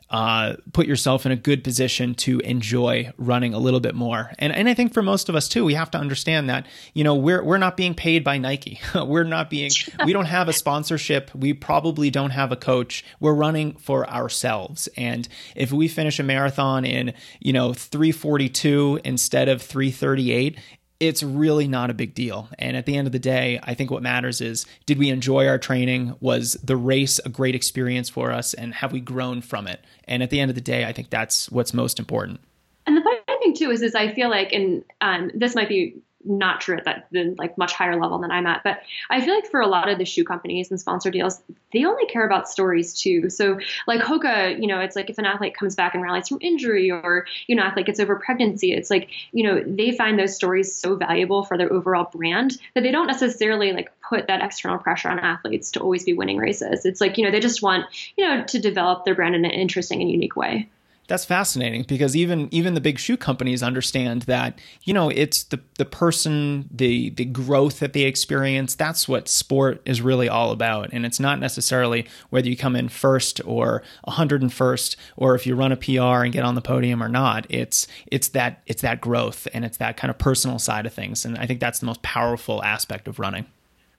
uh, 0.09 0.55
put 0.73 0.87
yourself 0.87 1.25
in 1.25 1.31
a 1.31 1.35
good 1.35 1.63
position 1.63 2.15
to 2.15 2.39
enjoy 2.39 3.11
running 3.17 3.53
a 3.53 3.59
little 3.59 3.79
bit 3.79 3.93
more. 3.93 4.31
And 4.39 4.51
and 4.53 4.67
I 4.67 4.73
think 4.73 4.93
for 4.93 5.03
most 5.03 5.29
of 5.29 5.35
us 5.35 5.47
too, 5.47 5.63
we 5.63 5.75
have 5.75 5.91
to 5.91 5.97
understand 5.97 6.49
that 6.49 6.65
you 6.93 7.03
know 7.03 7.15
we're 7.15 7.43
we're 7.43 7.59
not 7.59 7.77
being 7.77 7.93
paid 7.93 8.23
by 8.23 8.37
Nike. 8.37 8.79
we're 8.95 9.23
not 9.23 9.49
being 9.49 9.71
we 10.05 10.13
don't 10.13 10.25
have 10.25 10.47
a 10.47 10.53
sponsorship. 10.53 11.33
We 11.35 11.53
probably 11.53 12.09
don't 12.09 12.31
have 12.31 12.51
a 12.51 12.55
coach. 12.55 13.05
We're 13.19 13.33
running 13.33 13.73
for 13.73 14.09
ourselves. 14.09 14.89
And 14.97 15.27
if 15.55 15.71
we 15.71 15.87
finish 15.87 16.19
a 16.19 16.23
marathon 16.23 16.85
in 16.85 17.13
you 17.39 17.53
know 17.53 17.73
342 17.73 19.01
instead 19.03 19.47
of 19.47 19.61
338, 19.61 20.57
it's 20.99 21.23
really 21.23 21.67
not 21.67 21.89
a 21.89 21.93
big 21.93 22.13
deal. 22.13 22.49
And 22.59 22.75
at 22.75 22.85
the 22.85 22.95
end 22.97 23.07
of 23.07 23.13
the 23.13 23.19
day, 23.19 23.59
I 23.63 23.73
think 23.73 23.89
what 23.89 24.03
matters 24.03 24.41
is 24.41 24.65
did 24.85 24.97
we 24.97 25.09
enjoy 25.09 25.47
our 25.47 25.57
training? 25.57 26.15
Was 26.19 26.53
the 26.63 26.75
race 26.75 27.19
a 27.19 27.29
great 27.29 27.55
experience 27.55 28.09
for 28.09 28.31
us? 28.31 28.53
And 28.53 28.73
have 28.73 28.91
we 28.91 28.99
grown 28.99 29.41
from 29.41 29.67
it? 29.67 29.83
And 30.05 30.21
at 30.21 30.29
the 30.29 30.39
end 30.39 30.49
of 30.49 30.55
the 30.55 30.61
day, 30.61 30.85
I 30.85 30.91
think 30.91 31.09
that's 31.09 31.49
what's 31.51 31.73
most 31.73 31.99
important. 31.99 32.41
And 32.85 32.97
the 32.97 33.01
funny 33.01 33.19
thing 33.39 33.55
too 33.55 33.71
is, 33.71 33.81
is 33.81 33.95
I 33.95 34.13
feel 34.13 34.29
like, 34.29 34.51
and 34.51 34.83
um, 34.99 35.31
this 35.33 35.55
might 35.55 35.69
be 35.69 36.01
not 36.23 36.61
true 36.61 36.77
at 36.77 36.85
that 36.85 37.07
like 37.37 37.57
much 37.57 37.73
higher 37.73 37.99
level 37.99 38.19
than 38.19 38.31
I'm 38.31 38.45
at. 38.45 38.63
But 38.63 38.81
I 39.09 39.21
feel 39.21 39.33
like 39.33 39.49
for 39.49 39.61
a 39.61 39.67
lot 39.67 39.89
of 39.89 39.97
the 39.97 40.05
shoe 40.05 40.23
companies 40.23 40.69
and 40.69 40.79
sponsor 40.79 41.09
deals, 41.09 41.41
they 41.71 41.85
only 41.85 42.05
care 42.07 42.25
about 42.25 42.49
stories 42.49 42.93
too. 42.93 43.29
So 43.29 43.59
like 43.87 44.01
Hoka, 44.01 44.59
you 44.59 44.67
know, 44.67 44.79
it's 44.79 44.95
like 44.95 45.09
if 45.09 45.17
an 45.17 45.25
athlete 45.25 45.55
comes 45.55 45.75
back 45.75 45.93
and 45.93 46.03
rallies 46.03 46.27
from 46.27 46.39
injury 46.41 46.91
or, 46.91 47.25
you 47.47 47.55
know, 47.55 47.63
athlete 47.63 47.85
gets 47.85 47.99
over 47.99 48.15
pregnancy, 48.17 48.73
it's 48.73 48.89
like, 48.89 49.09
you 49.31 49.43
know, 49.43 49.63
they 49.65 49.91
find 49.91 50.19
those 50.19 50.35
stories 50.35 50.75
so 50.75 50.95
valuable 50.95 51.43
for 51.43 51.57
their 51.57 51.71
overall 51.71 52.09
brand 52.11 52.57
that 52.75 52.81
they 52.81 52.91
don't 52.91 53.07
necessarily 53.07 53.71
like 53.71 53.91
put 54.07 54.27
that 54.27 54.43
external 54.43 54.77
pressure 54.77 55.09
on 55.09 55.19
athletes 55.19 55.71
to 55.71 55.79
always 55.79 56.03
be 56.03 56.13
winning 56.13 56.37
races. 56.37 56.85
It's 56.85 56.99
like, 56.99 57.17
you 57.17 57.23
know, 57.23 57.31
they 57.31 57.39
just 57.39 57.61
want, 57.61 57.85
you 58.17 58.25
know, 58.25 58.43
to 58.45 58.59
develop 58.59 59.05
their 59.05 59.15
brand 59.15 59.35
in 59.35 59.45
an 59.45 59.51
interesting 59.51 60.01
and 60.01 60.11
unique 60.11 60.35
way. 60.35 60.69
That's 61.09 61.25
fascinating 61.25 61.85
because 61.87 62.15
even 62.15 62.47
even 62.51 62.75
the 62.75 62.81
big 62.81 62.99
shoe 62.99 63.17
companies 63.17 63.63
understand 63.63 64.21
that 64.23 64.59
you 64.83 64.93
know 64.93 65.09
it's 65.09 65.41
the 65.41 65.59
the 65.79 65.85
person 65.85 66.69
the 66.71 67.09
the 67.09 67.25
growth 67.25 67.79
that 67.79 67.93
they 67.93 68.03
experience 68.03 68.75
that's 68.75 69.07
what 69.07 69.27
sport 69.27 69.81
is 69.85 70.03
really 70.03 70.29
all 70.29 70.51
about. 70.51 70.89
And 70.93 71.07
it's 71.07 71.19
not 71.19 71.39
necessarily 71.39 72.07
whether 72.29 72.47
you 72.47 72.55
come 72.55 72.75
in 72.75 72.89
first 72.89 73.41
or 73.43 73.81
101st 74.07 74.95
or 75.17 75.33
if 75.33 75.47
you 75.47 75.55
run 75.55 75.71
a 75.71 75.77
PR 75.77 76.23
and 76.23 76.31
get 76.31 76.43
on 76.43 76.53
the 76.53 76.61
podium 76.61 77.01
or 77.01 77.09
not. 77.09 77.47
It's 77.49 77.87
it's 78.05 78.27
that 78.29 78.61
it's 78.67 78.83
that 78.83 79.01
growth 79.01 79.47
and 79.51 79.65
it's 79.65 79.77
that 79.77 79.97
kind 79.97 80.11
of 80.11 80.19
personal 80.19 80.59
side 80.59 80.85
of 80.85 80.93
things. 80.93 81.25
And 81.25 81.39
I 81.39 81.47
think 81.47 81.59
that's 81.59 81.79
the 81.79 81.87
most 81.87 82.03
powerful 82.03 82.63
aspect 82.63 83.07
of 83.07 83.17
running. 83.17 83.47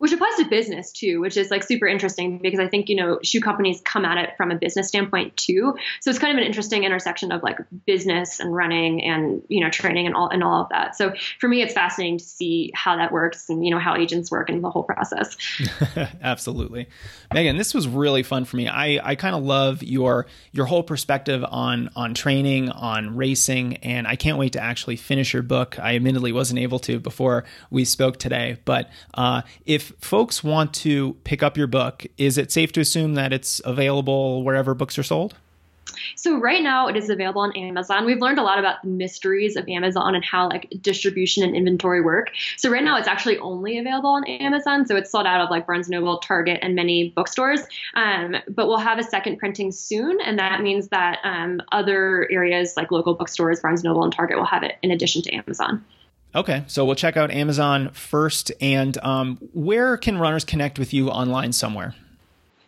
Which 0.00 0.12
applies 0.12 0.34
to 0.38 0.46
business 0.46 0.92
too, 0.92 1.20
which 1.20 1.36
is 1.36 1.50
like 1.50 1.62
super 1.62 1.86
interesting 1.86 2.38
because 2.38 2.58
I 2.58 2.68
think, 2.68 2.88
you 2.88 2.96
know, 2.96 3.18
shoe 3.22 3.42
companies 3.42 3.82
come 3.84 4.06
at 4.06 4.16
it 4.16 4.34
from 4.38 4.50
a 4.50 4.54
business 4.54 4.88
standpoint 4.88 5.36
too. 5.36 5.76
So 6.00 6.08
it's 6.08 6.18
kind 6.18 6.32
of 6.32 6.40
an 6.40 6.46
interesting 6.46 6.84
intersection 6.84 7.30
of 7.32 7.42
like 7.42 7.58
business 7.84 8.40
and 8.40 8.56
running 8.56 9.04
and, 9.04 9.42
you 9.48 9.62
know, 9.62 9.68
training 9.68 10.06
and 10.06 10.14
all 10.14 10.30
and 10.30 10.42
all 10.42 10.62
of 10.62 10.70
that. 10.70 10.96
So 10.96 11.12
for 11.38 11.48
me 11.48 11.60
it's 11.60 11.74
fascinating 11.74 12.16
to 12.16 12.24
see 12.24 12.72
how 12.74 12.96
that 12.96 13.12
works 13.12 13.50
and, 13.50 13.62
you 13.62 13.70
know, 13.70 13.78
how 13.78 13.94
agents 13.94 14.30
work 14.30 14.48
and 14.48 14.64
the 14.64 14.70
whole 14.70 14.84
process. 14.84 15.36
Absolutely. 16.22 16.88
Megan, 17.34 17.58
this 17.58 17.74
was 17.74 17.86
really 17.86 18.22
fun 18.22 18.46
for 18.46 18.56
me. 18.56 18.68
I, 18.68 19.00
I 19.10 19.14
kind 19.16 19.36
of 19.36 19.42
love 19.42 19.82
your 19.82 20.26
your 20.52 20.64
whole 20.64 20.82
perspective 20.82 21.44
on 21.46 21.90
on 21.94 22.14
training, 22.14 22.70
on 22.70 23.16
racing, 23.16 23.76
and 23.78 24.08
I 24.08 24.16
can't 24.16 24.38
wait 24.38 24.54
to 24.54 24.62
actually 24.62 24.96
finish 24.96 25.34
your 25.34 25.42
book. 25.42 25.78
I 25.78 25.96
admittedly 25.96 26.32
wasn't 26.32 26.60
able 26.60 26.78
to 26.80 26.98
before 26.98 27.44
we 27.70 27.84
spoke 27.84 28.16
today, 28.16 28.56
but 28.64 28.88
uh, 29.12 29.42
if 29.66 29.89
folks 30.00 30.44
want 30.44 30.74
to 30.74 31.14
pick 31.24 31.42
up 31.42 31.56
your 31.56 31.66
book, 31.66 32.06
is 32.18 32.38
it 32.38 32.52
safe 32.52 32.72
to 32.72 32.80
assume 32.80 33.14
that 33.14 33.32
it's 33.32 33.60
available 33.64 34.42
wherever 34.42 34.74
books 34.74 34.98
are 34.98 35.02
sold? 35.02 35.34
So 36.16 36.38
right 36.38 36.62
now 36.62 36.88
it 36.88 36.96
is 36.96 37.10
available 37.10 37.42
on 37.42 37.52
Amazon. 37.56 38.04
We've 38.04 38.20
learned 38.20 38.38
a 38.38 38.42
lot 38.42 38.58
about 38.58 38.82
the 38.82 38.88
mysteries 38.88 39.56
of 39.56 39.68
Amazon 39.68 40.14
and 40.14 40.24
how 40.24 40.48
like 40.48 40.68
distribution 40.80 41.42
and 41.42 41.54
inventory 41.54 42.00
work. 42.00 42.30
So 42.56 42.70
right 42.70 42.82
now 42.82 42.96
it's 42.96 43.08
actually 43.08 43.38
only 43.38 43.78
available 43.78 44.10
on 44.10 44.24
Amazon. 44.26 44.86
So 44.86 44.96
it's 44.96 45.10
sold 45.10 45.26
out 45.26 45.40
of 45.40 45.50
like 45.50 45.66
Barnes 45.66 45.88
Noble, 45.88 46.18
Target, 46.18 46.60
and 46.62 46.74
many 46.74 47.10
bookstores. 47.10 47.60
Um, 47.94 48.36
but 48.48 48.66
we'll 48.66 48.78
have 48.78 48.98
a 48.98 49.04
second 49.04 49.38
printing 49.38 49.72
soon, 49.72 50.20
and 50.20 50.38
that 50.38 50.62
means 50.62 50.88
that 50.88 51.18
um, 51.24 51.60
other 51.72 52.28
areas 52.30 52.74
like 52.76 52.90
local 52.90 53.14
bookstores, 53.14 53.60
Barnes 53.60 53.84
Noble, 53.84 54.04
and 54.04 54.12
Target 54.12 54.36
will 54.36 54.46
have 54.46 54.62
it 54.62 54.76
in 54.82 54.90
addition 54.90 55.22
to 55.22 55.34
Amazon. 55.34 55.84
Okay, 56.34 56.64
so 56.68 56.84
we'll 56.84 56.94
check 56.94 57.16
out 57.16 57.30
Amazon 57.30 57.90
first. 57.90 58.52
And 58.60 58.96
um, 58.98 59.38
where 59.52 59.96
can 59.96 60.18
runners 60.18 60.44
connect 60.44 60.78
with 60.78 60.94
you 60.94 61.10
online 61.10 61.52
somewhere? 61.52 61.94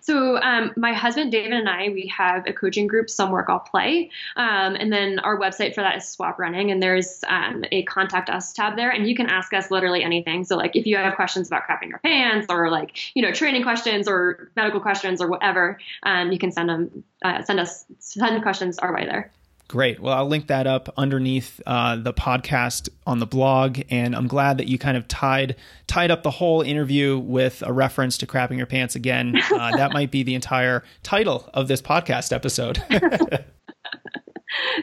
So 0.02 0.36
um, 0.42 0.72
my 0.76 0.92
husband 0.92 1.30
David 1.30 1.52
and 1.52 1.68
I 1.68 1.88
we 1.90 2.12
have 2.16 2.48
a 2.48 2.52
coaching 2.52 2.88
group, 2.88 3.08
Some 3.08 3.30
Work 3.30 3.48
All 3.48 3.60
Play, 3.60 4.10
um, 4.34 4.74
and 4.74 4.92
then 4.92 5.20
our 5.20 5.38
website 5.38 5.76
for 5.76 5.82
that 5.82 5.96
is 5.96 6.08
Swap 6.08 6.40
Running, 6.40 6.72
and 6.72 6.82
there's 6.82 7.22
um, 7.28 7.64
a 7.70 7.84
contact 7.84 8.28
us 8.28 8.52
tab 8.52 8.74
there, 8.74 8.90
and 8.90 9.08
you 9.08 9.14
can 9.14 9.26
ask 9.26 9.54
us 9.54 9.70
literally 9.70 10.02
anything. 10.02 10.44
So 10.44 10.56
like 10.56 10.74
if 10.74 10.86
you 10.86 10.96
have 10.96 11.14
questions 11.14 11.46
about 11.46 11.68
crapping 11.68 11.88
your 11.88 12.00
pants, 12.00 12.48
or 12.50 12.68
like 12.68 13.14
you 13.14 13.22
know 13.22 13.30
training 13.30 13.62
questions, 13.62 14.08
or 14.08 14.50
medical 14.56 14.80
questions, 14.80 15.22
or 15.22 15.28
whatever, 15.28 15.78
um, 16.02 16.32
you 16.32 16.38
can 16.38 16.50
send 16.50 16.68
them 16.68 17.04
uh, 17.24 17.42
send 17.44 17.60
us 17.60 17.84
send 18.00 18.42
questions 18.42 18.80
our 18.80 18.92
way 18.92 19.04
there. 19.04 19.30
Great. 19.72 20.00
Well, 20.00 20.12
I'll 20.12 20.28
link 20.28 20.48
that 20.48 20.66
up 20.66 20.92
underneath 20.98 21.58
uh, 21.66 21.96
the 21.96 22.12
podcast 22.12 22.90
on 23.06 23.20
the 23.20 23.26
blog, 23.26 23.80
and 23.88 24.14
I'm 24.14 24.26
glad 24.26 24.58
that 24.58 24.66
you 24.66 24.76
kind 24.76 24.98
of 24.98 25.08
tied 25.08 25.56
tied 25.86 26.10
up 26.10 26.22
the 26.22 26.30
whole 26.30 26.60
interview 26.60 27.18
with 27.18 27.62
a 27.66 27.72
reference 27.72 28.18
to 28.18 28.26
crapping 28.26 28.58
your 28.58 28.66
pants 28.66 28.96
again. 28.96 29.34
Uh, 29.52 29.76
that 29.76 29.92
might 29.92 30.10
be 30.10 30.22
the 30.22 30.34
entire 30.34 30.82
title 31.02 31.48
of 31.54 31.68
this 31.68 31.80
podcast 31.80 32.32
episode. 32.32 32.82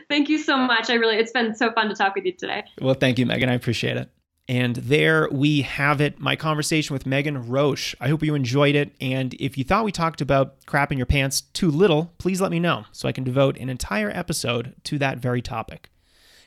thank 0.09 0.29
you 0.29 0.37
so 0.37 0.57
much. 0.57 0.89
I 0.89 0.93
really, 0.93 1.17
it's 1.17 1.31
been 1.31 1.55
so 1.55 1.71
fun 1.71 1.89
to 1.89 1.95
talk 1.95 2.15
with 2.15 2.25
you 2.25 2.31
today. 2.31 2.63
Well, 2.79 2.93
thank 2.93 3.19
you, 3.19 3.25
Megan. 3.25 3.49
I 3.49 3.55
appreciate 3.55 3.97
it. 3.97 4.09
And 4.49 4.77
there 4.77 5.29
we 5.31 5.61
have 5.61 6.01
it, 6.01 6.19
my 6.19 6.35
conversation 6.35 6.95
with 6.95 7.05
Megan 7.05 7.47
Roche. 7.47 7.93
I 8.01 8.07
hope 8.07 8.23
you 8.23 8.33
enjoyed 8.33 8.73
it. 8.73 8.95
And 8.99 9.35
if 9.35 9.59
you 9.59 9.63
thought 9.63 9.85
we 9.85 9.91
talked 9.91 10.21
about 10.21 10.65
crap 10.65 10.91
in 10.91 10.97
your 10.97 11.05
pants 11.05 11.41
too 11.41 11.69
little, 11.69 12.15
please 12.17 12.41
let 12.41 12.49
me 12.49 12.59
know 12.59 12.85
so 12.91 13.07
I 13.07 13.11
can 13.11 13.23
devote 13.23 13.59
an 13.59 13.69
entire 13.69 14.09
episode 14.09 14.73
to 14.85 14.97
that 14.97 15.19
very 15.19 15.43
topic. 15.43 15.91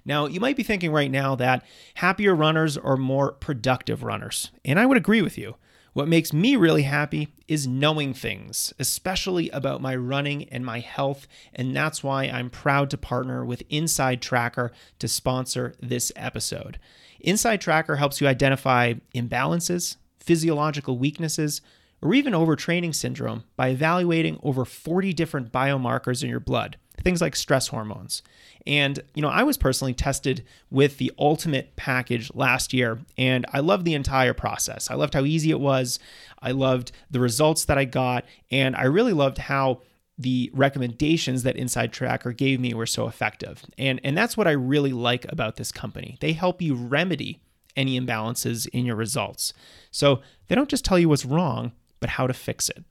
Now, 0.05 0.26
you 0.26 0.40
might 0.40 0.57
be 0.57 0.64
thinking 0.64 0.90
right 0.90 1.12
now 1.12 1.36
that 1.36 1.64
happier 1.94 2.34
runners 2.34 2.76
are 2.76 2.96
more 2.96 3.34
productive 3.34 4.03
runners, 4.03 4.50
and 4.64 4.80
I 4.80 4.86
would 4.86 4.96
agree 4.96 5.22
with 5.22 5.38
you. 5.38 5.55
What 5.92 6.09
makes 6.09 6.32
me 6.32 6.57
really 6.57 6.82
happy 6.82 7.28
is 7.46 7.68
knowing 7.68 8.14
things, 8.14 8.72
especially 8.80 9.48
about 9.50 9.80
my 9.80 9.94
running 9.94 10.48
and 10.48 10.66
my 10.66 10.80
health, 10.80 11.28
and 11.55 11.76
that's 11.76 12.03
why 12.03 12.24
I'm 12.24 12.50
proud 12.50 12.90
to 12.90 12.98
partner 12.98 13.44
with 13.44 13.62
Inside 13.68 14.20
Tracker 14.22 14.72
to 14.98 15.07
sponsor 15.07 15.74
this 15.80 16.11
episode. 16.16 16.80
Inside 17.22 17.60
Tracker 17.60 17.96
helps 17.96 18.20
you 18.20 18.26
identify 18.26 18.94
imbalances, 19.14 19.96
physiological 20.20 20.98
weaknesses, 20.98 21.60
or 22.02 22.14
even 22.14 22.32
overtraining 22.32 22.94
syndrome 22.94 23.44
by 23.56 23.68
evaluating 23.68 24.38
over 24.42 24.64
40 24.64 25.12
different 25.12 25.52
biomarkers 25.52 26.24
in 26.24 26.28
your 26.28 26.40
blood, 26.40 26.76
things 27.04 27.20
like 27.20 27.36
stress 27.36 27.68
hormones. 27.68 28.22
And, 28.66 29.00
you 29.14 29.22
know, 29.22 29.28
I 29.28 29.44
was 29.44 29.56
personally 29.56 29.94
tested 29.94 30.44
with 30.68 30.98
the 30.98 31.12
ultimate 31.16 31.76
package 31.76 32.34
last 32.34 32.72
year, 32.72 32.98
and 33.16 33.46
I 33.52 33.60
loved 33.60 33.84
the 33.84 33.94
entire 33.94 34.34
process. 34.34 34.90
I 34.90 34.94
loved 34.94 35.14
how 35.14 35.24
easy 35.24 35.50
it 35.50 35.60
was. 35.60 36.00
I 36.40 36.50
loved 36.50 36.90
the 37.08 37.20
results 37.20 37.64
that 37.66 37.78
I 37.78 37.84
got, 37.84 38.24
and 38.50 38.74
I 38.74 38.84
really 38.84 39.12
loved 39.12 39.38
how 39.38 39.82
the 40.18 40.50
recommendations 40.52 41.42
that 41.42 41.56
Inside 41.56 41.92
Tracker 41.92 42.32
gave 42.32 42.60
me 42.60 42.74
were 42.74 42.86
so 42.86 43.06
effective. 43.06 43.64
And, 43.78 44.00
and 44.04 44.16
that's 44.16 44.36
what 44.36 44.46
I 44.46 44.52
really 44.52 44.92
like 44.92 45.30
about 45.30 45.56
this 45.56 45.72
company. 45.72 46.18
They 46.20 46.32
help 46.32 46.60
you 46.60 46.74
remedy 46.74 47.40
any 47.76 47.98
imbalances 47.98 48.68
in 48.68 48.84
your 48.84 48.96
results. 48.96 49.52
So 49.90 50.20
they 50.48 50.54
don't 50.54 50.68
just 50.68 50.84
tell 50.84 50.98
you 50.98 51.08
what's 51.08 51.24
wrong, 51.24 51.72
but 52.00 52.10
how 52.10 52.26
to 52.26 52.34
fix 52.34 52.68
it. 52.68 52.84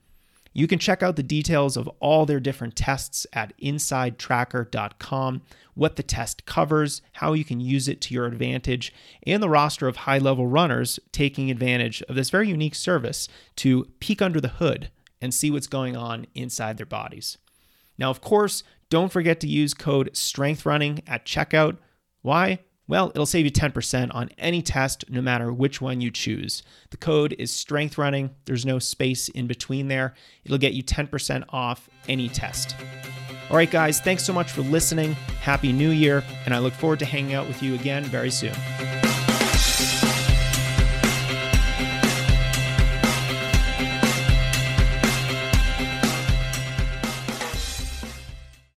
You 0.54 0.68
can 0.68 0.80
check 0.80 1.02
out 1.02 1.16
the 1.16 1.24
details 1.24 1.78
of 1.78 1.88
all 2.00 2.26
their 2.26 2.42
different 2.42 2.76
tests 2.76 3.26
at 3.32 3.58
insidetracker.com, 3.60 5.42
what 5.76 5.96
the 5.96 6.04
test 6.04 6.46
covers, 6.46 7.02
how 7.14 7.32
you 7.32 7.46
can 7.46 7.62
use 7.62 7.88
it 7.88 8.02
to 8.02 8.14
your 8.14 8.26
advantage, 8.26 8.94
and 9.26 9.42
the 9.42 9.50
roster 9.50 9.88
of 9.88 9.98
high 9.98 10.18
level 10.18 10.48
runners 10.48 11.00
taking 11.14 11.50
advantage 11.50 12.02
of 12.04 12.16
this 12.16 12.30
very 12.30 12.50
unique 12.50 12.76
service 12.76 13.30
to 13.58 13.86
peek 14.02 14.22
under 14.22 14.42
the 14.42 14.50
hood 14.50 14.92
and 15.22 15.34
see 15.34 15.52
what's 15.52 15.68
going 15.68 15.96
on 15.96 16.26
inside 16.34 16.78
their 16.78 16.86
bodies. 16.86 17.38
Now, 17.98 18.10
of 18.10 18.22
course, 18.22 18.64
don't 18.90 19.12
forget 19.12 19.40
to 19.42 19.48
use 19.48 19.74
code 19.74 20.12
STRENGTHRUNNING 20.14 21.04
at 21.08 21.26
checkout. 21.26 21.78
Why? 22.22 22.60
Well, 22.88 23.10
it'll 23.12 23.26
save 23.26 23.46
you 23.46 23.52
10% 23.52 24.14
on 24.14 24.32
any 24.38 24.62
test, 24.62 25.06
no 25.10 25.22
matter 25.22 25.54
which 25.54 25.80
one 25.80 26.02
you 26.02 26.12
choose. 26.12 26.62
The 26.90 26.98
code 26.98 27.34
is 27.40 27.50
strength 27.50 27.98
running. 27.98 28.32
There's 28.46 28.66
no 28.66 28.80
space 28.80 29.30
in 29.30 29.48
between 29.48 29.88
there. 29.88 30.14
It'll 30.44 30.58
get 30.58 30.74
you 30.74 30.84
10% 30.84 31.46
off 31.50 31.90
any 32.10 32.28
test. 32.28 32.76
All 33.50 33.56
right, 33.56 33.72
guys, 33.72 34.02
thanks 34.02 34.26
so 34.26 34.34
much 34.34 34.52
for 34.52 34.62
listening. 34.62 35.14
Happy 35.42 35.72
New 35.72 35.92
Year, 35.92 36.24
and 36.46 36.54
I 36.54 36.60
look 36.60 36.74
forward 36.74 37.00
to 37.00 37.06
hanging 37.06 37.34
out 37.34 37.48
with 37.48 37.64
you 37.64 37.76
again 37.76 38.04
very 38.06 38.32
soon. 38.32 38.54